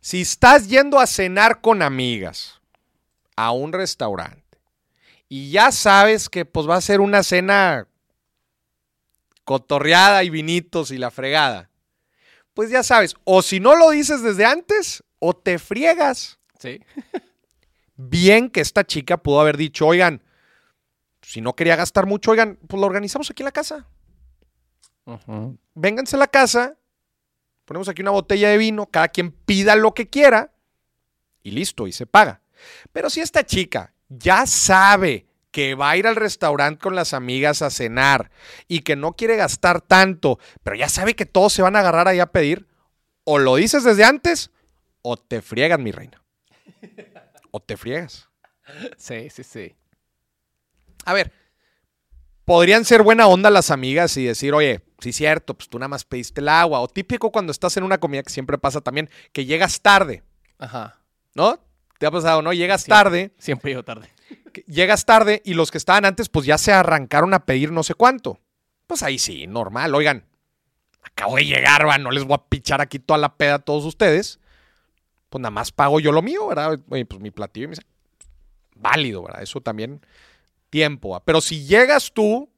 Si 0.02 0.20
estás 0.20 0.68
yendo 0.68 1.00
a 1.00 1.08
cenar 1.08 1.62
con 1.62 1.82
amigas 1.82 2.60
a 3.38 3.52
un 3.52 3.72
restaurante 3.72 4.39
y 5.30 5.52
ya 5.52 5.72
sabes 5.72 6.28
que 6.28 6.44
pues 6.44 6.68
va 6.68 6.76
a 6.76 6.82
ser 6.82 7.00
una 7.00 7.24
cena 7.24 7.88
cotorreada 9.46 10.24
y 10.26 10.30
vinitos 10.30 10.92
y 10.92 10.98
la 10.98 11.12
fregada, 11.12 11.70
pues 12.54 12.70
ya 12.70 12.84
sabes, 12.84 13.16
o 13.24 13.42
si 13.42 13.62
no 13.62 13.76
lo 13.76 13.92
dices 13.92 14.22
desde 14.22 14.46
antes, 14.46 15.04
o 15.20 15.34
te 15.34 15.58
friegas. 15.58 16.40
Sí. 16.60 16.82
Bien 17.96 18.50
que 18.50 18.60
esta 18.60 18.84
chica 18.84 19.18
pudo 19.18 19.40
haber 19.40 19.56
dicho, 19.56 19.88
oigan, 19.88 20.22
si 21.22 21.40
no 21.40 21.56
quería 21.56 21.78
gastar 21.78 22.06
mucho, 22.06 22.32
oigan, 22.32 22.60
pues 22.68 22.82
lo 22.82 22.88
organizamos 22.88 23.32
aquí 23.32 23.44
en 23.44 23.46
la 23.46 23.52
casa. 23.52 23.88
Vénganse 25.74 26.18
a 26.18 26.20
la 26.20 26.28
casa 26.28 26.76
Ponemos 27.70 27.88
aquí 27.88 28.02
una 28.02 28.10
botella 28.10 28.50
de 28.50 28.58
vino, 28.58 28.88
cada 28.88 29.10
quien 29.10 29.32
pida 29.32 29.76
lo 29.76 29.94
que 29.94 30.10
quiera 30.10 30.52
y 31.44 31.52
listo, 31.52 31.86
y 31.86 31.92
se 31.92 32.08
paga. 32.08 32.42
Pero 32.92 33.12
si 33.12 33.22
esta 33.22 33.46
chica 33.46 33.94
ya 34.10 34.46
sabe 34.46 35.26
que 35.52 35.76
va 35.76 35.92
a 35.92 35.98
ir 35.98 36.06
al 36.06 36.16
restaurante 36.16 36.82
con 36.82 36.96
las 36.96 37.14
amigas 37.14 37.62
a 37.62 37.70
cenar 37.70 38.30
y 38.68 38.82
que 38.82 38.96
no 38.96 39.14
quiere 39.14 39.36
gastar 39.36 39.82
tanto, 39.82 40.40
pero 40.64 40.76
ya 40.76 40.90
sabe 40.90 41.16
que 41.16 41.26
todos 41.26 41.54
se 41.54 41.62
van 41.62 41.76
a 41.76 41.80
agarrar 41.80 42.08
ahí 42.08 42.20
a 42.20 42.32
pedir, 42.32 42.68
o 43.24 43.40
lo 43.40 43.56
dices 43.56 43.84
desde 43.84 44.04
antes 44.04 44.52
o 45.02 45.18
te 45.18 45.42
friegan, 45.42 45.84
mi 45.84 45.92
reina. 45.92 46.22
O 47.52 47.60
te 47.60 47.78
friegas. 47.78 48.30
Sí, 48.98 49.30
sí, 49.30 49.44
sí. 49.44 49.76
A 51.06 51.14
ver, 51.14 51.32
podrían 52.46 52.86
ser 52.86 53.02
buena 53.02 53.28
onda 53.28 53.50
las 53.50 53.72
amigas 53.72 54.16
y 54.18 54.26
decir, 54.26 54.54
oye, 54.54 54.82
sí, 55.00 55.14
cierto, 55.14 55.56
pues 55.56 55.70
tú 55.70 55.80
nada 55.80 55.88
más 55.88 56.06
pediste 56.06 56.42
el 56.42 56.50
agua. 56.50 56.80
O 56.82 56.88
típico 56.88 57.32
cuando 57.32 57.52
estás 57.52 57.76
en 57.78 57.84
una 57.84 58.00
comida 58.00 58.24
que 58.24 58.32
siempre 58.32 58.58
pasa 58.58 58.82
también, 58.82 59.10
que 59.32 59.46
llegas 59.46 59.82
tarde. 59.82 60.24
Ajá. 60.60 61.02
¿No? 61.34 61.60
¿Te 62.00 62.06
ha 62.08 62.12
pasado, 62.12 62.42
no? 62.42 62.54
Llegas 62.54 62.86
tarde. 62.86 63.34
Siempre 63.38 63.72
llego 63.72 63.84
tarde. 63.84 64.10
Llegas 64.66 65.06
tarde 65.06 65.42
y 65.46 65.54
los 65.54 65.70
que 65.70 65.78
estaban 65.78 66.06
antes, 66.06 66.30
pues 66.30 66.46
ya 66.46 66.58
se 66.58 66.72
arrancaron 66.72 67.34
a 67.34 67.46
pedir 67.46 67.72
no 67.72 67.84
sé 67.84 67.94
cuánto. 67.94 68.40
Pues 68.88 69.04
ahí 69.04 69.20
sí, 69.20 69.46
normal. 69.48 69.94
Oigan, 69.94 70.26
acabo 71.04 71.36
de 71.36 71.46
llegar, 71.46 71.86
va, 71.86 71.98
no 71.98 72.10
les 72.10 72.24
voy 72.24 72.36
a 72.36 72.50
pichar 72.50 72.80
aquí 72.80 73.00
toda 73.00 73.20
la 73.20 73.36
peda 73.36 73.56
a 73.56 73.60
todos 73.60 73.84
ustedes. 73.84 74.40
Pues 75.30 75.42
nada 75.42 75.52
más 75.52 75.74
pago 75.74 76.00
yo 76.00 76.14
lo 76.14 76.22
mío, 76.22 76.48
¿verdad? 76.48 76.80
Oye, 76.90 77.06
pues 77.06 77.22
mi 77.22 77.32
platillo 77.32 77.66
y 77.66 77.70
me 77.70 77.76
válido, 78.76 79.22
¿verdad? 79.22 79.44
Eso 79.44 79.60
también 79.60 80.00
tiempo. 80.70 81.22
Pero 81.26 81.42
si 81.42 81.66
llegas 81.66 82.14
tú, 82.14 82.50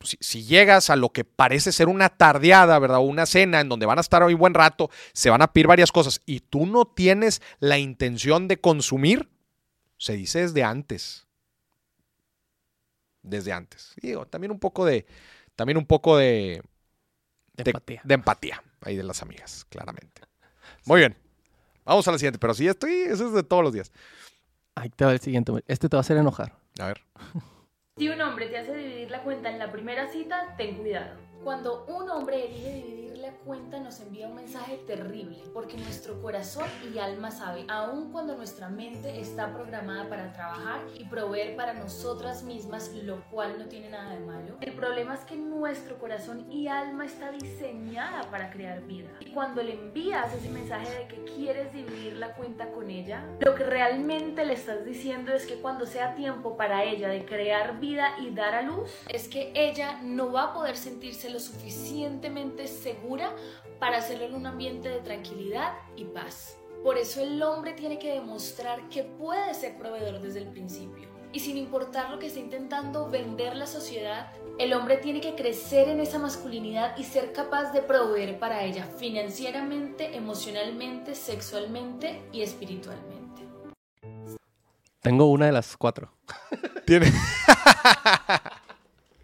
pues, 0.00 0.16
si, 0.18 0.44
llegas 0.44 0.88
a 0.88 0.96
lo 0.96 1.10
que 1.10 1.24
parece 1.24 1.72
ser 1.72 1.88
una 1.88 2.08
tardeada, 2.08 2.78
¿verdad? 2.78 3.00
O 3.00 3.02
una 3.02 3.26
cena 3.26 3.60
en 3.60 3.68
donde 3.68 3.84
van 3.84 3.98
a 3.98 4.00
estar 4.00 4.22
hoy 4.22 4.32
buen 4.32 4.54
rato, 4.54 4.88
se 5.12 5.28
van 5.28 5.42
a 5.42 5.52
pedir 5.52 5.66
varias 5.66 5.92
cosas 5.92 6.22
y 6.24 6.40
tú 6.40 6.64
no 6.64 6.86
tienes 6.86 7.42
la 7.58 7.76
intención 7.76 8.48
de 8.48 8.58
consumir, 8.58 9.28
se 9.98 10.14
dice 10.14 10.40
desde 10.40 10.64
antes. 10.64 11.26
Desde 13.22 13.52
antes. 13.52 13.92
Digo, 14.00 14.24
también 14.24 14.52
un 14.52 14.58
poco 14.58 14.86
de. 14.86 15.04
También 15.54 15.76
un 15.76 15.84
poco 15.84 16.16
de. 16.16 16.62
De, 17.52 17.64
empatía. 17.66 18.00
De 18.02 18.14
empatía. 18.14 18.64
Ahí 18.80 18.96
de 18.96 19.02
las 19.02 19.20
amigas, 19.20 19.66
claramente. 19.68 20.22
Muy 20.86 21.00
bien. 21.00 21.14
Vamos 21.84 22.08
a 22.08 22.12
la 22.12 22.16
siguiente. 22.16 22.38
Pero 22.38 22.54
sí, 22.54 22.66
estoy. 22.66 23.02
Eso 23.02 23.26
es 23.26 23.34
de 23.34 23.42
todos 23.42 23.62
los 23.62 23.74
días. 23.74 23.92
Ahí 24.74 24.88
te 24.88 25.04
va 25.04 25.12
el 25.12 25.20
siguiente. 25.20 25.52
Este 25.66 25.90
te 25.90 25.96
va 25.96 25.98
a 25.98 26.00
hacer 26.00 26.16
enojar. 26.16 26.56
A 26.78 26.86
ver. 26.86 27.02
Si 28.00 28.08
un 28.08 28.18
hombre 28.22 28.46
te 28.46 28.56
hace 28.56 28.74
dividir 28.74 29.10
la 29.10 29.22
cuenta 29.22 29.50
en 29.50 29.58
la 29.58 29.70
primera 29.70 30.06
cita, 30.06 30.54
ten 30.56 30.76
cuidado. 30.76 31.18
Cuando 31.44 31.86
un 31.86 32.10
hombre 32.10 32.46
elige 32.46 32.72
dividir 32.74 33.00
la 33.20 33.32
cuenta 33.32 33.78
nos 33.78 34.00
envía 34.00 34.28
un 34.28 34.34
mensaje 34.34 34.78
terrible, 34.86 35.38
porque 35.52 35.76
nuestro 35.76 36.20
corazón 36.20 36.66
y 36.92 36.98
alma 36.98 37.30
sabe, 37.30 37.64
aun 37.68 38.10
cuando 38.12 38.36
nuestra 38.36 38.68
mente 38.68 39.20
está 39.20 39.52
programada 39.52 40.08
para 40.08 40.32
trabajar 40.32 40.80
y 40.98 41.04
proveer 41.04 41.56
para 41.56 41.74
nosotras 41.74 42.42
mismas, 42.42 42.90
lo 42.94 43.22
cual 43.30 43.58
no 43.58 43.66
tiene 43.66 43.90
nada 43.90 44.14
de 44.14 44.20
malo. 44.20 44.56
El 44.60 44.72
problema 44.72 45.14
es 45.14 45.20
que 45.20 45.36
nuestro 45.36 45.98
corazón 45.98 46.50
y 46.50 46.68
alma 46.68 47.04
está 47.04 47.30
diseñada 47.30 48.30
para 48.30 48.50
crear 48.50 48.82
vida. 48.82 49.10
Y 49.20 49.32
cuando 49.32 49.62
le 49.62 49.74
envías 49.74 50.32
ese 50.34 50.48
mensaje 50.48 50.90
de 50.94 51.06
que 51.06 51.24
quieres 51.24 51.72
dividir 51.72 52.14
la 52.14 52.34
cuenta 52.34 52.70
con 52.72 52.90
ella, 52.90 53.26
lo 53.40 53.54
que 53.54 53.64
realmente 53.64 54.44
le 54.46 54.54
estás 54.54 54.84
diciendo 54.84 55.32
es 55.32 55.46
que 55.46 55.60
cuando 55.60 55.86
sea 55.86 56.14
tiempo 56.14 56.56
para 56.56 56.84
ella 56.84 57.08
de 57.08 57.24
crear 57.24 57.80
vida 57.80 58.14
y 58.18 58.30
dar 58.30 58.54
a 58.54 58.62
luz, 58.62 58.90
es 59.08 59.28
que 59.28 59.52
ella 59.54 60.00
no 60.02 60.32
va 60.32 60.44
a 60.44 60.54
poder 60.54 60.76
sentirse 61.30 61.32
lo 61.32 61.40
suficientemente 61.40 62.66
segura 62.66 63.34
para 63.78 63.98
hacerlo 63.98 64.26
en 64.26 64.34
un 64.34 64.46
ambiente 64.46 64.88
de 64.88 65.00
tranquilidad 65.00 65.74
y 65.96 66.04
paz. 66.04 66.56
Por 66.82 66.96
eso 66.96 67.20
el 67.20 67.42
hombre 67.42 67.72
tiene 67.74 67.98
que 67.98 68.14
demostrar 68.14 68.88
que 68.88 69.04
puede 69.04 69.54
ser 69.54 69.76
proveedor 69.78 70.20
desde 70.20 70.40
el 70.40 70.48
principio. 70.48 71.08
Y 71.32 71.40
sin 71.40 71.56
importar 71.56 72.10
lo 72.10 72.18
que 72.18 72.26
esté 72.26 72.40
intentando 72.40 73.08
vender 73.08 73.54
la 73.54 73.66
sociedad, 73.66 74.32
el 74.58 74.72
hombre 74.72 74.96
tiene 74.96 75.20
que 75.20 75.36
crecer 75.36 75.88
en 75.88 76.00
esa 76.00 76.18
masculinidad 76.18 76.96
y 76.98 77.04
ser 77.04 77.32
capaz 77.32 77.72
de 77.72 77.82
proveer 77.82 78.38
para 78.38 78.64
ella 78.64 78.84
financieramente, 78.98 80.16
emocionalmente, 80.16 81.14
sexualmente 81.14 82.22
y 82.32 82.42
espiritualmente. 82.42 83.42
Tengo 85.00 85.30
una 85.30 85.46
de 85.46 85.52
las 85.52 85.76
cuatro. 85.76 86.12
Tiene. 86.84 87.12